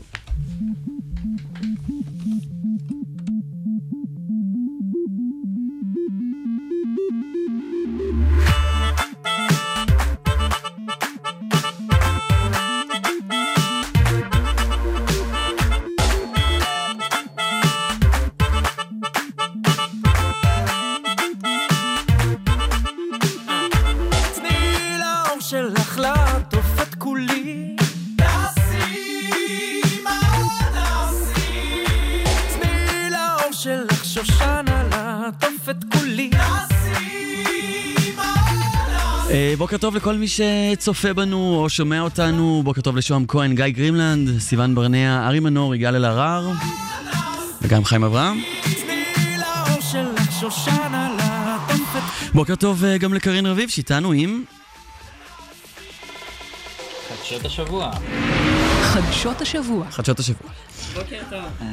בוקר 39.72 39.80
טוב 39.80 39.96
לכל 39.96 40.16
מי 40.16 40.26
שצופה 40.28 41.12
בנו 41.12 41.56
או 41.56 41.68
שומע 41.68 42.00
אותנו, 42.00 42.60
בוקר 42.64 42.80
טוב 42.80 42.96
לשוהם 42.96 43.24
כהן, 43.28 43.54
גיא 43.54 43.68
גרימלנד, 43.68 44.38
סיון 44.38 44.74
ברנע, 44.74 45.28
ארי 45.28 45.40
מנור, 45.40 45.74
יגאל 45.74 45.94
אלהרר, 45.94 46.50
וגם 47.62 47.84
חיים 47.84 48.04
אברהם. 48.04 48.42
בוקר 52.34 52.54
טוב 52.54 52.84
אה, 52.84 52.98
גם 52.98 53.14
לקרין 53.14 53.46
רביב, 53.46 53.68
שאיתנו 53.68 54.12
עם... 54.12 54.44
חדשות 57.08 57.44
השבוע. 57.44 57.90
חדשות 58.82 59.40
השבוע. 59.40 59.90
חדשות 59.90 60.18
השבוע. 60.18 60.50
בוקר 60.94 61.20
טוב. 61.30 61.68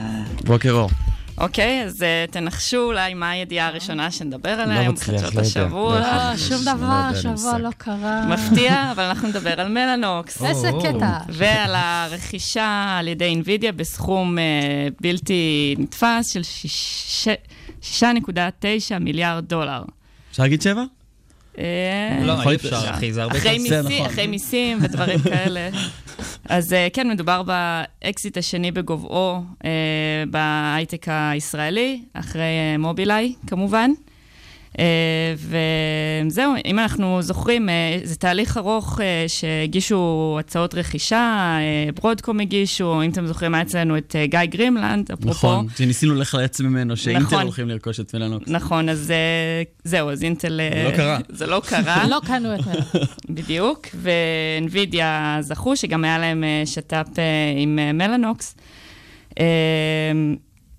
בוקר 0.46 0.72
אור. 0.72 0.90
אוקיי, 1.39 1.84
אז 1.84 2.04
אה, 2.04 2.25
תנחשו 2.32 2.78
אולי 2.78 3.13
מה 3.13 3.30
הידיעה 3.30 3.67
הראשונה 3.67 4.12
שנדבר 4.12 4.49
עליה 4.49 4.89
מצליח, 4.91 5.21
בחדשות 5.21 5.36
לא 5.36 5.39
יודע. 5.39 5.47
השבוע. 5.65 5.99
לא, 5.99 6.38
שום 6.38 6.58
לא 6.65 6.73
דבר, 6.73 6.86
השבוע 7.10 7.32
מושג. 7.32 7.58
לא 7.62 7.69
קרה. 7.78 8.25
מפתיע, 8.28 8.73
אבל 8.95 9.04
אנחנו 9.04 9.28
נדבר 9.28 9.62
על 9.62 9.67
מלאנוקס. 9.67 10.43
איזה 10.43 10.69
קטע. 10.84 11.17
ועל 11.30 11.75
הרכישה 11.75 12.95
על 12.99 13.08
ידי 13.08 13.25
אינווידיה 13.25 13.71
בסכום 13.71 14.38
אה, 14.39 14.43
בלתי 15.02 15.75
נתפס 15.80 16.34
של 16.34 16.43
שיש- 16.43 17.28
6.9 17.82 18.04
מיליארד 18.99 19.45
דולר. 19.45 19.82
אפשר 20.32 20.43
להגיד 20.43 20.62
שבע? 20.62 20.84
אה, 21.58 21.63
לא, 22.23 22.49
אי 22.49 22.56
אפשר, 22.56 22.89
אחי, 22.89 23.13
זה 23.13 23.23
הרבה 23.23 23.39
כסף. 23.39 23.71
נכון. 23.84 24.06
אחרי 24.06 24.28
מיסים 24.28 24.78
ודברים 24.82 25.19
כאלה. 25.34 25.69
אז 26.50 26.74
אה, 26.74 26.88
כן, 26.94 27.10
מדובר 27.10 27.42
באקזיט 27.44 28.38
השני 28.38 28.72
בגובהו 28.72 29.36
אה, 29.66 30.24
בהייטק 30.30 31.06
הישראלי, 31.08 32.02
אחרי 32.14 32.42
אה, 32.42 32.78
מובילאיי, 32.78 33.34
כמובן. 33.48 33.92
אה, 34.80 35.34
וזהו, 36.28 36.54
אם 36.66 36.80
אנחנו 36.80 37.22
זוכרים, 37.22 37.70
אה, 37.70 38.00
זה 38.04 38.16
תהליך 38.16 38.58
ארוך 38.58 39.02
אה, 39.02 39.26
שהגישו 39.28 40.38
הצעות 40.40 40.76
רכישה, 40.76 41.58
ברודקום 42.02 42.40
הגישו, 42.40 43.04
אם 43.04 43.10
אתם 43.12 43.28
זוכרים, 43.28 43.56
היה 43.56 43.62
אצלנו 43.64 43.98
את 43.98 44.16
גיא 44.26 44.40
גרימלנד, 44.46 45.12
אפרופו. 45.12 45.30
נכון, 45.30 45.68
שניסינו 45.78 46.16
לחלץ 46.16 46.60
ממנו 46.62 46.98
שאינטל 46.98 47.24
נכון. 47.24 47.42
הולכים 47.42 47.70
לרכוש 47.70 48.00
את 48.00 48.14
מלאנוקס. 48.16 48.50
נכון, 48.50 48.90
אז 48.90 49.14
זהו, 49.84 50.10
אז 50.10 50.24
אינטל... 50.24 50.60
לא 50.86 50.96
קרה. 50.96 51.18
זה 51.30 51.48
לא 51.48 51.62
קרה. 51.68 52.08
לא 52.14 52.20
קנו 52.26 52.56
את 52.56 52.60
מלאנוקס. 52.68 53.16
בדיוק, 53.30 53.88
ואינווידיה 53.96 55.38
זכו, 55.42 55.76
שגם 55.76 56.04
היה 56.04 56.18
להם 56.20 56.44
שת"פ 56.66 57.20
עם 57.58 57.80
מלאנוקס. 57.94 58.56
אה, 59.40 59.46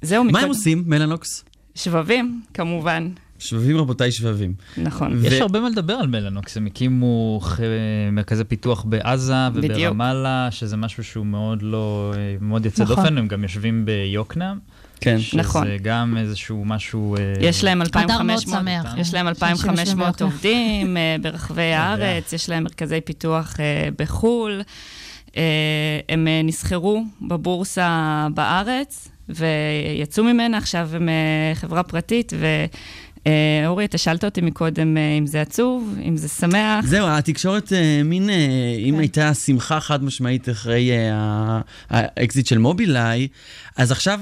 זהו, 0.03 0.24
מה 0.24 0.30
מקודם- 0.30 0.45
הם 0.45 0.51
עושים, 0.51 0.82
מלאנוקס? 0.86 1.45
שבבים, 1.74 2.43
כמובן. 2.55 3.09
שבבים 3.41 3.76
רבותיי 3.76 4.12
שבבים. 4.12 4.55
נכון. 4.76 5.12
ו- 5.18 5.26
יש 5.26 5.32
הרבה 5.41 5.61
מה 5.61 5.68
לדבר 5.68 5.93
על 5.95 6.07
מלאנוקס, 6.07 6.57
הם 6.57 6.66
הקימו 6.66 7.41
ח- 7.43 7.61
מרכזי 8.12 8.45
פיתוח 8.45 8.84
בעזה. 8.84 9.34
וברמאללה, 9.55 10.49
שזה 10.51 10.76
משהו 10.76 11.05
שהוא 11.05 11.26
מאוד 11.26 11.62
לא, 11.62 12.12
מאוד 12.41 12.64
יוצא 12.64 12.82
נכון. 12.82 12.97
דופן, 12.97 13.18
הם 13.18 13.28
גם 13.28 13.43
יושבים 13.43 13.84
ביוקנעם. 13.84 14.59
כן. 15.01 15.16
נכון. 15.34 15.64
שזה 15.66 15.76
גם 15.82 16.16
איזשהו 16.18 16.64
משהו... 16.64 17.16
אה, 17.16 17.20
יש 17.41 17.64
להם 17.64 17.82
אדר 17.82 17.99
מאוד 18.01 18.11
2,500, 18.11 18.41
שמח. 18.64 18.95
יש 18.99 19.14
להם 19.14 19.26
שאנשים 19.34 19.49
יושבים 19.49 19.70
2,500 19.70 20.07
ביוקנעם. 20.07 20.30
עובדים 20.30 20.97
אה, 20.97 21.16
ברחבי 21.22 21.62
הארץ, 21.74 22.32
יש 22.32 22.49
להם 22.49 22.62
מרכזי 22.64 23.01
פיתוח 23.01 23.61
אה, 23.61 23.88
בחו"ל. 23.99 24.61
הם 26.09 26.28
נסחרו 26.45 27.05
בבורסה 27.28 28.26
בארץ 28.34 29.09
ויצאו 29.28 30.24
ממנה, 30.24 30.59
עכשיו 30.59 30.91
הם 30.93 31.09
חברה 31.55 31.82
פרטית. 31.82 32.32
ו... 32.36 32.47
אה, 33.26 33.66
אורי, 33.66 33.84
אתה 33.84 33.98
שאלת 33.98 34.24
אותי 34.24 34.40
מקודם 34.40 34.96
אה, 34.96 35.16
אם 35.18 35.26
זה 35.26 35.40
עצוב, 35.40 35.96
אם 36.08 36.16
זה 36.16 36.28
שמח. 36.28 36.84
זהו, 36.84 37.08
התקשורת, 37.08 37.72
אה, 37.72 38.02
מין, 38.04 38.30
אם 38.78 38.94
כן. 38.94 39.00
הייתה 39.00 39.34
שמחה 39.34 39.80
חד 39.80 40.04
משמעית 40.04 40.48
אחרי 40.48 40.90
האקזיט 41.90 42.46
של 42.46 42.58
מובילאיי, 42.58 43.28
אז 43.76 43.92
עכשיו, 43.92 44.20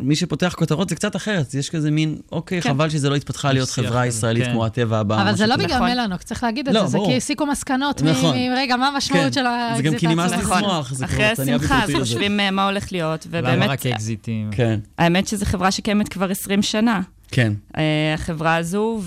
מי 0.00 0.16
שפותח 0.16 0.54
כותרות 0.58 0.88
זה 0.88 0.94
קצת 0.94 1.16
אחרת, 1.16 1.54
יש 1.54 1.70
כזה 1.70 1.90
מין, 1.90 2.16
אוקיי, 2.32 2.62
כן. 2.62 2.70
חבל 2.70 2.88
שזה 2.90 3.10
לא 3.10 3.14
התפתחה 3.14 3.52
להיות 3.52 3.70
חברה 3.70 4.06
ישראלית 4.06 4.44
כן. 4.44 4.52
כמו 4.52 4.66
הטבע 4.66 4.98
הבא. 4.98 5.22
אבל 5.22 5.36
זה 5.36 5.46
לא 5.46 5.56
בגלל 5.56 5.76
נכון. 5.76 5.90
מלאנוקס, 5.90 6.24
צריך 6.24 6.44
להגיד 6.44 6.68
את 6.68 6.74
לא, 6.74 6.80
זה, 6.80 6.86
זה. 6.86 6.98
כי 7.06 7.16
הסיקו 7.16 7.46
מסקנות 7.46 8.02
נכון. 8.02 8.36
מ... 8.36 8.52
רגע, 8.56 8.76
מה 8.76 8.88
המשמעות. 8.88 9.32
של 9.32 9.44
זה 9.76 9.82
גם 9.82 9.94
כי 9.94 10.06
נמאס 10.06 10.32
האקזיט 10.32 10.52
לשמוח. 10.52 10.92
זה 10.92 11.04
אחרי 11.04 11.34
כבר 11.34 11.42
השמחה, 11.42 11.84
אז. 11.84 11.90
חושבים 11.98 12.40
מה 12.52 12.64
הולך 12.64 12.92
להיות, 12.92 13.26
למה 13.32 13.38
ובאמת, 13.38 13.68
רק 13.68 13.86
אקזיטים? 13.86 14.50
כן, 14.52 14.80
האמת 14.98 15.28
שזו 15.28 15.46
חברה 15.46 15.70
שקיימת 15.70 16.08
כבר 16.08 16.30
20 16.30 16.62
שנה. 16.62 17.00
כן. 17.30 17.52
אה, 17.76 18.14
החברה 18.14 18.56
הזו, 18.56 19.00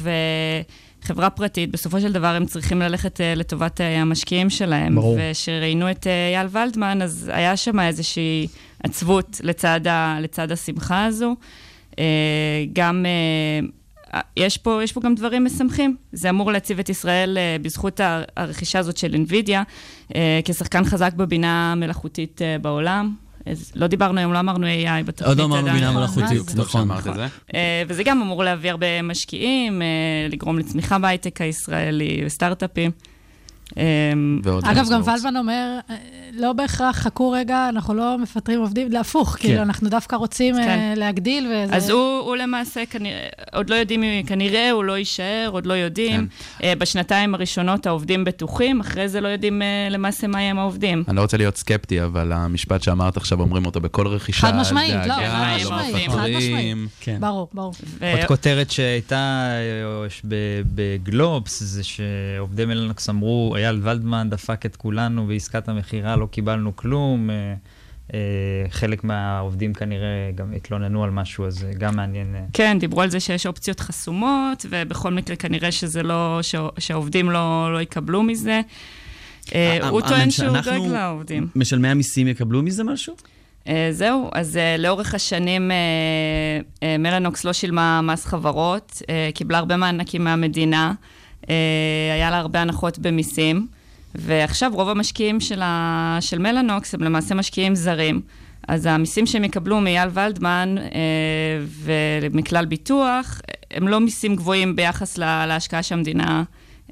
וחברה 1.03 1.30
פרטית, 1.30 1.71
בסופו 1.71 2.01
של 2.01 2.11
דבר 2.11 2.28
הם 2.28 2.45
צריכים 2.45 2.82
ללכת 2.82 3.21
אה, 3.21 3.36
לטובת 3.36 3.82
אה, 3.82 4.01
המשקיעים 4.01 4.49
שלהם. 4.49 4.95
ברור. 4.95 5.17
וכשראיינו 5.19 5.91
את 5.91 6.07
אייל 6.07 6.47
ולדמן, 6.51 7.01
אז 7.01 7.32
היה 7.34 7.57
שם 7.57 7.80
איזושהי 7.80 8.47
עצבות 8.84 9.41
לצד, 9.43 9.88
ה, 9.88 10.17
לצד 10.21 10.51
השמחה 10.51 11.05
הזו. 11.05 11.36
גם, 12.74 13.05
יש 14.38 14.57
פה, 14.57 14.84
יש 14.84 14.91
פה 14.91 15.01
גם 15.01 15.15
דברים 15.15 15.45
משמחים. 15.45 15.95
זה 16.11 16.30
אמור 16.30 16.51
להציב 16.51 16.80
את 16.80 16.89
ישראל 16.89 17.38
בזכות 17.61 17.99
הרכישה 18.38 18.80
הזאת 18.80 18.97
של 18.97 19.15
NVIDIA, 19.28 19.57
כשחקן 20.45 20.84
חזק 20.84 21.13
בבינה 21.13 21.71
המלאכותית 21.71 22.41
אה, 22.41 22.57
בעולם. 22.61 23.15
אז 23.45 23.71
לא 23.75 23.87
דיברנו 23.87 24.19
היום, 24.19 24.33
לא 24.33 24.39
אמרנו 24.39 24.67
AI 24.67 25.03
בתוכנית 25.05 25.27
עוד 25.27 25.37
לא 25.37 25.43
אמרנו. 25.45 25.71
בינה 25.71 25.91
מלאכותית, 25.91 26.55
נכון. 26.55 26.89
זה. 27.01 27.27
אה, 27.55 27.83
וזה 27.87 28.03
גם 28.03 28.21
אמור 28.21 28.43
להביא 28.43 28.71
הרבה 28.71 29.01
משקיעים, 29.01 29.81
אה, 29.81 29.87
לגרום 30.29 30.59
לצמיחה 30.59 30.99
בהייטק 30.99 31.41
הישראלי 31.41 32.23
וסטארט-אפים. 32.25 32.91
ועוד 34.43 34.65
אגב, 34.65 34.86
גם. 34.91 35.01
ולבן 35.01 35.38
אומר, 35.38 35.80
אה, 35.89 35.95
לא 36.34 36.53
בהכרח, 36.53 36.95
חכו 36.97 37.32
רגע, 37.32 37.69
אנחנו 37.69 37.93
לא 37.93 38.17
מפטרים 38.17 38.59
עובדים, 38.59 38.91
להפוך, 38.91 39.38
כאילו, 39.39 39.61
אנחנו 39.61 39.89
דווקא 39.89 40.15
רוצים 40.15 40.55
אה, 40.59 40.63
כן. 40.63 40.93
להגדיל, 40.95 41.47
וזה... 41.47 41.76
אז 41.76 41.89
הוא, 41.89 42.36
למעשה, 42.36 42.86
כנראה, 42.89 43.19
עוד 43.53 43.69
לא 43.69 43.76
יודעים, 43.76 44.03
אם- 44.03 44.24
כנראה 44.26 44.71
הוא 44.71 44.84
לא 44.84 44.97
יישאר, 44.97 45.49
עוד 45.51 45.65
לא 45.65 45.74
יודעים. 45.74 46.28
אה, 46.63 46.74
בשנתיים 46.78 47.36
הראשונות 47.36 47.86
העובדים 47.86 48.24
בטוחים, 48.24 48.80
אחרי 48.80 49.09
זה 49.09 49.21
לא 49.21 49.28
יודעים 49.28 49.61
למעשה 49.91 50.28
מה 50.28 50.41
יהיה 50.41 50.49
עם 50.51 50.59
העובדים. 50.59 51.03
אני 51.07 51.15
לא 51.15 51.21
רוצה 51.21 51.38
להיות 51.38 51.57
סקפטי, 51.57 52.03
אבל 52.03 52.32
המשפט 52.32 52.84
שאמרת 52.84 53.17
עכשיו, 53.17 53.39
אומרים 53.41 53.65
אותו 53.65 53.80
בכל 53.82 54.07
רכישה. 54.07 54.39
חד 54.39 54.55
משמעית, 54.55 54.93
לא, 55.07 55.13
חד 55.13 55.57
לא 55.63 55.76
משמעית, 55.78 56.09
חד. 56.11 56.28
משמעית. 56.38 56.78
כן. 56.99 57.17
ברור, 57.19 57.47
ברור. 57.53 57.74
עוד 58.01 58.24
כותרת 58.28 58.71
שהייתה 58.71 59.49
בגלובס, 60.76 61.63
זה 61.63 61.84
שעובדי 61.84 62.65
מלאנוקס 62.65 63.09
אמרו, 63.09 63.55
אייל 63.64 63.80
ולדמן 63.84 64.28
דפק 64.30 64.66
את 64.66 64.76
כולנו 64.76 65.28
בעסקת 65.28 65.70
המכירה, 65.70 66.16
לא 66.16 66.26
קיבלנו 66.26 66.76
כלום. 66.76 67.30
אה, 67.30 67.53
אה, 68.14 68.20
חלק 68.70 69.03
מהעובדים 69.03 69.74
כנראה 69.74 70.32
גם 70.36 70.53
התלוננו 70.55 71.03
על 71.03 71.09
משהו, 71.09 71.45
אז 71.47 71.53
זה 71.53 71.72
גם 71.78 71.95
מעניין. 71.95 72.36
אה. 72.36 72.41
כן, 72.53 72.78
דיברו 72.80 73.01
על 73.01 73.09
זה 73.09 73.20
שיש 73.20 73.45
אופציות 73.45 73.80
חסומות, 73.80 74.66
ובכל 74.70 75.11
מקרה 75.14 75.36
כנראה 75.36 75.72
שזה 75.72 76.03
לא, 76.03 76.39
שה- 76.41 76.68
שהעובדים 76.80 77.30
לא, 77.32 77.74
לא 77.74 77.82
יקבלו 77.82 78.24
מזה. 78.24 78.61
אה, 79.55 79.89
הוא 79.89 80.01
טוען 80.01 80.32
שהוא 80.32 80.47
דואג 80.57 80.82
לעובדים. 80.91 81.47
משלמי 81.55 81.88
המיסים 81.88 82.28
יקבלו 82.28 82.64
מזה 82.64 82.84
משהו? 82.84 83.16
אה, 83.68 83.88
זהו, 83.91 84.30
אז 84.34 84.57
אה, 84.57 84.78
לאורך 84.78 85.16
השנים 85.16 85.72
אה, 85.72 85.76
אה, 86.84 86.97
מלאנוקס 86.97 87.43
לא 87.43 87.53
שילמה 87.53 88.01
מס 88.01 88.26
חברות, 88.26 89.01
אה, 89.09 89.30
קיבלה 89.34 89.57
הרבה 89.57 89.78
מענקים 89.78 90.24
מהמדינה, 90.24 90.88
אה, 90.88 90.93
היה 92.13 92.29
לה 92.31 92.37
הרבה 92.37 92.61
הנחות 92.61 92.99
במיסים, 92.99 93.67
ועכשיו 94.15 94.71
רוב 94.73 94.89
המשקיעים 94.89 95.39
של, 95.39 95.61
ה, 95.61 96.17
של 96.21 96.39
מלאנוקס 96.39 96.93
הם 96.93 97.03
למעשה 97.03 97.35
משקיעים 97.35 97.75
זרים. 97.75 98.21
אז 98.67 98.85
המיסים 98.85 99.25
שהם 99.25 99.43
יקבלו 99.43 99.81
מאייל 99.81 100.09
ולדמן 100.13 100.75
אה, 100.77 100.89
ומכלל 102.31 102.65
ביטוח, 102.65 103.41
הם 103.71 103.87
לא 103.87 103.99
מיסים 103.99 104.35
גבוהים 104.35 104.75
ביחס 104.75 105.17
לה, 105.17 105.45
להשקעה 105.45 105.83
שהמדינה 105.83 106.43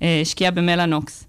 אה, 0.02 0.20
השקיעה 0.22 0.52
במלאנוקס. 0.52 1.24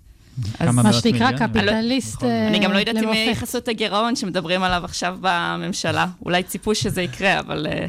אז- 0.58 0.74
מה 0.74 0.92
שנקרא 0.92 1.30
מיליונים. 1.30 1.48
קפיטליסט 1.48 2.16
נכון. 2.16 2.28
אה, 2.28 2.48
אני 2.48 2.58
גם 2.58 2.72
לא 2.72 2.78
יודעת 2.78 2.96
אם 2.96 3.02
למופת. 3.02 3.18
יכסו 3.30 3.58
את 3.58 3.68
הגירעון 3.68 4.16
שמדברים 4.16 4.62
עליו 4.62 4.84
עכשיו 4.84 5.16
בממשלה. 5.20 6.06
אולי 6.24 6.42
ציפו 6.42 6.74
שזה 6.74 7.02
יקרה, 7.02 7.38
אבל 7.40 7.66
uh, 7.66 7.88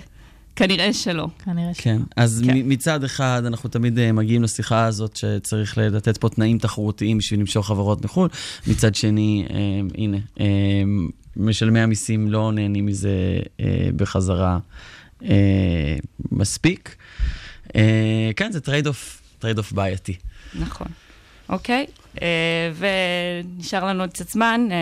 כנראה 0.56 0.94
שלא. 0.94 1.28
כנראה. 1.46 1.72
כן. 1.78 2.02
אז 2.16 2.44
כן. 2.46 2.58
מ- 2.58 2.70
מצד 2.70 3.04
אחד, 3.04 3.44
אנחנו 3.48 3.70
תמיד 3.70 4.00
אה, 4.00 4.12
מגיעים 4.12 4.44
לשיחה 4.44 4.86
הזאת 4.86 5.16
שצריך 5.16 5.78
לתת 5.78 6.18
פה 6.18 6.30
תנאים 6.30 6.58
תחרותיים 6.58 7.18
בשביל 7.18 7.40
למשוך 7.40 7.68
חברות 7.68 8.06
מחו"ל. 8.06 8.30
מצד 8.68 8.96
שני, 8.96 9.46
אה, 9.50 9.56
הנה, 9.98 10.18
אה, 10.40 10.46
משלמי 11.38 11.80
המיסים 11.80 12.28
לא 12.28 12.52
נהנים 12.52 12.86
מזה 12.86 13.10
אה, 13.60 13.66
בחזרה 13.96 14.58
אה, 15.24 15.96
מספיק. 16.32 16.96
אה, 17.76 18.32
כן, 18.36 18.52
זה 18.52 18.62
trade-off, 18.62 19.22
trade-off 19.40 19.72
בעייתי. 19.72 20.16
נכון. 20.60 20.88
אוקיי, 21.50 21.86
אה, 22.16 22.20
ונשאר 23.58 23.86
לנו 23.86 24.04
עוד 24.04 24.10
קצת 24.10 24.30
זמן. 24.30 24.68
אה, 24.70 24.74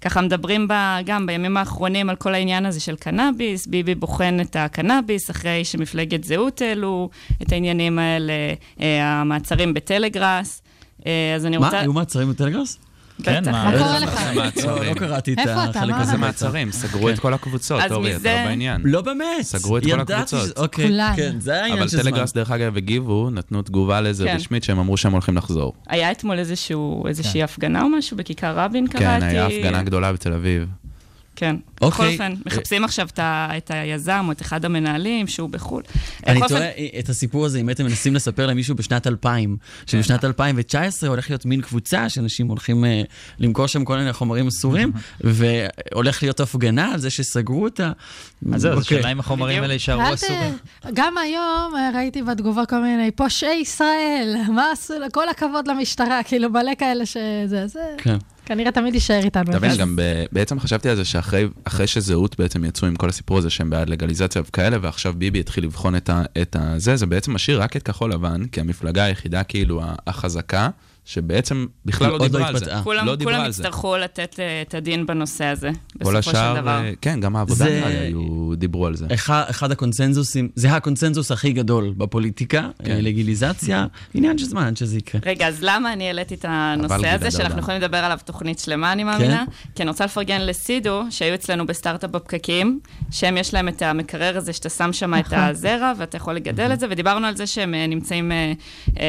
ככה 0.00 0.20
מדברים 0.20 0.68
בה, 0.68 0.98
גם 1.04 1.26
בימים 1.26 1.56
האחרונים 1.56 2.10
על 2.10 2.16
כל 2.16 2.34
העניין 2.34 2.66
הזה 2.66 2.80
של 2.80 2.96
קנאביס. 2.96 3.66
ביבי 3.66 3.94
בוחן 3.94 4.40
את 4.40 4.56
הקנאביס 4.56 5.30
אחרי 5.30 5.64
שמפלגת 5.64 6.24
זהות 6.24 6.62
העלו 6.62 7.10
את 7.42 7.52
העניינים 7.52 7.98
האלה, 7.98 8.32
אה, 8.76 8.82
המעצרים 9.02 9.74
בטלגראס. 9.74 10.62
אה, 11.00 11.04
אז 11.36 11.46
אני 11.46 11.56
מה, 11.56 11.66
רוצה... 11.66 11.80
היו 11.80 11.92
מעצרים 11.92 12.30
בטלגראס? 12.30 12.78
כן. 13.22 13.44
מה? 13.52 13.70
מה 13.70 13.78
קורה 13.78 13.98
לך? 14.00 14.20
לא, 14.64 14.94
קראתי 14.94 15.32
את? 15.32 15.38
החלק 15.38 15.90
מה? 15.90 16.00
הזה. 16.00 16.00
איזה 16.00 16.16
מעצרים? 16.16 16.72
סגרו 16.72 17.10
את 17.10 17.18
כל 17.18 17.34
הקבוצות, 17.34 17.82
אורי, 17.90 18.16
אתה 18.16 18.28
לא 18.28 18.44
בעניין. 18.44 18.80
לא 18.84 19.00
באמת. 19.00 19.42
סגרו 19.42 19.78
את 19.78 19.82
כל 19.84 20.00
הקבוצות. 20.00 20.58
אוקיי. 20.58 20.90
כן, 21.16 21.40
זה 21.40 21.52
היה 21.52 21.64
עניין 21.64 21.78
אבל 21.78 21.88
של 21.88 21.96
זמן. 21.96 22.10
טלגראס, 22.10 22.32
דרך 22.32 22.50
אגב, 22.50 22.76
הגיבו, 22.76 23.30
נתנו 23.30 23.62
תגובה 23.62 24.00
לזה 24.00 24.24
כן. 24.24 24.36
רשמית, 24.36 24.64
שהם 24.64 24.78
אמרו 24.78 24.96
שהם 24.96 25.12
הולכים 25.12 25.36
לחזור. 25.36 25.72
היה 25.88 26.12
אתמול 26.12 26.38
איזושהי 26.38 26.74
כן. 27.32 27.44
הפגנה 27.44 27.82
או 27.82 27.88
משהו 27.88 28.16
בכיכר 28.16 28.58
רבין, 28.58 28.86
קראתי. 28.86 29.20
כן, 29.20 29.22
היה 29.22 29.46
הפגנה 29.46 29.82
גדולה 29.82 30.12
בתל 30.12 30.32
אביב. 30.32 30.68
כן. 31.38 31.56
אוקיי. 31.80 32.04
בכל 32.04 32.12
אופן, 32.12 32.34
מחפשים 32.46 32.84
עכשיו 32.84 33.08
את 33.18 33.70
היזם 33.70 34.24
או 34.26 34.32
את 34.32 34.42
אחד 34.42 34.64
המנהלים 34.64 35.26
שהוא 35.26 35.48
בחו"ל. 35.48 35.82
אני 36.26 36.40
תוהה 36.48 36.68
את 36.98 37.08
הסיפור 37.08 37.46
הזה, 37.46 37.60
אם 37.60 37.68
הייתם 37.68 37.84
מנסים 37.84 38.14
לספר 38.14 38.46
למישהו 38.46 38.74
בשנת 38.74 39.06
2000, 39.06 39.56
שבשנת 39.86 40.24
2019 40.24 41.08
הולך 41.08 41.30
להיות 41.30 41.46
מין 41.46 41.60
קבוצה 41.60 42.08
שאנשים 42.08 42.48
הולכים 42.48 42.84
אה, 42.84 43.02
למכור 43.38 43.66
שם 43.66 43.84
כל 43.84 43.96
מיני 43.96 44.12
חומרים 44.12 44.46
אסורים, 44.46 44.92
והולך 45.20 46.22
להיות 46.22 46.40
הפגנה 46.40 46.92
על 46.92 46.98
זה 46.98 47.10
שסגרו 47.10 47.64
אותה. 47.64 47.92
אז 48.52 48.60
זהו, 48.60 48.72
זו 48.72 48.80
אוקיי. 48.80 48.98
שאלה 48.98 49.12
אם 49.12 49.20
החומרים. 49.20 49.62
האלה 49.62 49.72
יישארו 49.72 50.14
אסורים. 50.14 50.56
גם 50.94 51.18
היום 51.18 51.74
אה, 51.76 51.90
ראיתי 51.94 52.22
בתגובה 52.22 52.66
כל 52.66 52.82
מיני 52.82 53.10
פושעי 53.10 53.60
ישראל, 53.60 54.36
מה 54.48 54.70
עשו, 54.72 54.94
כל 55.12 55.28
הכבוד 55.28 55.68
למשטרה, 55.68 56.22
כאילו 56.22 56.50
מלא 56.50 56.72
כאלה 56.78 57.06
שזה, 57.06 57.66
זה 57.66 57.80
כן. 57.98 58.16
כנראה 58.48 58.72
תמיד 58.72 58.94
יישאר 58.94 59.20
איתנו. 59.24 59.50
אתה 59.50 59.58
מבין, 59.58 59.76
גם 59.76 59.98
בעצם 60.32 60.60
חשבתי 60.60 60.88
על 60.88 60.96
זה 60.96 61.04
שאחרי 61.04 61.48
אחרי 61.64 61.86
שזהות 61.86 62.38
בעצם 62.38 62.64
יצאו 62.64 62.88
עם 62.88 62.96
כל 62.96 63.08
הסיפור 63.08 63.38
הזה 63.38 63.50
שהם 63.50 63.70
בעד 63.70 63.88
לגליזציה 63.88 64.42
וכאלה, 64.48 64.76
ועכשיו 64.82 65.14
ביבי 65.18 65.40
התחיל 65.40 65.64
לבחון 65.64 65.96
את 65.96 66.10
ה- 66.10 66.22
את 66.42 66.56
הזה, 66.60 66.96
זה 66.96 67.06
בעצם 67.06 67.34
משאיר 67.34 67.62
רק 67.62 67.76
את 67.76 67.82
כחול 67.82 68.12
לבן, 68.12 68.46
כי 68.52 68.60
המפלגה 68.60 69.04
היחידה 69.04 69.42
כאילו 69.42 69.82
החזקה, 70.06 70.68
שבעצם 71.08 71.66
בכלל 71.86 72.08
לא 72.08 72.12
עוד 72.14 72.20
לא 72.22 72.26
דיברה 72.28 72.48
על 72.48 72.58
זה. 72.58 72.70
כולם, 72.84 73.06
לא 73.06 73.16
דיברה 73.16 73.32
כולם 73.34 73.44
על 73.44 73.50
זה. 73.52 73.62
יצטרכו 73.62 73.96
לתת 73.96 74.40
אה, 74.40 74.62
את 74.62 74.74
הדין 74.74 75.06
בנושא 75.06 75.44
הזה, 75.44 75.70
בסופו 75.96 76.10
של 76.22 76.30
השאר, 76.30 76.60
דבר. 76.60 76.70
אה, 76.84 76.92
כן, 77.00 77.20
גם 77.20 77.36
העבודה 77.36 77.64
זה- 77.64 77.64
נראה 77.80 77.88
לי 77.88 77.96
היו, 77.98 78.54
דיברו 78.56 78.86
על 78.86 78.96
זה. 78.96 79.06
אחד, 79.14 79.44
אחד 79.50 79.72
הקונצנזוסים, 79.72 80.48
זה 80.54 80.72
הקונצנזוס 80.72 81.30
הכי 81.32 81.52
גדול 81.52 81.94
בפוליטיקה, 81.96 82.68
כן. 82.84 82.90
אה, 82.90 83.00
לגיליזציה, 83.00 83.86
עניין 84.14 84.38
של 84.38 84.44
זמן 84.44 84.76
שזה 84.76 84.98
יקרה. 84.98 85.20
רגע, 85.26 85.48
אז 85.48 85.58
למה 85.62 85.92
אני 85.92 86.06
העליתי 86.06 86.34
את 86.34 86.44
הנושא 86.48 87.08
הזה, 87.08 87.30
שאנחנו. 87.30 87.58
יכולים 87.58 87.80
לדבר 87.80 87.96
עליו 87.98 88.18
תוכנית 88.24 88.58
שלמה, 88.58 88.92
אני 88.92 89.04
מאמינה? 89.04 89.44
כי 89.74 89.82
אני 89.82 89.90
רוצה 89.90 90.04
לפרגן 90.04 90.40
לסידו, 90.40 91.02
שהיו 91.10 91.34
אצלנו 91.34 91.66
בסטארט-אפ 91.66 92.10
בפקקים, 92.10 92.80
שהם 93.10 93.36
יש 93.36 93.54
להם 93.54 93.68
את 93.68 93.82
המקרר 93.82 94.36
הזה 94.36 94.52
שאתה 94.52 94.68
שם 94.68 94.92
שם 94.92 95.14
את 95.14 95.26
נכון. 95.26 95.38
הזרע, 95.38 95.92
ואתה 95.98 96.16
יכול 96.16 96.34
לגדל 96.34 96.70
את 96.72 96.80
זה, 96.80 96.86
ודיברנו 96.90 97.26
על 97.26 97.36
זה 97.36 97.46
שהם 97.46 97.74
נמצאים 97.74 98.32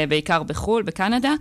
בעיקר 0.10 0.44
בחו"ל, 0.44 0.84
בקנדה, 0.84 1.34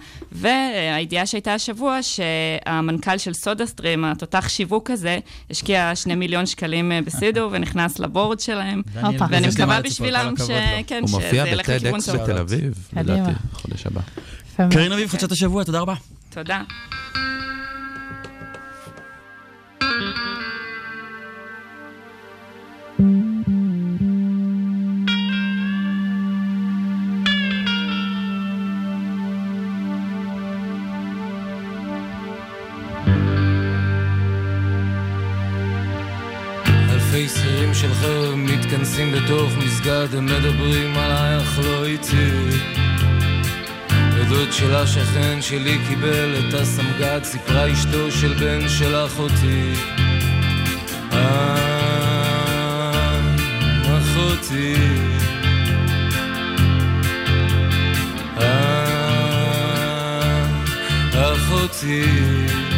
והידיעה 0.49 1.26
שהייתה 1.26 1.55
השבוע, 1.55 1.99
שהמנכ"ל 2.03 3.18
של 3.18 3.32
סודה 3.32 3.66
סטרים, 3.66 4.05
התותח 4.05 4.49
שיווק 4.49 4.90
הזה, 4.90 5.18
השקיע 5.51 5.92
שני 5.94 6.14
מיליון 6.14 6.46
שקלים 6.46 6.92
אה, 6.92 7.03
בסידו, 7.03 7.49
ונכנס 7.53 7.99
לבורד 7.99 8.40
שלהם. 8.40 8.82
ואני 9.30 9.49
מקווה 9.49 9.82
בשבילם 9.82 10.34
ש... 10.38 10.51
כן, 10.86 11.01
הוא 11.01 11.09
שזה 11.09 11.16
מופיע 11.16 11.46
ילך 11.46 11.68
לכיוון 11.68 12.01
בטדקס 12.01 12.09
טוב. 12.11 12.22
בתל 12.22 12.38
אביב. 12.38 12.88
לדעתי, 12.96 13.30
חודש 13.53 13.86
הבא. 13.86 14.01
קרין 14.70 14.92
אביב, 14.92 15.09
חדשת 15.09 15.32
השבוע, 15.32 15.64
תודה 15.64 15.80
רבה. 15.80 15.94
תודה. 16.30 16.62
מתכנסים 39.09 39.12
בתוך 39.12 39.52
מסגד, 39.59 40.14
הם 40.14 40.26
מדברים 40.26 40.98
עלייך 40.98 41.59
לא 41.59 41.84
איתי. 41.84 42.30
ודוד 44.14 44.52
של 44.52 44.74
השכן 44.74 45.42
שלי 45.42 45.78
קיבל 45.88 46.34
את 46.38 46.54
הסמג"ד, 46.54 47.20
סיפרה 47.24 47.72
אשתו 47.72 48.11
של 48.11 48.34
בן 48.34 48.68
של 48.68 48.96
אחותי. 48.96 49.72
אה, 51.12 51.59
אחותי. 53.84 54.74
אה, 58.40 59.24
אחותי. 61.12 62.78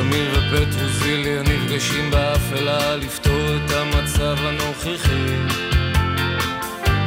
שמיר 0.00 0.40
ופטרוזיליה 0.52 1.42
נפגשים 1.42 2.10
באפלה 2.10 2.96
לפתור 2.96 3.56
את 3.56 3.70
המצב 3.70 4.36
הנוכחי 4.38 5.36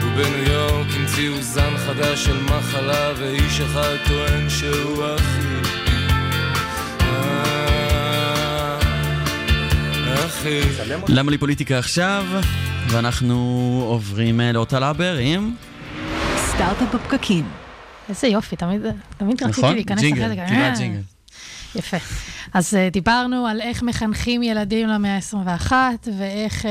ובניו 0.04 0.52
יורק 0.52 0.88
המציאו 0.96 1.42
זן 1.42 1.78
חדש 1.78 2.26
של 2.26 2.44
מחלה 2.44 3.12
ואיש 3.18 3.60
אחד 3.62 3.96
טוען 4.08 4.50
שהוא 4.50 5.06
אחי 5.16 5.80
אה, 7.02 8.78
אחי 10.26 10.62
למה 11.08 11.32
לי 11.32 11.38
פוליטיקה 11.38 11.80
עכשיו? 11.80 12.26
ואנחנו 12.88 13.36
עוברים 13.88 14.42
אה, 14.42 14.52
לאותה 14.52 14.80
לאבר 14.80 15.18
עם... 15.18 15.56
סטארט-אפ 16.38 16.96
בפקקים. 16.96 17.46
איזה 18.10 18.28
יופי, 18.28 18.56
תמיד, 18.56 18.82
תמיד 19.18 19.44
רציתי 19.44 19.62
נכון? 19.62 19.76
להיכנס 19.76 20.00
ג'ינגל, 20.00 20.24
אחרי 20.24 20.36
זה. 20.36 20.46
קיבלת 20.46 20.64
אה, 20.64 20.76
ג'ינגל. 20.78 21.02
יפה. 21.76 21.98
אז 22.54 22.74
אה, 22.74 22.94
דיברנו 22.94 23.48
על 23.48 23.62
איך 23.62 23.84
מחנכים 23.84 24.44
ילדים 24.44 24.88
למאה 24.88 25.20
ה-21, 25.36 25.72
ואיך 26.18 26.62
אה, 26.62 26.68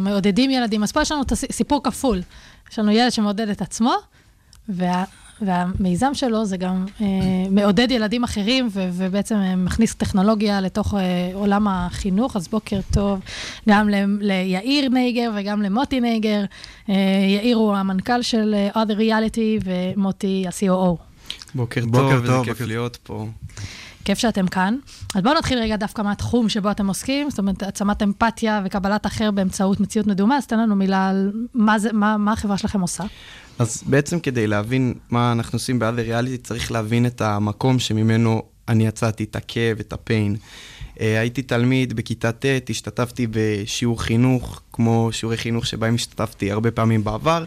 מעודדים 0.00 0.50
ילדים. 0.50 0.82
אז 0.82 0.92
פה 0.92 1.02
יש 1.02 1.12
לנו 1.12 1.22
את 1.22 1.32
הסיפור 1.32 1.82
כפול. 1.82 2.20
יש 2.72 2.78
לנו 2.78 2.90
ילד 2.90 3.12
שמעודד 3.12 3.48
את 3.48 3.62
עצמו, 3.62 3.94
וה, 4.68 5.04
והמיזם 5.42 6.14
שלו 6.14 6.44
זה 6.44 6.56
גם 6.56 6.86
אה, 6.98 7.02
מעודד 7.50 7.90
ילדים 7.90 8.24
אחרים, 8.24 8.68
ו, 8.72 8.88
ובעצם 8.92 9.34
אה, 9.34 9.56
מכניס 9.56 9.94
טכנולוגיה 9.94 10.60
לתוך 10.60 10.94
אה, 10.94 10.96
עולם 11.34 11.68
החינוך. 11.68 12.36
אז 12.36 12.48
בוקר 12.48 12.80
טוב 12.92 13.20
גם 13.68 13.88
ל- 13.88 14.16
ליאיר 14.20 14.88
נייגר 14.88 15.30
וגם 15.36 15.62
למוטי 15.62 16.00
נייגר. 16.00 16.44
Uh, 16.86 16.92
יאיר 17.28 17.56
הוא 17.56 17.74
המנכ"ל 17.76 18.22
של 18.22 18.54
uh, 18.72 18.76
Other 18.76 18.98
Reality, 18.98 19.64
ומוטי 19.64 20.44
ה-COO. 20.46 20.96
בוקר 21.54 21.84
בוקר 21.86 22.16
טוב, 22.18 22.26
טוב, 22.26 22.44
כיף 22.44 22.52
בוקר- 22.54 22.66
להיות 22.66 22.96
פה. 23.02 23.26
כיף 24.08 24.18
שאתם 24.18 24.46
כאן. 24.46 24.76
אז 25.14 25.22
בואו 25.22 25.34
נתחיל 25.34 25.58
רגע 25.58 25.76
דווקא 25.76 26.02
מהתחום 26.02 26.48
שבו 26.48 26.70
אתם 26.70 26.86
עוסקים, 26.86 27.30
זאת 27.30 27.38
אומרת, 27.38 27.62
העצמת 27.62 28.02
אמפתיה 28.02 28.62
וקבלת 28.64 29.06
אחר 29.06 29.30
באמצעות 29.30 29.80
מציאות 29.80 30.06
מדומה, 30.06 30.36
אז 30.36 30.46
תן 30.46 30.58
לנו 30.58 30.76
מילה 30.76 31.08
על 31.08 31.32
מה, 31.54 31.78
זה, 31.78 31.92
מה, 31.92 32.16
מה 32.16 32.32
החברה 32.32 32.58
שלכם 32.58 32.80
עושה. 32.80 33.04
אז 33.58 33.82
בעצם 33.86 34.20
כדי 34.20 34.46
להבין 34.46 34.94
מה 35.10 35.32
אנחנו 35.32 35.56
עושים 35.56 35.78
ב-other 35.78 36.10
reality, 36.10 36.42
צריך 36.42 36.72
להבין 36.72 37.06
את 37.06 37.20
המקום 37.20 37.78
שממנו 37.78 38.42
אני 38.68 38.86
יצאתי, 38.86 39.24
את 39.24 39.36
הכאב, 39.36 39.78
את 39.80 39.92
הפיין. 39.92 40.36
Uh, 40.36 41.00
הייתי 41.00 41.42
תלמיד 41.42 41.92
בכיתה 41.92 42.32
ט', 42.32 42.70
השתתפתי 42.70 43.26
בשיעור 43.30 44.02
חינוך, 44.02 44.62
כמו 44.72 45.08
שיעורי 45.12 45.36
חינוך 45.36 45.66
שבהם 45.66 45.94
השתתפתי 45.94 46.52
הרבה 46.52 46.70
פעמים 46.70 47.04
בעבר, 47.04 47.44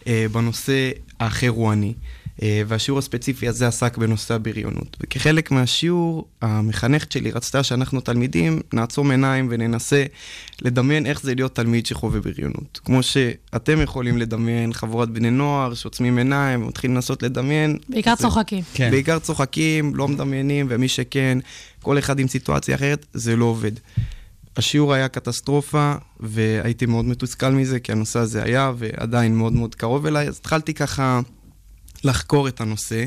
uh, 0.00 0.06
בנושא 0.32 0.90
האחר 1.20 1.48
הוא 1.48 1.72
אני. 1.72 1.94
Uh, 2.40 2.42
והשיעור 2.66 2.98
הספציפי 2.98 3.48
הזה 3.48 3.68
עסק 3.68 3.98
בנושא 3.98 4.34
הבריונות. 4.34 4.96
וכחלק 5.00 5.50
מהשיעור, 5.50 6.28
המחנכת 6.42 7.12
שלי 7.12 7.30
רצתה 7.30 7.62
שאנחנו 7.62 8.00
תלמידים 8.00 8.60
נעצום 8.72 9.10
עיניים 9.10 9.48
וננסה 9.50 10.04
לדמיין 10.62 11.06
איך 11.06 11.22
זה 11.22 11.34
להיות 11.34 11.54
תלמיד 11.54 11.86
שחווה 11.86 12.20
בריונות. 12.20 12.80
כמו 12.84 13.02
שאתם 13.02 13.80
יכולים 13.80 14.18
לדמיין 14.18 14.72
חבורת 14.72 15.10
בני 15.10 15.30
נוער 15.30 15.74
שעוצמים 15.74 16.18
עיניים 16.18 16.62
ומתחילים 16.62 16.94
לנסות 16.94 17.22
לדמיין. 17.22 17.78
בעיקר 17.88 18.14
זה- 18.16 18.22
צוחקים. 18.22 18.64
כן. 18.74 18.90
בעיקר 18.90 19.18
צוחקים, 19.18 19.94
לא 19.94 20.08
מדמיינים, 20.08 20.66
ומי 20.70 20.88
שכן, 20.88 21.38
כל 21.82 21.98
אחד 21.98 22.18
עם 22.18 22.28
סיטואציה 22.28 22.74
אחרת, 22.74 23.06
זה 23.14 23.36
לא 23.36 23.44
עובד. 23.44 23.72
השיעור 24.56 24.94
היה 24.94 25.08
קטסטרופה, 25.08 25.94
והייתי 26.20 26.86
מאוד 26.86 27.04
מתוסכל 27.04 27.48
מזה, 27.52 27.80
כי 27.80 27.92
הנושא 27.92 28.18
הזה 28.18 28.42
היה, 28.42 28.72
ועדיין 28.78 29.36
מאוד 29.36 29.52
מאוד 29.52 29.74
קרוב 29.74 30.06
אליי, 30.06 30.28
אז 30.28 30.36
התחלתי 30.38 30.74
ככה 30.74 31.20
לחקור 32.04 32.48
את 32.48 32.60
הנושא, 32.60 33.04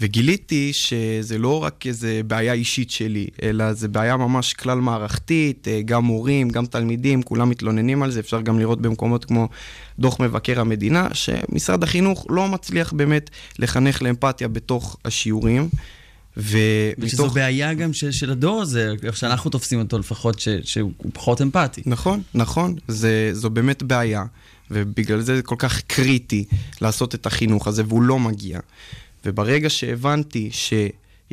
וגיליתי 0.00 0.72
שזה 0.72 1.38
לא 1.38 1.62
רק 1.64 1.86
איזה 1.86 2.20
בעיה 2.26 2.52
אישית 2.52 2.90
שלי, 2.90 3.26
אלא 3.42 3.72
זה 3.72 3.88
בעיה 3.88 4.16
ממש 4.16 4.54
כלל 4.54 4.78
מערכתית, 4.78 5.68
אה, 5.68 5.80
גם 5.84 6.04
מורים, 6.04 6.48
גם 6.48 6.66
תלמידים, 6.66 7.22
כולם 7.22 7.50
מתלוננים 7.50 8.02
על 8.02 8.10
זה, 8.10 8.20
אפשר 8.20 8.40
גם 8.40 8.58
לראות 8.58 8.80
במקומות 8.80 9.24
כמו 9.24 9.48
דוח 9.98 10.20
מבקר 10.20 10.60
המדינה, 10.60 11.08
שמשרד 11.12 11.82
החינוך 11.82 12.26
לא 12.30 12.48
מצליח 12.48 12.92
באמת 12.92 13.30
לחנך 13.58 14.02
לאמפתיה 14.02 14.48
בתוך 14.48 14.96
השיעורים. 15.04 15.68
ושזו 16.36 17.22
ומתוך... 17.22 17.34
בעיה 17.34 17.74
גם 17.74 17.92
של, 17.92 18.10
של 18.10 18.30
הדור 18.30 18.62
הזה, 18.62 18.94
איך 19.02 19.16
שאנחנו 19.16 19.50
תופסים 19.50 19.78
אותו 19.78 19.98
לפחות, 19.98 20.40
ש, 20.40 20.48
שהוא 20.64 20.92
פחות 21.12 21.42
אמפתי. 21.42 21.82
נכון, 21.86 22.22
נכון, 22.34 22.74
זה, 22.88 23.30
זו 23.32 23.50
באמת 23.50 23.82
בעיה, 23.82 24.24
ובגלל 24.70 25.20
זה 25.20 25.36
זה 25.36 25.42
כל 25.42 25.56
כך 25.58 25.80
קריטי 25.80 26.44
לעשות 26.80 27.14
את 27.14 27.26
החינוך 27.26 27.66
הזה, 27.66 27.82
והוא 27.86 28.02
לא 28.02 28.18
מגיע. 28.18 28.60
וברגע 29.24 29.70
שהבנתי 29.70 30.50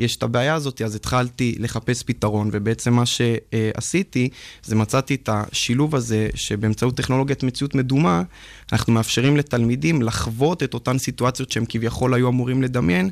שיש 0.00 0.16
את 0.16 0.22
הבעיה 0.22 0.54
הזאת, 0.54 0.82
אז 0.82 0.94
התחלתי 0.94 1.54
לחפש 1.58 2.02
פתרון, 2.02 2.50
ובעצם 2.52 2.92
מה 2.92 3.04
שעשיתי, 3.06 4.28
זה 4.62 4.76
מצאתי 4.76 5.14
את 5.14 5.28
השילוב 5.32 5.96
הזה, 5.96 6.28
שבאמצעות 6.34 6.96
טכנולוגיית 6.96 7.42
מציאות 7.42 7.74
מדומה, 7.74 8.22
אנחנו 8.72 8.92
מאפשרים 8.92 9.36
לתלמידים 9.36 10.02
לחוות 10.02 10.62
את 10.62 10.74
אותן 10.74 10.98
סיטואציות 10.98 11.52
שהם 11.52 11.64
כביכול 11.68 12.14
היו 12.14 12.28
אמורים 12.28 12.62
לדמיין, 12.62 13.10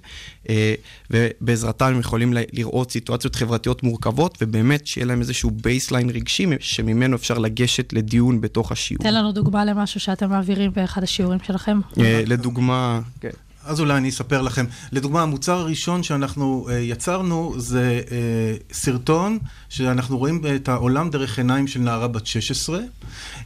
אה, 0.49 0.75
ובעזרתם 1.11 1.87
הם 1.87 2.01
יכולים 2.01 2.33
לראות 2.53 2.91
סיטואציות 2.93 3.35
חברתיות 3.35 3.83
מורכבות, 3.83 4.39
ובאמת 4.41 4.87
שיהיה 4.87 5.07
להם 5.07 5.21
איזשהו 5.21 5.51
baseline 5.51 6.11
רגשי 6.11 6.47
שממנו 6.61 7.17
אפשר 7.17 7.39
לגשת 7.39 7.93
לדיון 7.93 8.41
בתוך 8.41 8.73
השיעור. 8.73 9.03
תן 9.03 9.15
לנו 9.15 9.33
דוגמה 9.33 9.65
למשהו 9.65 10.01
שאתם 10.01 10.31
מעבירים 10.31 10.71
באחד 10.77 11.03
השיעורים 11.03 11.39
שלכם. 11.47 11.81
אה, 12.01 12.23
לדוגמה, 12.27 13.01
כן. 13.21 13.31
אז 13.69 13.81
אולי 13.81 13.97
אני 13.97 14.09
אספר 14.09 14.43
לכם. 14.43 14.67
לדוגמה, 14.93 15.23
המוצר 15.23 15.59
הראשון 15.59 16.03
שאנחנו 16.03 16.67
אה, 16.69 16.73
יצרנו 16.73 17.55
זה 17.57 18.01
אה, 18.07 18.75
סרטון 18.75 19.39
שאנחנו 19.69 20.19
רואים 20.19 20.43
את 20.57 20.69
העולם 20.69 21.11
דרך 21.11 21.39
עיניים 21.39 21.67
של 21.67 21.81
נערה 21.81 22.09
בת 22.09 22.27
16. 22.27 22.79
אה, 22.79 22.83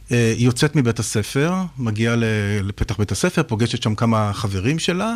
היא 0.09 0.45
יוצאת 0.45 0.75
מבית 0.75 0.99
הספר, 0.99 1.53
מגיעה 1.77 2.15
לפתח 2.63 2.97
בית 2.97 3.11
הספר, 3.11 3.43
פוגשת 3.43 3.83
שם 3.83 3.95
כמה 3.95 4.33
חברים 4.33 4.79
שלה, 4.79 5.13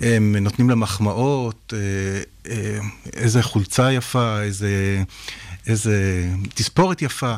הם 0.00 0.36
נותנים 0.36 0.70
לה 0.70 0.76
מחמאות, 0.76 1.72
איזה 3.12 3.42
חולצה 3.42 3.92
יפה, 3.92 4.40
איזה, 4.40 5.02
איזה 5.66 6.26
תספורת 6.54 7.02
יפה. 7.02 7.34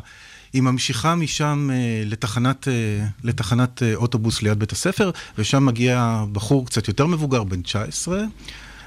היא 0.54 0.62
ממשיכה 0.62 1.14
משם 1.14 1.70
אה, 1.72 2.02
לתחנת, 2.06 2.68
אה, 2.68 3.06
לתחנת 3.24 3.82
אה, 3.82 3.94
אוטובוס 3.94 4.42
ליד 4.42 4.58
בית 4.58 4.72
הספר, 4.72 5.10
ושם 5.38 5.66
מגיע 5.66 6.24
בחור 6.32 6.66
קצת 6.66 6.88
יותר 6.88 7.06
מבוגר, 7.06 7.44
בן 7.44 7.62
19. 7.62 8.24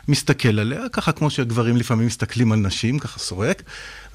מסתכל 0.08 0.60
עליה, 0.60 0.90
ככה 0.92 1.12
כמו 1.12 1.30
שגברים 1.30 1.78
לפעמים 1.78 2.08
מסתכלים 2.08 2.52
על 2.52 2.60
נשים, 2.60 3.00
ככה 3.00 3.20
סורק, 3.20 3.64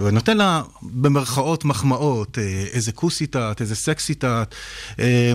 ונותן 0.05 0.37
לה 0.37 0.63
במרכאות 0.83 1.65
מחמאות, 1.65 2.39
אה, 2.39 2.43
איזה 2.73 2.93
כוסית 2.93 3.37
את, 3.37 3.61
איזה 3.61 3.75
סקסית 3.77 4.25
את. 4.25 4.55
אה, 5.01 5.33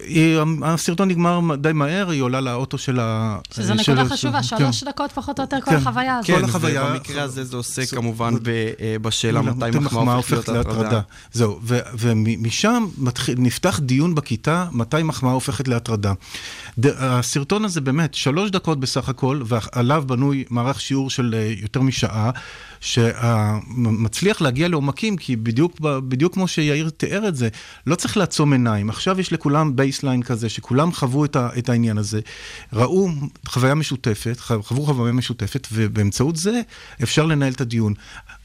היא- 0.00 0.38
הסרטון 0.64 1.08
נגמר 1.08 1.40
די 1.56 1.72
מהר, 1.72 2.10
היא 2.10 2.22
עולה 2.22 2.40
לאוטו 2.40 2.78
של 2.78 2.98
ה... 3.00 3.38
שזו 3.54 3.68
של- 3.68 3.92
נקודה 3.92 4.08
של- 4.08 4.14
חשובה, 4.14 4.38
כן. 4.38 4.42
שלוש 4.42 4.84
דקות 4.84 5.12
פחות 5.12 5.38
או 5.38 5.44
יותר 5.44 5.56
כל 5.64 5.70
כן. 5.70 5.76
החוויה 5.76 6.16
הזאת. 6.18 6.30
כל 6.30 6.44
החוויה- 6.44 6.84
ובמקרה 6.84 7.22
הזה 7.22 7.44
זה 7.44 7.56
עוסק 7.56 7.90
כמובן 7.94 8.34
ב- 8.42 8.48
אה, 8.80 8.96
בשאלה 9.02 9.42
מתי 9.42 9.56
מתי 9.70 9.78
מחמאה 9.78 10.14
הופכת 10.14 10.48
להיות 10.48 10.66
הטרדה. 10.66 11.00
זהו, 11.32 11.58
ו- 11.62 11.78
ומשם 11.98 12.86
נפתח 13.38 13.80
דיון 13.82 14.14
בכיתה, 14.14 14.66
מתי 14.72 15.02
מחמאה 15.02 15.32
הופכת 15.32 15.68
להטרדה. 15.68 16.12
ד- 16.80 16.86
הסרטון 16.98 17.64
הזה 17.64 17.80
באמת, 17.80 18.14
שלוש 18.14 18.50
דקות 18.50 18.80
בסך 18.80 19.08
הכל, 19.08 19.42
ועליו 19.46 20.04
בנוי 20.06 20.44
מערך 20.50 20.80
שיעור 20.80 21.10
של 21.10 21.34
יותר 21.60 21.80
משעה, 21.80 22.30
שמצליח 22.80 24.40
להגיע 24.40 24.68
לעומקים, 24.68 25.16
כי 25.16 25.36
בדיוק, 25.36 25.80
בדיוק 25.80 26.34
כמו 26.34 26.48
שיאיר 26.48 26.90
תיאר 26.90 27.28
את 27.28 27.36
זה, 27.36 27.48
לא 27.86 27.94
צריך 27.94 28.16
לעצום 28.16 28.52
עיניים. 28.52 28.90
עכשיו 28.90 29.20
יש 29.20 29.32
לכולם 29.32 29.76
baseline 29.76 30.22
כזה, 30.22 30.48
שכולם 30.48 30.92
חוו 30.92 31.24
את, 31.24 31.36
ה- 31.36 31.48
את 31.58 31.68
העניין 31.68 31.98
הזה, 31.98 32.20
ראו 32.72 33.08
חוויה 33.46 33.74
משותפת, 33.74 34.40
חוו 34.40 34.82
חוויה 34.86 35.12
משותפת, 35.12 35.68
ובאמצעות 35.72 36.36
זה 36.36 36.60
אפשר 37.02 37.26
לנהל 37.26 37.52
את 37.52 37.60
הדיון. 37.60 37.94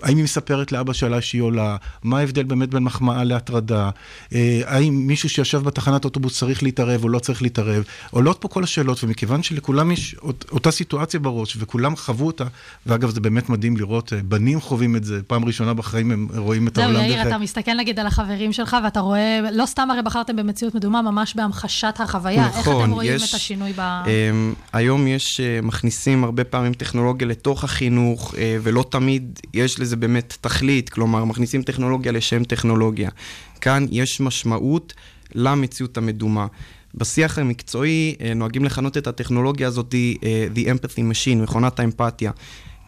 האם 0.02 0.16
היא 0.18 0.24
מספרת 0.24 0.72
לאבא 0.72 0.93
שלה 0.93 1.22
שהיא 1.22 1.41
עולה? 1.41 1.76
מה 2.04 2.20
ההבדל 2.20 2.43
באמת 2.43 2.70
בין 2.70 2.84
מחמאה 2.84 3.24
להטרדה? 3.24 3.89
אה, 4.34 4.62
האם 4.66 5.08
מישהו 5.08 5.30
שישב 5.30 5.58
בתחנת 5.64 6.06
אוטובוס 6.06 6.38
צריך 6.39 6.64
להתערב 6.64 7.04
או 7.04 7.10
לא 7.10 7.20
צריך 7.20 7.41
להתערב? 7.41 7.84
עולות 8.12 8.38
פה 8.41 8.47
כל 8.47 8.64
השאלות, 8.64 9.04
ומכיוון 9.04 9.43
שלכולם 9.43 9.91
יש 9.91 10.16
אות- 10.22 10.45
אותה 10.52 10.72
סיטואציה 10.72 11.20
בראש, 11.20 11.58
וכולם 11.60 11.95
חוו 11.95 12.28
אותה, 12.28 12.43
ואגב, 12.86 13.10
זה 13.10 13.20
באמת 13.22 13.49
מדהים 13.49 13.78
לראות, 13.78 14.14
אה, 14.14 14.20
בנים 14.24 14.62
חווים 14.62 14.95
את 14.95 15.04
זה, 15.04 15.20
פעם 15.28 15.45
ראשונה 15.45 15.74
בחיים 15.74 16.12
הם 16.12 16.28
רואים 16.38 16.68
את 16.68 16.76
זהו, 16.76 16.84
העולם 16.84 16.99
יאיר, 16.99 17.16
דרך... 17.16 17.28
אתה 17.28 17.38
מסתכל 17.38 17.74
נגיד 17.74 17.99
על 17.99 18.08
החברים 18.08 18.54
שלך, 18.54 18.78
ואתה 18.84 18.99
רואה, 18.99 19.39
לא 19.54 19.66
סתם 19.66 19.91
הרי 19.91 20.02
בחרתם 20.02 20.36
במציאות 20.36 20.76
מדומה, 20.76 21.02
ממש 21.02 21.36
בהמחשת 21.36 21.93
החוויה. 21.99 22.47
איך 22.47 22.58
נכון, 22.58 22.84
אתם 22.84 22.91
רואים 22.91 23.16
יש- 23.16 23.30
את 23.30 23.36
השינוי 23.36 23.74
ב... 23.76 23.80
אמ, 23.82 24.54
היום 24.74 25.08
יש, 25.08 25.39
אה, 25.39 25.60
מכניסים 25.64 26.24
הרבה 26.24 26.43
פעמים 26.43 26.74
טכנולוגיה 26.74 27.28
לתוך 27.28 27.64
החינוך, 27.64 28.34
ולא 28.64 28.86
תמיד 28.89 29.39
יש 29.54 29.80
לזה 29.80 29.91
באמת 29.96 30.38
תכלית, 30.42 30.89
כלומר, 30.89 31.26
מכניסים 31.26 31.62
טכנולוגיה 31.62 32.12
לשם 32.12 32.44
טכנולוגיה. 32.44 33.10
כאן 33.62 33.86
יש 33.92 34.22
משמעות 34.22 34.94
למציאות 35.36 35.98
המדומה. 35.98 36.48
בשיח 36.96 37.39
המקצועי 37.39 38.16
אה, 38.22 38.34
נוהגים 38.34 38.66
לכנות 38.66 38.98
את 38.98 39.08
הטכנולוגיה 39.08 39.68
הזאת 39.68 39.96
אה, 40.24 40.48
The 40.56 40.60
Empathy 40.60 41.00
Machine, 41.00 41.36
מכונת 41.36 41.80
האמפתיה. 41.80 42.32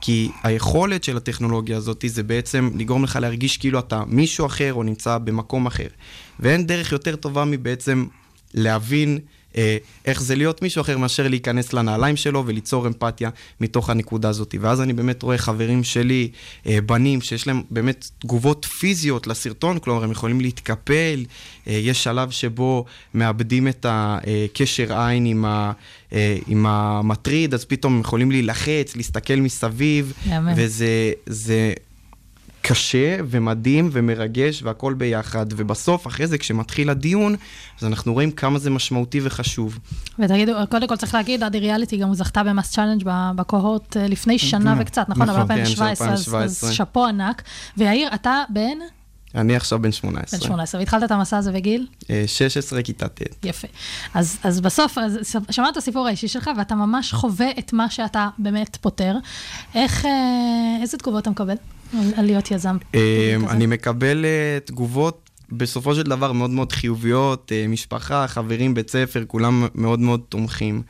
כי 0.02 0.30
היכולת 0.44 1.04
של 1.04 1.18
הטכנולוגיה 1.18 1.78
הזאת 1.78 2.06
זה 2.08 2.24
בעצם 2.24 2.70
לגרום 2.76 3.04
לך 3.04 3.18
להרגיש 3.22 3.58
כאילו 3.58 3.80
אתה 3.80 4.04
מישהו 4.08 4.46
אחר 4.46 4.74
או 4.74 4.84
נמצא 4.84 5.18
במקום 5.18 5.66
אחר. 5.66 5.88
ואין 6.40 6.68
דרך 6.68 6.92
יותר 6.92 7.16
טובה 7.16 7.46
מבעצם 7.46 8.06
להבין 8.54 9.20
איך 10.06 10.22
זה 10.22 10.36
להיות 10.36 10.62
מישהו 10.62 10.82
אחר 10.82 10.98
מאשר 10.98 11.28
להיכנס 11.28 11.74
לנעליים 11.74 12.16
שלו 12.16 12.44
וליצור 12.46 12.88
אמפתיה 12.88 13.30
מתוך 13.62 13.90
הנקודה 13.90 14.30
הזאת. 14.30 14.56
ואז 14.62 14.82
אני 14.82 14.94
באמת 14.94 15.24
רואה 15.24 15.38
חברים 15.38 15.84
שלי, 15.84 16.30
אה, 16.68 16.82
בנים, 16.86 17.22
שיש 17.22 17.48
להם 17.48 17.62
באמת 17.70 18.10
תגובות 18.20 18.66
פיזיות 18.66 19.28
לסרטון, 19.28 19.80
כלומר 19.80 20.04
הם 20.04 20.12
יכולים 20.12 20.42
להתקפל, 20.42 21.26
אה, 21.68 21.74
יש 21.74 22.04
שלב 22.04 22.32
שבו 22.32 22.86
מאבדים 23.14 23.68
את 23.68 23.86
הקשר 23.90 25.00
עין 25.00 25.26
עם, 25.26 25.46
ה, 25.46 25.72
אה, 26.14 26.38
עם 26.48 26.66
המטריד, 26.66 27.54
אז 27.54 27.66
פתאום 27.66 27.94
הם 27.94 28.02
יכולים 28.02 28.32
להילחץ, 28.32 28.96
להסתכל 28.96 29.36
מסביב, 29.36 30.14
יאמן. 30.26 30.54
וזה... 30.56 31.74
קשה 32.66 33.18
ומדהים 33.30 33.90
ומרגש 33.92 34.64
והכל 34.64 34.94
ביחד, 34.94 35.46
ובסוף, 35.50 36.08
אחרי 36.08 36.28
זה, 36.28 36.38
כשמתחיל 36.38 36.90
הדיון, 36.90 37.36
אז 37.82 37.88
אנחנו 37.88 38.14
רואים 38.14 38.32
כמה 38.32 38.60
זה 38.60 38.70
משמעותי 38.70 39.20
וחשוב. 39.24 39.80
ותגידו, 40.20 40.54
קודם 40.70 40.88
כל 40.88 40.96
צריך 40.96 41.14
להגיד, 41.14 41.44
OtheReality 41.44 41.98
גם 41.98 42.14
זכתה 42.14 42.44
ב 42.44 42.72
MassChallenge 42.72 43.04
ב 43.36 43.45
cohort 43.45 43.98
אה, 43.98 44.08
לפני 44.08 44.40
שנה 44.40 44.76
כן, 44.76 44.82
וקצת, 44.82 45.10
נכון? 45.10 45.30
נכון, 45.30 45.48
כן, 45.48 45.66
של 45.66 45.84
2017, 45.84 46.08
אז- 46.14 46.20
אז 46.20 46.28
2017. 46.28 46.72
שאפו 46.74 47.06
ענק. 47.06 47.42
ויאיר, 47.78 48.10
אתה 48.14 48.44
בן? 48.50 48.78
אני 49.36 49.56
עכשיו 49.56 49.80
בן 49.82 49.92
18. 49.92 50.40
בן 50.40 50.46
18, 50.46 50.80
והתחלת 50.82 51.04
את 51.04 51.12
המסע 51.12 51.38
הזה 51.38 51.52
בגיל? 51.52 51.88
אה, 52.10 52.24
16, 52.28 52.82
כיתה 52.82 53.08
ט'. 53.08 53.22
יפה. 53.44 53.68
אז, 54.14 54.38
אז 54.44 54.62
בסוף, 54.62 54.98
אז 54.98 55.20
שמעת 55.52 55.72
את 55.72 55.78
הסיפור 55.78 56.08
האישי 56.08 56.28
שלך, 56.28 56.50
ואתה 56.58 56.76
ממש 56.76 57.14
חווה 57.14 57.48
את 57.60 57.74
מה 57.74 57.90
שאתה 57.90 58.30
באמת 58.38 58.78
פותר. 58.82 59.16
איך, 59.76 60.06
אה, 60.06 60.12
איזה 60.82 60.98
תגובות 60.98 61.22
אתה 61.22 61.30
מקבל 61.30 61.56
על, 62.18 62.26
להיות 62.26 62.52
יזם? 62.52 62.78
כזה? 62.78 63.50
אני 63.50 63.66
מקבל 63.66 64.26
אה, 64.26 64.58
תגובות 64.66 65.30
בסופו 65.52 65.96
של 65.96 66.04
דבר 66.04 66.32
מאוד 66.32 66.50
מאוד 66.50 66.72
חיוביות, 66.72 67.52
אה, 67.56 67.66
משפחה, 67.68 68.28
חברים, 68.28 68.74
בית 68.74 68.90
ספר, 68.90 69.24
כולם 69.28 69.68
מאוד 69.76 70.00
מאוד 70.00 70.22
תומכים. 70.30 70.82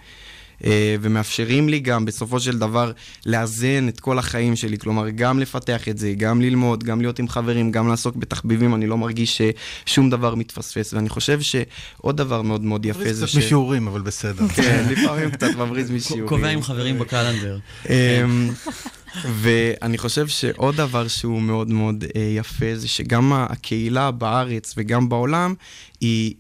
אה, 0.66 0.96
ומאפשרים 1.02 1.70
לי 1.70 1.80
גם 1.80 2.06
בסופו 2.06 2.40
של 2.40 2.60
דבר 2.60 2.92
לאזן 3.26 3.88
את 3.88 4.00
כל 4.00 4.20
החיים 4.20 4.56
שלי, 4.56 4.78
כלומר 4.78 5.10
גם 5.10 5.40
לפתח 5.40 5.90
את 5.90 5.98
זה, 5.98 6.14
גם 6.18 6.42
ללמוד, 6.42 6.84
גם 6.84 7.02
להיות 7.02 7.20
עם 7.20 7.28
חברים, 7.28 7.72
גם 7.72 7.88
לעסוק 7.88 8.16
בתחביבים, 8.16 8.76
אני 8.76 8.88
לא 8.88 8.98
מרגיש 8.98 9.42
ששום 9.86 10.10
דבר 10.10 10.36
מתפספס, 10.36 10.94
ואני 10.94 11.10
חושב 11.10 11.42
שעוד 11.42 12.18
דבר 12.18 12.42
מאוד 12.42 12.62
מאוד 12.62 12.86
יפה 12.86 13.00
מבריז 13.00 13.20
זה 13.20 13.28
קצת 13.28 13.38
משיעורים, 13.38 13.88
אבל 13.88 14.02
בסדר. 14.02 14.48
כן, 14.48 14.86
לפעמים 14.90 15.32
קצת 15.32 15.56
מבריז 15.56 15.92
משיעורים. 15.92 16.28
קובע 16.28 16.50
עם 16.50 16.62
חברים 16.62 17.00
בקלנדר. 17.00 17.60
ואני 19.22 19.98
חושב 19.98 20.28
שעוד 20.28 20.76
דבר 20.76 21.08
שהוא 21.08 21.42
מאוד 21.42 21.70
מאוד 21.70 22.04
אה, 22.16 22.22
יפה, 22.22 22.76
זה 22.76 22.88
שגם 22.88 23.34
הקהילה 23.34 24.12
בארץ 24.12 24.74
וגם 24.78 25.10
בעולם, 25.10 25.54
היא... 26.02 26.36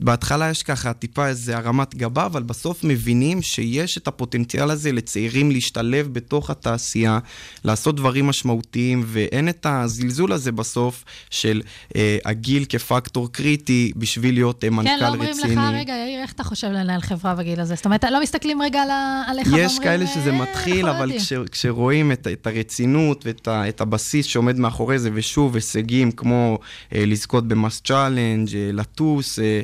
בהתחלה 0.00 0.50
יש 0.50 0.62
ככה 0.62 0.92
טיפה 0.92 1.28
איזה 1.28 1.56
הרמת 1.56 1.94
גבה, 1.94 2.26
אבל 2.26 2.42
בסוף 2.42 2.84
מבינים 2.84 3.42
שיש 3.42 3.98
את 3.98 4.08
הפוטנציאל 4.08 4.70
הזה 4.70 4.92
לצעירים 4.92 5.50
להשתלב 5.50 6.08
בתוך 6.12 6.50
התעשייה, 6.50 7.18
לעשות 7.64 7.96
דברים 7.96 8.26
משמעותיים, 8.26 9.02
ואין 9.06 9.48
את 9.48 9.66
הזלזול 9.66 10.32
הזה 10.32 10.52
בסוף 10.52 11.04
של 11.30 11.62
אה, 11.96 12.18
הגיל 12.24 12.64
כפקטור 12.68 13.32
קריטי 13.32 13.92
בשביל 13.96 14.34
להיות 14.34 14.64
אה, 14.64 14.70
מנכ"ל 14.70 14.88
כן, 14.88 15.04
רציני. 15.04 15.54
לא 15.54 15.60
אומרים 15.60 15.74
לך, 15.74 15.80
רגע, 15.80 15.92
יאיר, 15.92 16.22
איך 16.22 16.32
אתה 16.32 16.44
חושב 16.44 16.66
לנהל 16.66 17.00
חברה 17.00 17.34
בגיל 17.34 17.60
הזה? 17.60 17.74
זאת 17.74 17.84
אומרת, 17.84 18.04
לא 18.04 18.22
מסתכלים 18.22 18.62
רגע 18.62 18.82
על 18.82 18.90
עליך 19.26 19.46
ואומרים, 19.46 19.66
יש 19.66 19.78
כאלה 19.78 20.06
שזה 20.06 20.30
"אה, 20.30 20.38
מתחיל, 20.38 20.88
אבל 20.88 21.10
יודעים." 21.10 21.20
כש, 21.20 21.32
כשרואים 21.52 22.12
את, 22.12 22.26
את 22.32 22.46
הרצינות 22.46 23.26
ואת 23.26 23.48
ה, 23.48 23.68
את 23.68 23.80
הבסיס 23.80 24.26
שעומד 24.26 24.58
מאחורי 24.58 24.98
זה, 24.98 25.10
ושוב, 25.14 25.54
הישגים 25.54 26.12
כמו 26.12 26.58
אה, 26.94 27.04
לזכות 27.06 27.48
ב 27.48 27.80
MassChallenge, 27.84 28.56
אה, 28.56 28.70
לטוס 28.72 29.38
אה, 29.38 29.60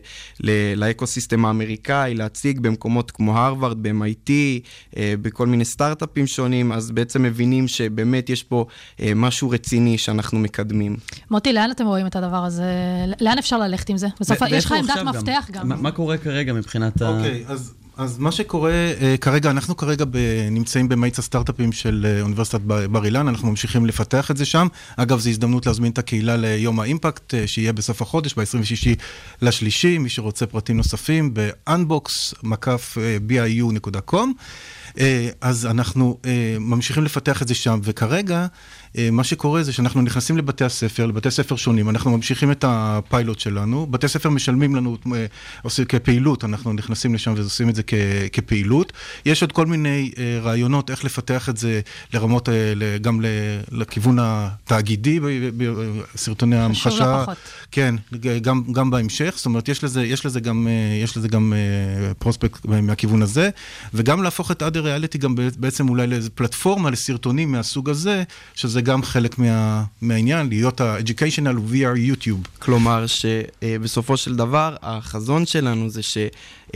לאקוסיסטם 0.77 1.45
האמריקאי, 1.45 2.15
להציג 2.15 2.61
במקומות 2.61 3.11
כמו 3.11 3.39
הרווארד, 3.39 3.83
ב-MIT, 3.83 4.31
אה, 4.97 5.15
בכל 5.23 5.47
מיני 5.47 5.65
סטארט-אפים 5.65 6.27
שונים, 6.27 6.73
אז 6.73 6.91
בעצם 6.91 7.23
מבינים 7.23 7.69
שבאמת 7.69 8.31
יש 8.31 8.43
פה 8.43 8.67
אה, 9.01 9.13
משהו 9.17 9.51
רציני 9.51 9.99
שאנחנו 9.99 10.39
מקדמים. 10.39 10.97
מוטי, 11.31 11.53
לאן 11.53 11.71
אתם 11.71 11.87
רואים 11.87 12.07
את 12.07 12.17
הדבר 12.17 12.45
הזה? 12.45 12.65
לאן 13.21 13.39
אפשר 13.39 13.59
ללכת 13.59 13.89
עם 13.89 13.97
זה? 13.97 14.07
בסוף 14.21 14.39
יש 14.51 14.65
לך 14.65 14.73
עמדת 14.73 15.03
מפתח 15.17 15.49
גם. 15.53 15.69
מה- 15.69 15.77
מה 15.77 15.91
קורה 15.91 16.19
כרגע 16.19 16.53
מבחינת 16.53 17.03
ה... 17.03 17.09
אוקיי, 17.09 17.45
אז... 17.49 17.75
אז 17.97 18.19
מה 18.19 18.33
שקורה 18.33 18.73
אה, 18.73 19.15
כרגע, 19.21 19.51
אנחנו 19.51 19.77
כרגע 19.77 20.05
ב, 20.11 20.17
נמצאים 20.51 20.89
במאיץ 20.89 21.19
הסטארט-אפים 21.19 21.73
של 21.73 22.07
אה, 22.09 22.23
אוניברסיטת 22.23 22.61
בר, 22.61 22.89
בר 22.89 23.05
אילן, 23.05 23.29
אנחנו 23.29 23.51
ממשיכים 23.51 23.87
לפתח 23.87 24.31
את 24.31 24.37
זה 24.37 24.45
שם. 24.45 24.67
אגב, 24.97 25.19
זו 25.19 25.31
הזדמנות 25.31 25.67
להזמין 25.67 25.93
את 25.93 25.99
הקהילה 25.99 26.37
ליום 26.37 26.81
האימפקט, 26.81 27.35
אה, 27.35 27.47
שיהיה 27.47 27.73
בסוף 27.73 28.03
החודש, 28.03 28.35
ב-26 28.35 28.99
לשלישי, 29.43 29.99
מי 29.99 30.09
שרוצה 30.09 30.47
פרטים 30.47 30.77
נוספים, 30.77 31.35
ב-unbox. 31.35 32.35
אה, 34.99 35.29
אז 35.41 35.67
אנחנו 35.67 36.19
אה, 36.25 36.57
ממשיכים 36.61 37.05
לפתח 37.05 37.43
את 37.43 37.49
זה 37.49 37.55
שם, 37.55 37.81
וכרגע 37.83 38.47
מה 39.13 39.25
שקורה 39.25 39.63
זה 39.63 39.73
שאנחנו 39.73 40.03
נכנסים 40.03 40.37
לבתי 40.37 40.65
הספר, 40.65 41.07
לבתי 41.07 41.31
ספר 41.31 41.57
שונים, 41.57 41.91
אנחנו 41.91 42.17
ממשיכים 42.17 42.51
את 42.51 42.65
הפיילוט 42.69 43.39
שלנו, 43.39 43.87
בתי 43.87 44.09
ספר 44.09 44.31
משלמים 44.31 44.75
לנו 44.75 44.97
אה, 45.15 45.27
עושים 45.63 45.85
כפעילות, 45.85 46.45
אנחנו 46.45 46.73
נכנסים 46.73 47.15
לשם 47.15 47.35
ועושים 47.37 47.69
את 47.69 47.75
זה 47.75 47.83
כ, 47.87 47.95
כפעילות. 48.33 48.93
יש 49.27 49.43
עוד 49.43 49.53
כל 49.53 49.67
מיני 49.67 50.11
אה, 50.19 50.39
רעיונות 50.43 50.91
איך 50.91 51.05
לפתח 51.05 51.49
את 51.49 51.57
זה 51.57 51.81
לרמות, 52.13 52.49
אה, 52.49 52.99
גם 53.01 53.21
לכיוון 53.71 54.19
התאגידי, 54.21 55.21
בסרטוני 55.57 56.57
חשוב 56.57 56.63
ההמחשה. 56.63 57.17
לא 57.17 57.23
פחות. 57.23 57.37
כן, 57.71 57.95
גם, 58.43 58.63
גם 58.73 58.91
בהמשך, 58.91 59.35
זאת 59.37 59.47
אומרת, 59.47 59.69
יש 59.69 59.85
לזה, 59.85 60.05
יש 60.05 60.27
לזה 60.27 60.41
גם, 60.41 60.69
אה, 60.69 61.03
יש 61.03 61.17
לזה 61.17 61.29
גם 61.29 61.53
אה, 61.53 62.15
פרוספקט 62.15 62.65
מהכיוון 62.65 63.23
הזה, 63.23 63.51
וגם 63.95 64.23
להפוך 64.23 64.51
את 64.51 64.63
OtheReality 64.63 65.19
גם 65.19 65.35
בעצם 65.57 65.89
אולי 65.89 66.07
לאיזו 66.07 66.31
פלטפורמה 66.35 66.91
לסרטונים 66.91 67.53
מהסוג 67.53 67.91
הזה, 67.91 68.23
שזה 68.55 68.82
גם 68.83 69.03
חלק 69.03 69.39
מה, 69.39 69.85
מהעניין, 70.03 70.49
להיות 70.49 70.81
ה- 70.81 70.95
educational 70.95 71.73
VR 71.73 71.97
יוטיוב. 71.99 72.41
כלומר, 72.59 73.05
שבסופו 73.07 74.17
של 74.17 74.37
דבר, 74.37 74.77
החזון 74.83 75.47
שלנו 75.47 75.91
זה 75.91 76.01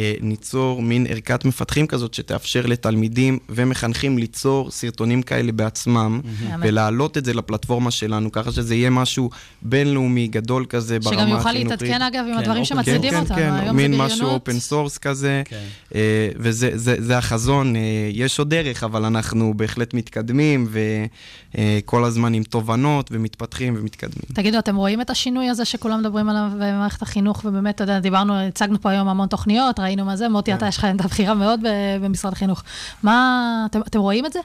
שניצור 0.01 0.83
מין 0.83 1.07
ערכת 1.09 1.45
מפתחים 1.45 1.87
כזאת 1.87 2.15
שתאפשר 2.15 2.67
לתלמידים 2.67 3.39
ומחנכים 3.49 4.19
ליצור 4.19 4.71
סרטונים 4.71 5.23
כאלה 5.23 5.53
בעצמם, 5.53 6.21
ולהעלות 6.61 7.19
את 7.19 7.25
זה 7.25 7.35
לפלטפורמה 7.35 7.91
שלנו, 7.91 8.33
ככה 8.33 8.53
שזה 8.53 8.75
יהיה 8.75 8.91
משהו 8.91 9.31
בינלאומי 9.63 10.29
גדול 10.29 10.67
כזה 10.69 10.99
ברמה 10.99 11.11
שגם 11.17 11.23
החינוכית. 11.23 11.47
יוכל 11.47 11.53
להתעדכן, 11.59 12.03
אגב, 12.03 12.25
עם 12.29 12.33
כן, 12.35 12.39
הדברים 12.39 12.63
open- 12.63 12.75
שמצעידים 12.77 13.11
כן, 13.11 13.21
אותנו. 13.21 13.37
כן, 13.37 13.43
היום 13.43 13.61
כן, 13.61 13.67
זה 13.67 13.73
מין 13.73 13.91
גיליונות. 13.91 14.13
משהו 14.13 14.29
open 14.29 14.59
source 14.59 14.99
כזה, 14.99 15.43
אה, 15.95 16.01
וזה 16.37 16.71
זה, 16.75 16.97
זה 16.99 17.19
החזון. 17.19 17.77
אה, 17.77 17.81
יש 18.13 18.39
עוד 18.39 18.51
דרך, 18.51 18.85
אבל 18.85 19.05
אנחנו 19.05 19.55
בהחלט 19.57 19.95
מתקדמים, 19.95 20.69
וכל 21.55 22.05
הזמן 22.05 22.35
עם 22.35 22.43
תובנות, 22.43 23.09
ומתפתחים 23.13 23.75
ומתקדמים. 23.79 24.23
תגידו, 24.35 24.59
אתם 24.59 24.77
רואים 24.77 25.01
את 25.01 25.11
השינוי 25.11 25.49
הזה 25.49 25.65
שכולם 25.65 26.01
מדברים 26.01 26.29
עליו 26.29 26.49
במערכת 26.55 27.03
החינוך, 27.03 27.43
ובאמת, 27.45 27.75
אתה 27.75 27.85
יודע, 27.85 27.99
דיברנו, 27.99 28.41
הצגנו 28.41 28.81
פה 28.81 28.91
היום 28.91 29.09
המון 29.09 29.29
תוכניות, 29.29 29.79
ראינו 29.87 30.05
מה 30.05 30.17
זה, 30.17 30.29
מוטי, 30.29 30.55
אתה 30.55 30.67
יש 30.67 30.77
לך 30.77 30.85
עמדה 30.85 31.05
בכירה 31.05 31.35
מאוד 31.35 31.61
במשרד 32.01 32.33
החינוך. 32.33 32.63
מה, 33.03 33.67
אתם 33.87 33.99
רואים 34.01 34.27
את 34.27 34.33
זה? 34.33 34.41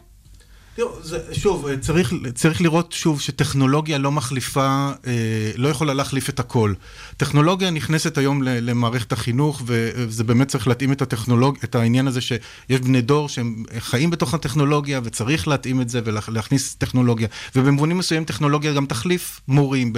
שוב, 1.32 1.68
אה, 1.68 1.78
צריך, 1.78 2.14
צריך 2.36 2.62
לראות 2.62 2.92
שוב 2.92 3.22
שטכנולוגיה 3.22 3.98
לא 3.98 4.12
מחליפה, 4.12 4.92
אה, 5.08 5.52
לא 5.56 5.68
יכולה 5.68 5.94
להחליף 5.94 6.30
את 6.30 6.40
הכל. 6.40 6.74
טכנולוגיה 7.18 7.72
נכנסת 7.72 8.18
היום 8.18 8.44
למערכת 8.44 9.12
החינוך, 9.12 9.62
וזה 9.66 10.24
באמת 10.24 10.48
צריך 10.48 10.68
להתאים 10.68 10.92
את 10.92 11.02
הטכנולוג... 11.02 11.58
את 11.64 11.76
העניין 11.76 12.08
הזה 12.08 12.22
שיש 12.22 12.80
בני 12.82 13.02
דור 13.02 13.30
שהם 13.30 13.64
חיים 13.80 14.10
בתוך 14.10 14.34
הטכנולוגיה, 14.34 15.02
וצריך 15.04 15.48
להתאים 15.48 15.82
את 15.82 15.90
זה 15.90 16.02
ולהכניס 16.06 16.76
טכנולוגיה. 16.76 17.28
ובמובנים 17.56 17.98
מסוימים 17.98 18.26
טכנולוגיה 18.26 18.74
גם 18.74 18.86
תחליף 18.86 19.42
מורים 19.48 19.94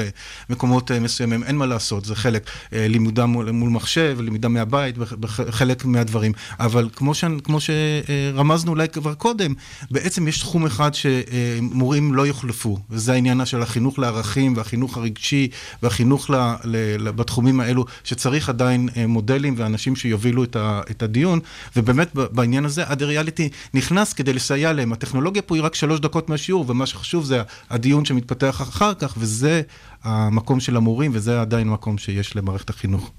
במקומות 0.49 0.91
אה, 0.91 0.99
מסוימים, 0.99 1.43
אין 1.43 1.57
מה 1.57 1.65
לעשות, 1.65 2.05
זה 2.05 2.15
חלק. 2.15 2.49
לימודה 2.71 3.25
מול, 3.25 3.51
מול 3.51 3.69
מחשב, 3.69 4.17
למידה 4.21 4.47
מהבית, 4.47 4.97
בחלק 4.97 5.86
מהדברים. 5.86 6.31
אבל 6.59 6.89
כמו, 6.95 7.13
ש, 7.13 7.23
כמו 7.43 7.57
שרמזנו 7.59 8.71
אולי 8.71 8.89
כבר 8.89 9.13
קודם, 9.13 9.53
בעצם 9.91 10.27
יש 10.27 10.39
תחום 10.39 10.65
אחד 10.74 10.91
שמורים 10.93 12.13
לא 12.13 12.28
יוחלפו, 12.28 12.78
וזה 12.89 13.13
העניין 13.13 13.45
של 13.45 13.61
החינוך 13.61 13.99
לערכים 13.99 14.57
והחינוך 14.57 14.97
הרגשי 14.97 15.47
והחינוך 15.84 16.30
ל, 16.30 16.36
ל, 16.63 16.78
ל, 16.99 17.11
בתחומים 17.11 17.59
האלו, 17.59 17.86
שצריך 18.03 18.49
עדיין 18.49 18.89
אה, 18.97 19.07
מודלים 19.07 19.53
ואנשים 19.57 19.95
שיובילו 19.95 20.43
את, 20.43 20.55
ה, 20.55 20.82
את 20.91 21.03
הדיון, 21.03 21.39
ובאמת 21.76 22.15
בעניין 22.15 22.65
הזה 22.65 22.84
עד 22.88 23.03
הריאליטי 23.03 23.49
נכנס 23.74 24.13
כדי 24.13 24.34
לסייע 24.34 24.74
להם. 24.74 24.93
הטכנולוגיה 24.93 25.41
פה 25.41 25.55
היא 25.55 25.63
רק 25.63 25.76
שלוש 25.76 25.99
דקות 25.99 26.30
מהשיעור, 26.30 26.65
ומה 26.67 26.86
שחשוב 26.86 27.26
זה 27.26 27.41
הדיון 27.69 28.05
שמתפתח 28.05 28.61
אחר 28.61 28.93
כך, 28.93 29.13
וזה 29.17 29.61
המקום 30.03 30.59
של 30.59 30.78
המורים, 30.78 31.11
וזה 31.13 31.41
עדיין 31.41 31.69
מקום 31.69 31.97
שיש 31.97 32.36
למערכת 32.36 32.69
החינוך. 32.69 33.11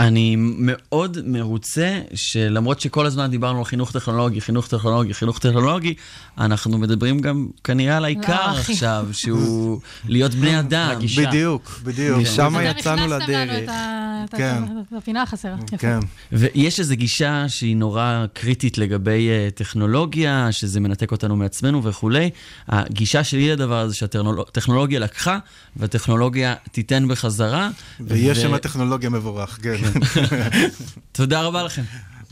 אני 0.00 0.36
מאוד 0.38 1.18
מרוצה 1.26 2.00
שלמרות 2.14 2.80
שכל 2.80 3.06
הזמן 3.06 3.30
דיברנו 3.30 3.58
על 3.58 3.64
חינוך 3.64 3.92
טכנולוגי, 3.92 4.40
חינוך 4.40 4.66
טכנולוגי, 4.68 5.14
חינוך 5.14 5.38
טכנולוגי, 5.38 5.94
אנחנו 6.38 6.78
מדברים 6.78 7.20
גם 7.20 7.46
כנראה 7.64 7.96
על 7.96 8.04
העיקר. 8.04 8.50
עכשיו, 8.50 9.06
שהוא 9.12 9.80
להיות 10.08 10.34
בני 10.34 10.58
אדם. 10.60 11.00
בדיוק, 11.18 11.80
בדיוק. 11.84 12.18
משם 12.18 12.54
יצאנו 12.64 13.06
לנו 13.06 13.24
לדרך. 13.24 13.50
את 13.64 13.68
ה- 13.68 14.00
את 14.24 14.34
ה- 14.34 14.36
כן. 14.36 14.62
את 14.88 14.96
הפינה 14.96 15.22
החסרה. 15.22 15.54
יפה. 15.66 15.76
כן. 15.76 15.98
ויש 16.32 16.80
איזו 16.80 16.94
גישה 16.96 17.44
שהיא 17.48 17.76
נורא 17.76 18.24
קריטית 18.32 18.78
לגבי 18.78 19.28
uh, 19.28 19.54
טכנולוגיה, 19.54 20.52
שזה 20.52 20.80
מנתק 20.80 21.12
אותנו 21.12 21.36
מעצמנו 21.36 21.84
וכולי. 21.84 22.30
הגישה 22.68 23.24
שלי 23.24 23.48
לדבר 23.52 23.78
הזה 23.78 23.94
שהטכנולוגיה 23.94 25.00
לקחה, 25.00 25.38
והטכנולוגיה 25.76 26.54
תיתן 26.72 27.08
בחזרה. 27.08 27.70
ויש 28.00 28.38
ו- 28.38 28.40
שם 28.40 28.58
טכנולוגיה 28.58 29.10
מבורך, 29.10 29.58
כן. 29.62 29.76
תודה 31.12 31.42
רבה 31.42 31.62
לכם. 31.62 31.82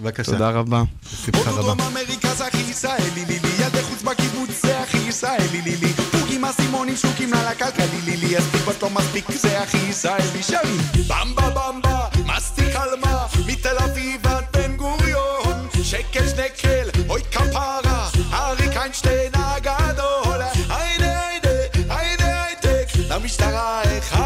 בבקשה. 0.01 0.33
תודה 0.33 0.51
רבה. 0.51 0.83
בשמחה 1.13 1.51
רבה. 1.51 1.63
דרום 1.63 1.81
אמריקה 1.81 2.35
זה 2.35 2.47
הכי 2.47 2.59
ישראלי 2.59 3.25
לילי. 3.27 3.49
ילדי 3.61 3.83
חוץ 3.83 4.03
בקיבוץ 4.03 4.51
זה 4.63 4.81
הכי 4.81 4.99
ישראלי 4.99 5.63
לילי. 5.63 5.93
פוגים 5.93 6.45
אסימונים 6.45 6.97
שוקים 6.97 7.33
לה 7.33 7.51
לכלכלי 7.51 8.01
לילי 8.05 8.37
הסטיפות 8.37 8.83
לא 8.83 8.91
מספיק 8.91 9.31
זה 9.33 9.63
הכי 9.63 9.79
ישראלי. 9.79 10.43
שרים 10.43 10.81
במבה 11.09 11.51
במבה 11.51 12.09
מסטיק 12.27 12.77
על 12.77 12.89
מה? 13.05 13.27
מתל 13.47 13.77
אביב 13.85 14.27
עד 14.27 14.45
בן 14.53 14.77
גוריון. 14.77 15.69
שקל 15.83 16.29
שנקל 16.29 16.89
אוי 17.09 17.23
כפרה. 17.31 18.09
אריק 18.33 18.77
איינשטיין 18.77 19.33
הגדול. 19.35 20.43
היידה 20.71 21.21
היידה 21.29 21.49
היידה 21.89 22.43
הייטק 22.45 22.89
למשטרה 23.11 23.83
1-0-0 24.13 24.17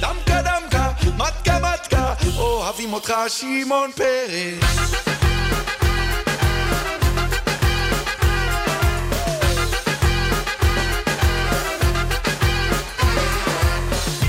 דמקה 0.00 0.42
דמקה 0.42 0.90
מתקה 1.16 1.58
מתקה 1.58 1.95
אוהבים 2.86 2.92
אותך 2.92 3.12
שמעון 3.28 3.90
פרס 3.92 4.94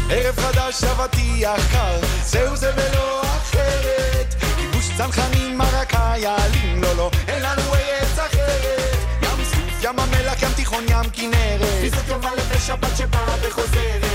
ערב 0.10 0.40
חדש 0.40 0.84
אבטיח 0.84 1.72
קר, 1.72 2.00
זהו 2.24 2.56
זה 2.56 2.72
ולא 2.76 3.22
אחרת. 3.22 4.36
כיבוש 4.58 4.90
צנחנים, 4.98 5.58
מרקה, 5.58 6.14
יעלים, 6.18 6.84
לא 6.84 6.96
לא, 6.96 7.12
אין 7.28 7.44
לנו 7.44 7.74
ארץ 7.76 8.20
אחרת. 8.20 8.96
ים 9.22 9.46
סוף, 9.46 9.84
ים 9.84 10.00
המלח, 10.00 10.44
ים 10.44 10.54
תיכון, 10.56 10.84
ים 10.90 11.10
כנרת. 11.14 11.82
פיסות 11.82 12.08
יום 12.08 12.26
הלב 12.26 12.60
שבת 12.60 12.98
שבאה 12.98 13.36
וחוזרת. 13.42 14.07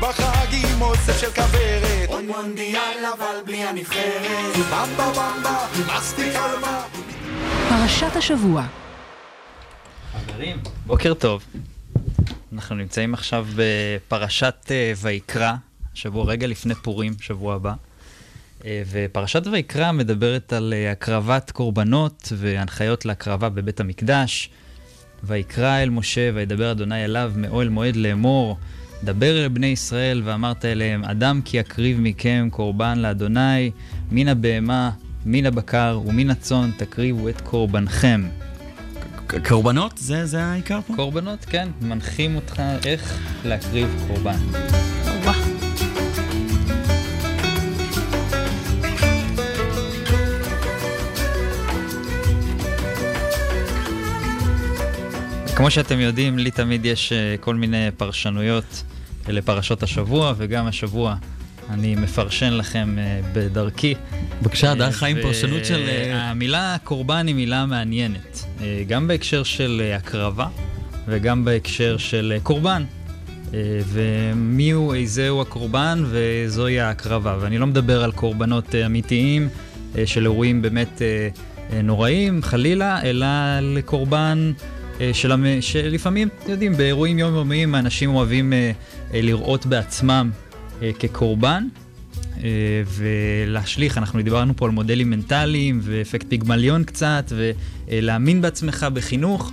בחג 0.00 0.46
עם 0.52 0.82
אוסף 0.82 1.20
של 1.20 1.30
כוורת. 1.30 2.08
עוד 2.08 2.24
מונדיאל 2.24 3.04
אבל 3.14 3.42
בלי 3.46 3.64
הנבחרת. 3.64 4.56
במבה 4.56 5.12
במבה, 5.12 5.66
מסטיק 5.94 6.34
על 6.34 6.58
מה. 6.60 6.84
פרשת 7.68 8.16
השבוע. 8.16 8.66
חברים, 10.12 10.56
בוקר 10.86 11.14
טוב. 11.14 11.44
אנחנו 12.52 12.76
נמצאים 12.76 13.14
עכשיו 13.14 13.46
בפרשת 13.56 14.66
אה, 14.70 14.92
ויקרא, 14.96 15.52
שבוע 15.94 16.24
רגע 16.24 16.46
לפני 16.46 16.74
פורים, 16.74 17.12
שבוע 17.20 17.54
הבא. 17.54 17.74
אה, 18.64 18.82
ופרשת 18.90 19.46
ויקרא 19.46 19.92
מדברת 19.92 20.52
על 20.52 20.74
אה, 20.76 20.92
הקרבת 20.92 21.50
קורבנות 21.50 22.32
והנחיות 22.36 23.04
להקרבה 23.04 23.48
בבית 23.48 23.80
המקדש. 23.80 24.50
ויקרא 25.24 25.82
אל 25.82 25.90
משה 25.90 26.30
וידבר 26.34 26.70
אדוני 26.70 27.04
אליו 27.04 27.32
מאוהל 27.36 27.68
מועד 27.68 27.96
לאמור, 27.96 28.58
דבר 29.04 29.44
אל 29.44 29.48
בני 29.48 29.66
ישראל 29.66 30.22
ואמרת 30.24 30.64
אליהם, 30.64 31.04
אדם 31.04 31.40
כי 31.44 31.56
יקריב 31.56 32.00
מכם 32.00 32.48
קורבן 32.52 32.98
לאדוני, 32.98 33.70
מן 34.10 34.28
הבהמה, 34.28 34.90
מן 35.26 35.46
הבקר 35.46 36.00
ומן 36.06 36.30
הצאן 36.30 36.70
תקריבו 36.76 37.28
את 37.28 37.40
קורבנכם. 37.40 38.28
קורבנות? 39.48 39.98
זה, 39.98 40.26
זה 40.26 40.44
העיקר 40.44 40.80
פה? 40.86 40.96
קורבנות, 40.96 41.44
כן. 41.44 41.68
מנחים 41.82 42.36
אותך 42.36 42.62
איך 42.86 43.18
להקריב 43.44 44.04
קורבן. 44.06 44.38
כמו 55.56 55.70
שאתם 55.70 56.00
יודעים, 56.00 56.38
לי 56.38 56.50
תמיד 56.50 56.84
יש 56.84 57.12
אה, 57.12 57.36
כל 57.40 57.54
מיני 57.54 57.88
פרשנויות 57.96 58.82
לפרשות 59.28 59.82
השבוע, 59.82 60.34
וגם 60.36 60.66
השבוע 60.66 61.16
אני 61.70 61.94
מפרשן 61.94 62.52
לכם 62.52 62.96
אה, 62.98 63.20
בדרכי. 63.32 63.94
בבקשה, 64.42 64.68
אה, 64.68 64.74
דרך 64.74 64.96
חיים, 64.96 65.16
פרשנות 65.22 65.64
של, 65.64 65.88
אה, 65.88 66.30
המילה 66.30 66.76
קורבן 66.84 67.26
היא 67.26 67.34
מילה 67.34 67.66
מעניינת, 67.66 68.44
גם 68.86 69.08
בהקשר 69.08 69.42
של 69.42 69.92
הקרבה 69.96 70.46
וגם 71.08 71.44
בהקשר 71.44 71.96
של 71.96 72.38
קורבן. 72.42 72.84
ומי 73.88 74.70
הוא, 74.70 74.94
איזהו 74.94 75.40
הקורבן 75.42 76.04
וזוהי 76.06 76.80
ההקרבה. 76.80 77.36
ואני 77.40 77.58
לא 77.58 77.66
מדבר 77.66 78.04
על 78.04 78.12
קורבנות 78.12 78.74
אמיתיים 78.74 79.48
של 80.04 80.24
אירועים 80.24 80.62
באמת 80.62 81.02
נוראים, 81.82 82.42
חלילה, 82.42 83.02
אלא 83.02 83.26
על 83.58 83.78
קורבן 83.84 84.52
של 85.12 85.32
המ... 85.32 85.44
שלפעמים, 85.60 86.28
אתם 86.42 86.50
יודעים, 86.50 86.76
באירועים 86.76 87.18
יומיומיים 87.18 87.74
אנשים 87.74 88.14
אוהבים 88.14 88.52
אה, 88.52 88.70
אה, 89.14 89.22
לראות 89.22 89.66
בעצמם 89.66 90.30
אה, 90.82 90.90
כקורבן. 90.98 91.64
אה, 92.44 92.82
ולהשליך, 92.86 93.98
אנחנו 93.98 94.22
דיברנו 94.22 94.56
פה 94.56 94.64
על 94.66 94.70
מודלים 94.70 95.10
מנטליים 95.10 95.80
ואפקט 95.82 96.26
פיגמליון 96.28 96.84
קצת, 96.84 97.32
ולהאמין 97.88 98.40
בעצמך 98.40 98.86
בחינוך, 98.92 99.52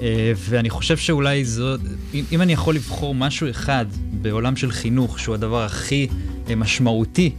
אה, 0.00 0.32
ואני 0.36 0.70
חושב 0.70 0.96
שאולי 0.96 1.44
זאת, 1.44 1.80
אם, 2.14 2.42
אני 2.42 2.52
יכול 2.52 2.74
לבחור 2.74 3.14
משהו 3.14 3.50
אחד 3.50 3.86
בעולם 4.12 4.56
של 4.56 4.72
חינוך, 4.72 5.18
שהוא 5.18 5.34
הדבר 5.34 5.62
הכי 5.62 6.08
אה, 6.50 6.54
משמעותי 6.54 7.30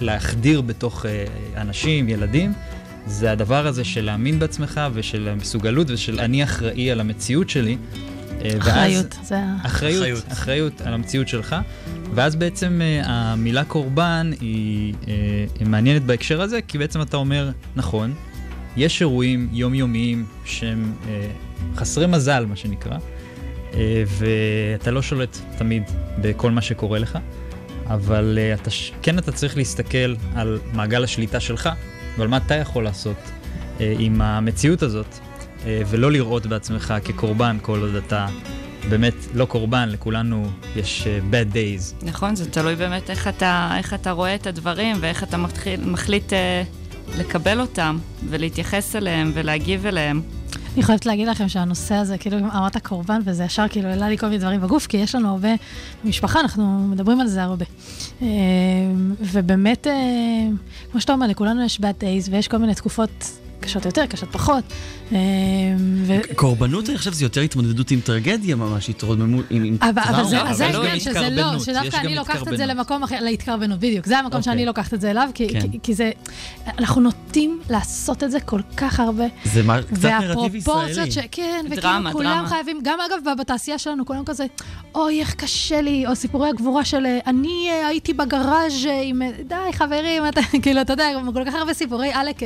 להחדיר 0.00 0.60
בתוך 0.60 1.06
אה, 1.06 1.24
אנשים, 1.56 2.08
ילדים, 2.08 2.52
זה 3.08 3.32
הדבר 3.32 3.66
הזה 3.66 3.84
של 3.84 4.04
להאמין 4.04 4.38
בעצמך 4.38 4.80
ושל 4.92 5.28
המסוגלות 5.28 5.90
ושל 5.90 6.20
אני 6.20 6.44
אחראי 6.44 6.90
על 6.90 7.00
המציאות 7.00 7.50
שלי. 7.50 7.76
אה, 8.44 8.50
ואז- 8.54 8.66
אחריות, 8.66 9.16
זה 9.22 9.38
ה... 9.38 9.56
אחריות, 9.66 10.02
אחריות. 10.02 10.32
אחריות 10.32 10.80
על 10.80 10.94
המציאות 10.94 11.28
שלך. 11.28 11.56
ואז 12.14 12.36
בעצם 12.36 12.80
אה, 12.82 13.00
המילה 13.04 13.64
קורבן 13.64 14.30
היא, 14.40 14.94
אה, 15.08 15.12
היא 15.58 15.66
מעניינת 15.68 16.02
בהקשר 16.02 16.40
הזה, 16.42 16.60
כי 16.68 16.78
בעצם 16.78 17.02
אתה 17.02 17.16
אומר, 17.16 17.50
נכון, 17.76 18.14
יש 18.76 19.00
אירועים 19.00 19.48
יומיומיים 19.52 20.24
שהם 20.44 20.92
חסרי 21.76 22.06
מזל, 22.06 22.46
מה 22.48 22.56
שנקרא, 22.56 22.98
ואתה 24.18 24.90
לא 24.90 25.02
שולט 25.02 25.38
תמיד 25.58 25.82
בכל 26.20 26.50
מה 26.50 26.62
שקורה 26.62 26.98
לך, 26.98 27.18
אבל 27.86 28.38
אתה, 28.54 28.70
כן 29.02 29.18
אתה 29.18 29.32
צריך 29.32 29.56
להסתכל 29.56 30.14
על 30.34 30.58
מעגל 30.72 31.04
השליטה 31.04 31.40
שלך, 31.40 31.68
ועל 32.18 32.28
מה 32.28 32.36
אתה 32.36 32.54
יכול 32.54 32.84
לעשות 32.84 33.16
אה, 33.80 33.94
עם 33.98 34.20
המציאות 34.20 34.82
הזאת, 34.82 35.18
אה, 35.66 35.82
ולא 35.86 36.12
לראות 36.12 36.46
בעצמך 36.46 36.94
כקורבן 37.04 37.56
כל 37.62 37.80
עוד 37.80 37.94
אתה 37.94 38.26
באמת 38.88 39.14
לא 39.34 39.44
קורבן, 39.44 39.88
לכולנו 39.88 40.50
יש 40.76 41.06
אה, 41.06 41.18
bad 41.30 41.54
days. 41.54 42.06
נכון, 42.06 42.36
זה 42.36 42.50
תלוי 42.50 42.76
באמת 42.76 43.10
איך 43.10 43.28
אתה, 43.28 43.70
איך 43.78 43.94
אתה 43.94 44.10
רואה 44.10 44.34
את 44.34 44.46
הדברים 44.46 44.96
ואיך 45.00 45.22
אתה 45.22 45.36
מתחיל, 45.36 45.84
מחליט 45.84 46.32
אה, 46.32 46.62
לקבל 47.18 47.60
אותם 47.60 47.98
ולהתייחס 48.28 48.96
אליהם 48.96 49.30
ולהגיב 49.34 49.86
אליהם. 49.86 50.22
אני 50.74 50.82
חייבת 50.82 51.06
להגיד 51.06 51.28
לכם 51.28 51.48
שהנושא 51.48 51.94
הזה, 51.94 52.18
כאילו 52.18 52.38
אמרת 52.38 52.76
קורבן, 52.86 53.20
וזה 53.24 53.44
ישר 53.44 53.68
כאילו 53.70 53.88
העלה 53.88 54.08
לי 54.08 54.18
כל 54.18 54.26
מיני 54.26 54.38
דברים 54.38 54.60
בגוף, 54.60 54.86
כי 54.86 54.96
יש 54.96 55.14
לנו 55.14 55.28
הרבה 55.28 55.48
במשפחה, 56.04 56.40
אנחנו 56.40 56.88
מדברים 56.88 57.20
על 57.20 57.26
זה 57.26 57.42
הרבה. 57.42 57.64
אה, 58.22 58.26
ובאמת, 59.20 59.86
אה, 59.86 59.92
כמו 60.92 61.00
שאתה 61.00 61.12
אומר, 61.12 61.26
לכולנו 61.26 61.64
יש 61.64 61.80
bad 61.80 62.02
days, 62.02 62.30
ויש 62.30 62.48
כל 62.48 62.56
מיני 62.56 62.74
תקופות 62.74 63.10
קשות 63.60 63.84
יותר, 63.84 64.06
קשות 64.06 64.28
פחות. 64.32 64.64
אה, 65.12 65.18
ו- 66.06 66.36
קורבנות, 66.36 66.88
אני 66.88 66.98
חושב 66.98 67.12
שזה 67.12 67.24
יותר 67.24 67.40
התמודדות 67.40 67.90
עם 67.90 68.00
טרגדיה 68.00 68.56
ממש, 68.56 68.88
התרוממות 68.88 69.44
עם 69.50 69.64
עם 69.64 69.76
אבל, 69.80 70.02
אבל 70.02 70.24
זה, 70.24 70.36
טראומה. 70.36 70.54
זה 70.54 70.64
אבל 70.66 70.72
לא 70.74 70.82
העניין, 70.82 71.00
שזה 71.00 71.28
לא, 71.30 71.58
שדווקא 71.58 71.96
אני 71.96 72.14
לוקחת 72.14 72.48
את 72.48 72.56
זה. 72.56 72.66
למקום 72.66 73.02
אחר, 73.02 73.20
להתקרבנות, 73.20 73.78
בדיוק. 73.78 74.06
זה 74.06 74.18
המקום 74.18 74.42
שאני 74.42 74.54
אוקיי. 74.54 74.66
לוקחת 74.66 74.94
את 74.94 75.00
זה 75.00 75.10
אליו, 75.10 75.28
כי, 75.34 75.48
כן. 75.48 75.60
כי, 75.60 75.78
כי 75.82 75.94
זה, 75.94 76.10
אנחנו 76.78 77.00
נוטים 77.00 77.60
לעשות 77.70 78.24
את 78.24 78.30
זה 78.30 78.40
כל 78.40 78.60
כך 78.76 79.00
הרבה. 79.00 79.24
זה 79.44 79.62
מה- 79.62 79.82
קצת 79.82 80.04
נרטיב 80.04 80.54
ישראלי. 80.54 80.80
והפרופורציות 80.80 81.12
ש... 81.12 81.18
כן, 81.30 81.64
וכאילו 81.66 81.82
דרמה, 81.82 82.12
כולם 82.12 82.36
דרמה. 82.36 82.48
חייבים, 82.48 82.80
גם 82.84 82.98
אגב 83.00 83.34
בתעשייה 83.40 83.78
שלנו, 83.78 84.06
כולם 84.06 84.24
כזה, 84.24 84.46
אוי, 84.98 85.20
איך 85.20 85.34
קשה 85.34 85.80
לי, 85.80 86.06
או 86.06 86.16
סיפורי 86.16 86.48
הגבורה 86.48 86.84
של 86.84 87.06
אה, 87.06 87.18
אני 87.26 87.68
אה, 87.70 87.86
הייתי 87.86 88.12
בגראז' 88.12 88.86
אה, 88.86 89.02
עם, 89.02 89.22
די, 89.48 89.72
חברים, 89.72 90.28
אתה, 90.28 90.40
כאילו, 90.62 90.80
אתה 90.80 90.92
יודע, 90.92 91.06
כל 91.32 91.42
כך 91.46 91.54
הרבה 91.54 91.74
סיפורי 91.74 92.12
עלק, 92.12 92.36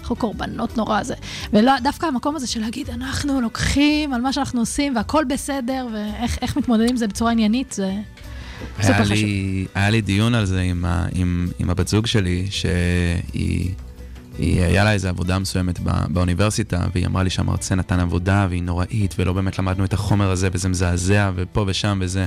אנחנו 0.00 0.16
קורבנות 0.16 0.76
נורא 0.76 1.02
זה. 1.02 1.14
ולא, 1.52 1.72
דווקא 1.82 2.06
המקום 2.06 2.36
הזה 2.36 2.46
של 2.46 2.60
להגיד, 2.60 2.90
אנחנו 2.90 3.40
לוקחים 3.40 4.12
על 4.12 4.20
מה 4.20 4.32
שאנחנו 4.32 4.60
עושים, 4.60 4.96
והכל 4.96 5.24
בסדר, 5.24 5.86
ואיך 5.92 6.38
איך 6.42 6.56
מתמודדים 6.56 6.88
עם 6.90 6.96
זה 6.96 7.08
בצורה 7.08 7.32
עניינית, 7.32 7.72
זה 7.72 7.92
סופר 8.82 8.92
היה 8.92 9.04
חשוב. 9.04 9.14
לי, 9.14 9.66
היה 9.74 9.90
לי 9.90 10.00
דיון 10.00 10.34
על 10.34 10.44
זה 10.44 10.60
עם, 10.60 10.84
ה, 10.84 11.06
עם, 11.14 11.48
עם 11.58 11.70
הבת 11.70 11.88
זוג 11.88 12.06
שלי, 12.06 12.46
שהיא, 12.50 13.70
היא, 14.38 14.62
היה 14.62 14.84
לה 14.84 14.92
איזו 14.92 15.08
עבודה 15.08 15.38
מסוימת 15.38 15.80
בא, 15.80 16.04
באוניברסיטה, 16.08 16.80
והיא 16.92 17.06
אמרה 17.06 17.22
לי 17.22 17.30
שהמרצה 17.30 17.74
נתן 17.74 18.00
עבודה 18.00 18.46
והיא 18.50 18.62
נוראית, 18.62 19.14
ולא 19.18 19.32
באמת 19.32 19.58
למדנו 19.58 19.84
את 19.84 19.92
החומר 19.92 20.30
הזה, 20.30 20.48
וזה 20.52 20.68
מזעזע, 20.68 21.30
ופה 21.34 21.64
ושם 21.66 21.98
וזה. 22.02 22.26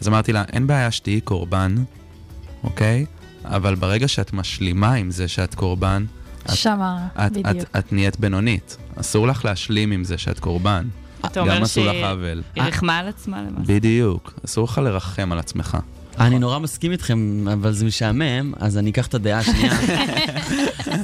אז 0.00 0.08
אמרתי 0.08 0.32
לה, 0.32 0.44
אין 0.52 0.66
בעיה 0.66 0.90
שתהיי 0.90 1.20
קורבן, 1.20 1.74
אוקיי? 2.64 3.06
אבל 3.44 3.74
ברגע 3.74 4.08
שאת 4.08 4.32
משלימה 4.32 4.92
עם 4.92 5.10
זה 5.10 5.28
שאת 5.28 5.54
קורבן, 5.54 6.04
את, 6.46 6.54
שמה, 6.56 7.08
את, 7.14 7.32
בדיוק. 7.32 7.46
את, 7.46 7.76
את 7.78 7.92
נהיית 7.92 8.20
בינונית. 8.20 8.76
אסור 9.00 9.26
לך 9.26 9.44
להשלים 9.44 9.92
עם 9.92 10.04
זה 10.04 10.18
שאת 10.18 10.38
קורבן. 10.38 10.88
אתה 11.26 11.40
גם 11.40 11.48
אומר 11.48 11.66
שהיא 11.66 11.90
רחמה 12.56 12.98
על 12.98 13.08
עצמה 13.08 13.42
למעשה. 13.42 13.72
בדיוק, 13.74 14.34
אסור 14.44 14.64
לך 14.64 14.78
לרחם 14.78 15.32
על 15.32 15.38
עצמך. 15.38 15.78
אני 16.18 16.38
נורא 16.38 16.58
מסכים 16.58 16.92
איתכם, 16.92 17.48
אבל 17.52 17.72
זה 17.72 17.84
משעמם, 17.84 18.52
אז 18.60 18.78
אני 18.78 18.90
אקח 18.90 19.06
את 19.06 19.14
הדעה 19.14 19.38
השנייה. 19.38 19.72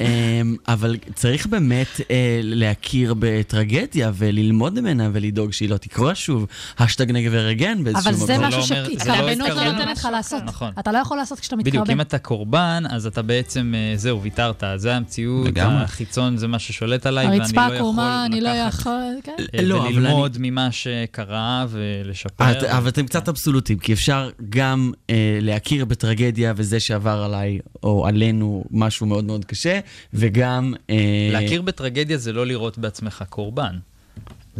אמ, 0.01 0.57
אבל 0.69 0.97
צריך 1.15 1.47
באמת 1.47 2.01
אה, 2.11 2.41
להכיר 2.43 3.15
בטרגדיה 3.19 4.13
וללמוד 4.15 4.81
ממנה 4.81 5.09
ולדאוג 5.13 5.53
שהיא 5.53 5.71
לא 5.71 5.77
תקרה 5.77 6.15
שוב. 6.15 6.47
השטג 6.79 7.11
נגב 7.11 7.35
הרגן 7.35 7.85
באיזשהו 7.85 8.03
אבל 8.03 8.17
מקום. 8.17 8.27
זה 8.27 8.37
לא 8.39 8.49
משהו 8.49 8.61
לא 8.61 8.67
שהתקרבנות 8.67 9.39
לא 9.39 9.45
התקרבנות. 9.45 9.75
נותנת 9.75 9.97
לך 9.97 10.09
לעשות. 10.13 10.43
נכון. 10.45 10.73
אתה 10.79 10.93
לא 10.93 10.99
יכול 10.99 11.17
לעשות 11.17 11.41
כשאתה 11.41 11.57
בדיוק, 11.57 11.75
מתקרבן. 11.75 11.93
אם 11.93 12.01
אתה 12.01 12.19
קורבן, 12.19 12.85
אז 12.91 13.07
אתה 13.07 13.23
בעצם, 13.23 13.75
אה, 13.77 13.97
זהו, 13.97 14.23
ויתרת, 14.23 14.65
זה 14.77 14.97
המציאות. 14.97 15.49
החיצון 15.57 16.37
זה 16.37 16.49
מה 16.49 16.59
ששולט 16.59 17.07
עליי, 17.07 17.27
ואני 17.27 17.39
לא 17.39 17.45
יכול 17.45 17.59
הרצפה 17.59 18.25
אני 18.27 18.41
לא 18.41 18.51
לקחת, 18.53 18.81
יכול... 18.81 18.93
כן. 19.23 19.33
אה, 19.55 19.63
לא, 19.63 19.89
אבל 19.89 19.99
וללמוד 19.99 20.37
ממה 20.41 20.73
שקרה 20.73 21.67
ולשפר. 21.69 22.77
אבל 22.79 22.89
אתם 22.89 23.07
קצת 23.07 23.29
אבסולוטים, 23.29 23.79
כי 23.79 23.93
אפשר 23.93 24.31
גם 24.49 24.93
אה, 25.11 25.39
להכיר 25.41 25.85
בטרגדיה 25.85 26.53
וזה 26.57 26.81
שעבר 26.81 27.23
עליי 27.25 27.59
או 27.83 28.07
עלינו 28.07 28.65
משהו 28.71 29.07
מאוד 29.07 29.25
מאוד 29.25 29.45
קשה, 29.45 29.81
וגם... 30.15 30.75
אה, 30.91 31.29
להכיר 31.33 31.63
בטרגדיה 31.63 32.19
זה 32.19 32.33
לא 32.33 32.47
לראות 32.47 32.79
בעצמך 32.79 33.25
קורבן. 33.29 33.77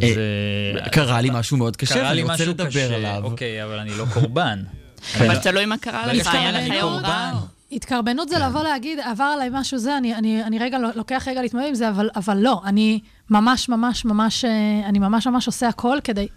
אה, 0.03 0.13
זה... 0.13 0.89
קרה 0.91 1.21
לי 1.21 1.29
משהו 1.33 1.57
מאוד 1.57 1.77
קשה, 1.77 1.95
קרה 1.95 2.03
ואני 2.03 2.15
לי 2.15 2.21
רוצה 2.21 2.33
משהו 2.33 2.51
לדבר 2.51 2.69
קשה, 2.69 2.95
עליו. 2.95 3.21
אוקיי, 3.23 3.63
אבל 3.63 3.79
אני 3.79 3.91
לא 3.97 4.05
קורבן. 4.13 4.63
אבל 5.19 5.37
תלוי 5.37 5.65
מה 5.65 5.77
קרה 5.77 6.13
לך, 6.13 6.27
היה 6.33 6.51
לך. 6.51 6.73
קורבן. 6.81 7.31
התקרבנות 7.71 8.29
כן. 8.29 8.35
זה 8.35 8.45
לבוא 8.45 8.63
להגיד, 8.63 8.99
עבר 8.99 9.23
עליי 9.23 9.49
משהו 9.51 9.77
זה, 9.77 9.97
אני, 9.97 10.15
אני, 10.15 10.43
אני 10.43 10.59
רגע 10.59 10.77
לוקח 10.95 11.27
רגע 11.27 11.41
להתמודד 11.41 11.67
עם 11.67 11.75
זה, 11.75 11.89
אבל, 11.89 12.09
אבל 12.15 12.37
לא, 12.37 12.61
אני 12.65 12.99
ממש 13.29 13.69
ממש 13.69 14.05
ממש, 14.05 14.45
אה, 14.45 14.81
אני 14.85 14.99
ממש 14.99 15.27
ממש 15.27 15.47
עושה 15.47 15.67
הכל 15.67 15.97
כדי... 16.03 16.27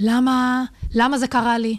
למה, 0.00 0.64
למה 0.94 1.18
זה 1.18 1.26
קרה 1.26 1.58
לי? 1.58 1.76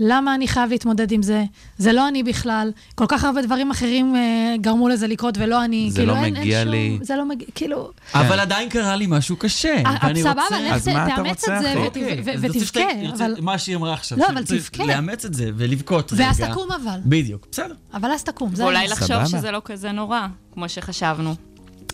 למה 0.00 0.34
אני 0.34 0.48
חייב 0.48 0.70
להתמודד 0.70 1.12
עם 1.12 1.22
זה? 1.22 1.44
זה 1.78 1.92
לא 1.92 2.08
אני 2.08 2.22
בכלל. 2.22 2.72
כל 2.94 3.04
כך 3.08 3.24
הרבה 3.24 3.42
דברים 3.42 3.70
אחרים 3.70 4.16
אה, 4.16 4.54
גרמו 4.60 4.88
לזה 4.88 5.06
לקרות 5.06 5.38
ולא 5.38 5.64
אני. 5.64 5.90
זה 5.90 5.96
כאילו, 6.00 6.14
לא 6.14 6.18
אין, 6.24 6.34
מגיע 6.36 6.58
אין 6.60 6.68
לי. 6.68 6.94
שום, 6.96 7.04
זה 7.04 7.16
לא 7.16 7.24
מגיע, 7.28 7.46
כאילו... 7.54 7.90
אבל 8.14 8.40
עדיין 8.40 8.68
קרה 8.68 8.96
לי 8.96 9.06
משהו 9.08 9.36
קשה, 9.36 9.76
אה, 9.86 9.94
ואני 10.02 10.22
רוצה... 10.22 10.32
סבבה, 10.32 10.60
לך 10.68 10.72
אז 10.72 10.88
מה 10.88 11.06
אתה 11.06 11.16
תאמץ 11.16 11.28
רוצה, 11.28 11.56
את 11.56 11.62
זה 11.62 11.74
אוקיי, 11.76 12.22
ותבכה, 12.40 12.80
אבל... 13.14 13.34
מה 13.40 13.58
שהיא 13.58 13.76
אמרה 13.76 13.92
עכשיו. 13.92 14.18
לא, 14.18 14.26
אבל 14.28 14.44
תבכה. 14.44 14.84
לאמץ 14.84 15.24
את 15.24 15.34
זה 15.34 15.50
ולבכות 15.56 16.12
רגע. 16.12 16.24
ואז 16.24 16.40
תקום 16.40 16.68
אבל. 16.72 16.98
בדיוק, 17.04 17.46
בסדר. 17.52 17.74
אבל 17.94 18.10
אז 18.10 18.22
תקום, 18.24 18.54
זה 18.54 18.64
העניין. 18.64 18.90
לחשוב. 18.90 19.26
שזה 19.26 19.50
לא 19.50 19.62
כזה 19.64 19.92
נורא, 19.92 20.26
כמו 20.54 20.68
שחשבנו. 20.68 21.34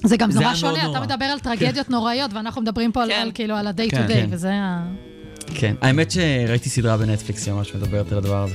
זה 0.05 0.17
גם 0.17 0.31
נורא 0.31 0.55
שונה, 0.55 0.91
אתה. 0.91 1.01
מדבר 1.01 1.25
על 1.25 1.39
טרגדיות 1.39 1.91
נוראיות, 1.91 2.33
ואנחנו 2.33 2.63
מדברים 2.63 2.93
פה 2.93 3.03
על- 3.03 3.09
כן. 3.09 3.29
כאילו 3.35 3.57
ה-day 3.57 3.91
כן. 3.91 4.07
to 4.07 4.11
day, 4.11 4.13
כן. 4.13 4.27
וזה 4.31 4.51
ה... 4.53 4.85
כן. 5.55 5.75
האמת 5.81 6.11
שראיתי 6.11 6.69
סדרה 6.71 6.97
בנטפליקס 6.97 7.45
שממש 7.45 7.75
מדברת 7.75 8.13
על 8.13 8.19
הדבר 8.19 8.45
הזה. 8.45 8.55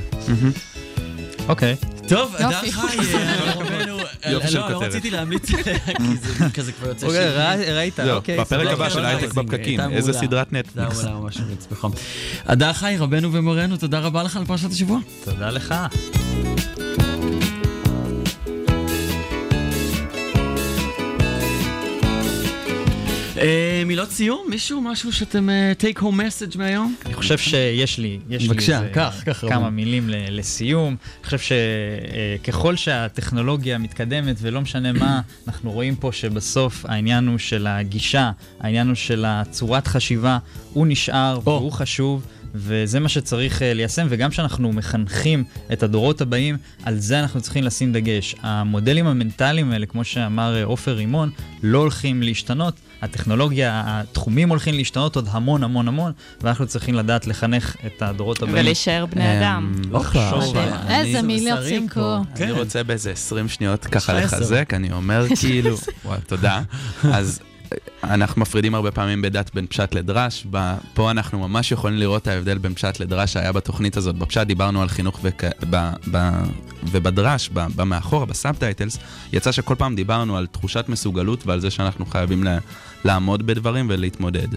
אוקיי. 1.49 1.75
טוב. 2.07 2.35
אדם 2.35 2.51
חי, 2.71 2.97
אה, 3.15 3.53
רבנו, 3.55 3.97
יופי 4.29 4.47
של 4.47 4.59
לא, 4.59 4.69
לא 4.69 4.73
כותרת. 4.73 4.89
רציתי 4.89 5.09
להמליץ 5.11 5.49
עליה, 5.53 5.79
כי 5.97 6.17
זה 6.21 6.49
כזה 6.53 6.71
כבר 6.71 6.87
יוצא 6.87 7.05
אוקיי, 7.07 7.21
שלי. 7.21 7.37
רא- 7.37 7.77
ראית, 7.77 7.93
זהו, 7.95 8.15
אוקיי. 8.15 8.39
בפרק. 8.39 8.67
הבא 8.67 8.89
של 8.89 8.99
לא, 9.01 9.07
הייטק 9.07 9.33
זה 9.33 9.41
בפקקים, 9.41 9.79
איזה. 9.79 10.13
סדרת 10.13 10.47
זה 10.51 10.57
נטפליקס. 10.57 11.03
היה 11.03 11.13
ממש 11.13 11.37
ממליץ 11.37 11.67
בחום. 11.71 11.91
אדר 12.45 12.73
חי, 12.73 12.95
רבנו 12.99 13.33
ומורנו, 13.33 13.77
תודה 13.77 13.99
רבה 13.99 14.23
לך 14.23 14.37
על 14.37 14.45
פרשת 14.45 14.71
השבוע. 14.71 14.99
תודה 15.23 15.49
לך. 15.49 15.75
מילות 23.85 24.11
סיום? 24.11 24.45
מישהו? 24.49 24.81
משהו 24.81 25.13
שאתם... 25.13 25.49
אה, 25.49 25.73
take 25.79 25.99
home 25.99 26.01
message 26.01 26.57
מהיום? 26.57 26.95
אני 27.05 27.13
חושב 27.13 27.37
שיש 27.37 27.99
לי, 27.99 28.19
יש 28.29 28.41
לי 28.41 28.47
בבקשה, 28.47 28.81
איזה 28.81 28.93
קח, 28.93 29.21
קח, 29.25 29.43
כמה. 29.49 29.69
מילים 29.69 30.09
לסיום. 30.09 30.95
אני 31.19 31.25
חושב 31.25 31.55
שככל 32.43 32.75
שהטכנולוגיה 32.75 33.77
מתקדמת 33.77 34.35
ולא 34.41 34.61
משנה 34.61 34.93
מה, 34.93 35.21
אנחנו 35.47 35.71
רואים 35.71 35.95
פה 35.95 36.11
שבסוף 36.11 36.85
העניין 36.85 37.27
הוא 37.27 37.37
של 37.37 37.67
הגישה, 37.67 38.31
העניין 38.59 38.87
הוא 38.87 38.95
של 38.95 39.25
הצורת 39.27 39.87
חשיבה, 39.87 40.37
הוא 40.73 40.87
נשאר. 40.87 41.39
והוא 41.43 41.71
חשוב. 41.71 42.25
וזה 42.55 42.99
מה 42.99 43.09
שצריך 43.09 43.61
אה, 43.61 43.73
ליישם, 43.73 44.07
וגם 44.09 44.29
כשאנחנו 44.29 44.73
מחנכים 44.73 45.43
את 45.73 45.83
הדורות 45.83 46.21
הבאים, 46.21 46.57
על 46.83 46.97
זה 46.97 47.19
אנחנו 47.19 47.41
צריכים 47.41 47.63
לשים 47.63 47.93
דגש. 47.93 48.35
המודלים 48.41 49.07
המנטליים 49.07 49.71
האלה, 49.71 49.85
כמו 49.85 50.03
שאמר 50.03 50.55
אה, 50.55 50.63
עופר 50.63 50.93
רימון, 50.93 51.29
לא 51.63 51.77
הולכים 51.77 52.23
להשתנות. 52.23 52.79
הטכנולוגיה, 53.01 53.81
התחומים 53.85 54.49
הולכים 54.49 54.73
להשתנות 54.73 55.15
עוד 55.15 55.27
המון 55.31 55.63
המון 55.63 55.87
המון, 55.87 56.11
ואנחנו 56.41 56.67
צריכים 56.67 56.95
לדעת 56.95 57.27
לחנך 57.27 57.75
את 57.85 58.01
הדורות 58.01 58.41
הבאים. 58.41 58.57
ולהישאר 58.59 59.05
בני 59.05 59.39
אדם. 59.39 59.73
אמ, 59.75 59.91
מדהים. 60.49 60.57
על- 60.87 61.05
איזה 61.05 61.19
אני- 61.19 61.27
מילות 61.39 61.59
סיכום. 61.63 61.87
פה. 61.89 62.17
אני 62.43 62.53
כן. 62.53 62.59
רוצה 62.59 62.83
באיזה 62.83 63.11
20 63.11 63.49
שניות 63.49 63.85
ככה. 63.85 64.13
לחזק, 64.13 64.73
אני 64.73 64.91
אומר 64.91 65.25
כאילו, 65.41 65.75
תודה. 66.27 66.61
אז 67.13 67.39
אנחנו 68.03 68.41
מפרידים 68.41 68.75
הרבה 68.75 68.91
פעמים 68.91 69.21
בדת 69.21 69.51
בין 69.53 69.67
פשט 69.67 69.93
לדרש, 69.93 70.47
פה 70.93 71.11
אנחנו 71.11 71.39
ממש 71.47 71.71
יכולים 71.71 71.97
לראות 71.97 72.21
את 72.21 72.27
ההבדל 72.27 72.57
בין 72.57 72.73
פשט 72.73 72.99
לדרש 72.99 73.33
שהיה 73.33 73.51
בתוכנית 73.51 73.97
הזאת. 73.97 74.15
בפשט 74.15 74.47
דיברנו 74.47 74.81
על 74.81 74.89
חינוך 74.89 75.19
וכ... 75.23 75.43
ובדרש. 76.83 77.49
במאחורה, 77.53 78.25
ב 78.25 78.32
subtitles, 78.32 78.97
יצא 79.33 79.51
שכל 79.51 79.75
פעם 79.75 79.95
דיברנו 79.95 80.37
על 80.37 80.47
תחושת 80.47 80.85
מסוגלות 80.89 81.47
ועל 81.47 81.59
זה 81.59 81.71
שאנחנו 81.71 82.05
חייבים. 82.05 82.43
לעמוד 83.05 83.47
בדברים 83.47 83.85
ולהתמודד. 83.89 84.47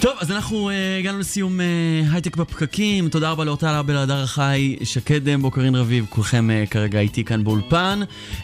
טוב, 0.00 0.12
אז 0.20 0.30
אנחנו 0.30 0.70
אה, 0.70 0.72
הגענו 0.98 1.18
לסיום 1.18 1.60
אה, 1.60 1.62
הייטק 2.12 2.36
בפקקים. 2.36 3.08
תודה 3.08 3.30
רבה 3.30 3.44
לאורטל 3.44 3.66
ארבל, 3.66 3.96
הדר 3.96 4.26
חי, 4.26 4.76
שקד 4.84 5.28
דמבו, 5.28 5.50
קרין 5.50 5.74
רביב, 5.74 6.06
כולכם 6.10 6.48
אה, 6.50 6.70
כרגע 6.70 7.00
איתי 7.00 7.24
כאן 7.24 7.44
באולפן. 7.44 8.00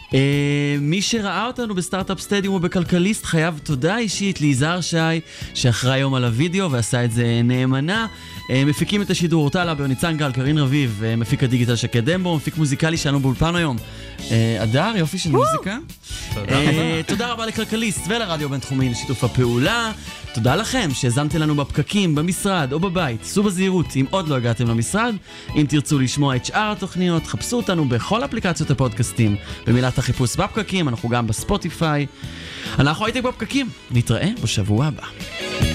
אה, 0.09 0.13
מי 0.81 1.01
שראה 1.01 1.47
אותנו 1.47 1.75
ב 1.75 1.80
Startup 1.80 2.19
Stadium 2.19 2.55
ובכלכליסט 2.55 3.25
חייב 3.25 3.59
תודה 3.63 3.97
אישית 3.97 4.41
ליזהר 4.41 4.81
שי, 4.81 4.97
שאחראי 5.53 5.93
היום 5.93 6.13
על 6.13 6.23
הוידאו 6.25 6.71
ועשה 6.71 7.05
את 7.05 7.11
זה 7.11 7.41
נאמנה. 7.43 8.07
אה, 8.43 8.51
מפיקים 8.65 9.01
את 9.01 9.09
השידור 9.09 9.41
אורטל 9.41 9.69
ארבל, 9.69 9.87
ניצן 9.87 10.17
גל, 10.17 10.31
קרין 10.31 10.57
רביב, 10.57 11.01
אה, 11.03 11.19
מפיק 11.19 11.43
הדיגיטל 11.43 11.75
שקד 11.75 12.09
דמבו, 12.09 12.35
מפיק 12.35 12.57
מוזיקלי 12.57 12.97
שלנו 12.97 13.19
באולפן 13.19 13.55
היום. 13.55 13.77
אה, 14.17 14.21
הדר, 14.59 14.91
יופי 14.95 15.17
של 15.17 15.31
מוזיקה. 15.31 15.77
תודה 16.33 16.55
אה, 16.55 16.61
רבה. 16.61 17.03
תודה 17.03 17.31
רבה 17.31 17.45
לכלכליסט 17.45 18.01
ולרדיו 18.07 18.49
בינתחומי 18.49 18.89
לשיתוף 18.89 19.23
הפעולה. 19.23 19.91
תודה 20.33 20.55
לכם 20.55 20.89
שהאזנתם 20.93 21.39
לנו 21.39 21.55
בפקקים, 21.55 22.15
במשרד 22.15 22.73
או 22.73 22.79
בבית. 22.79 23.23
סעו 23.23 23.43
בזהירות 23.43 23.87
אם 23.95 24.05
עוד 24.09 24.27
לא 24.27 24.35
הגעתם 24.35 24.67
למשרד. 24.67 25.15
אם 25.55 25.65
תרצו 25.69 25.99
לשמוע 25.99 26.35
את 26.35 26.45
שאר 26.45 26.71
התוכניות, 26.71 27.27
חפשו 27.27 27.57
אותנו 27.57 27.85
בכל 27.85 28.25
אפליקציות 28.25 28.71
הפודקאסטים. 28.71 29.35
במילת 29.67 29.97
החיפוש 29.97 30.35
בפקקים, 30.35 30.87
אנחנו 30.87 31.09
גם 31.09 31.27
בספוטיפיי. 31.27 32.05
אנחנו 32.79 33.05
הייטק 33.05 33.23
בפקקים, 33.23 33.69
נתראה 33.91 34.29
בשבוע 34.43 34.85
הבא. 34.85 35.72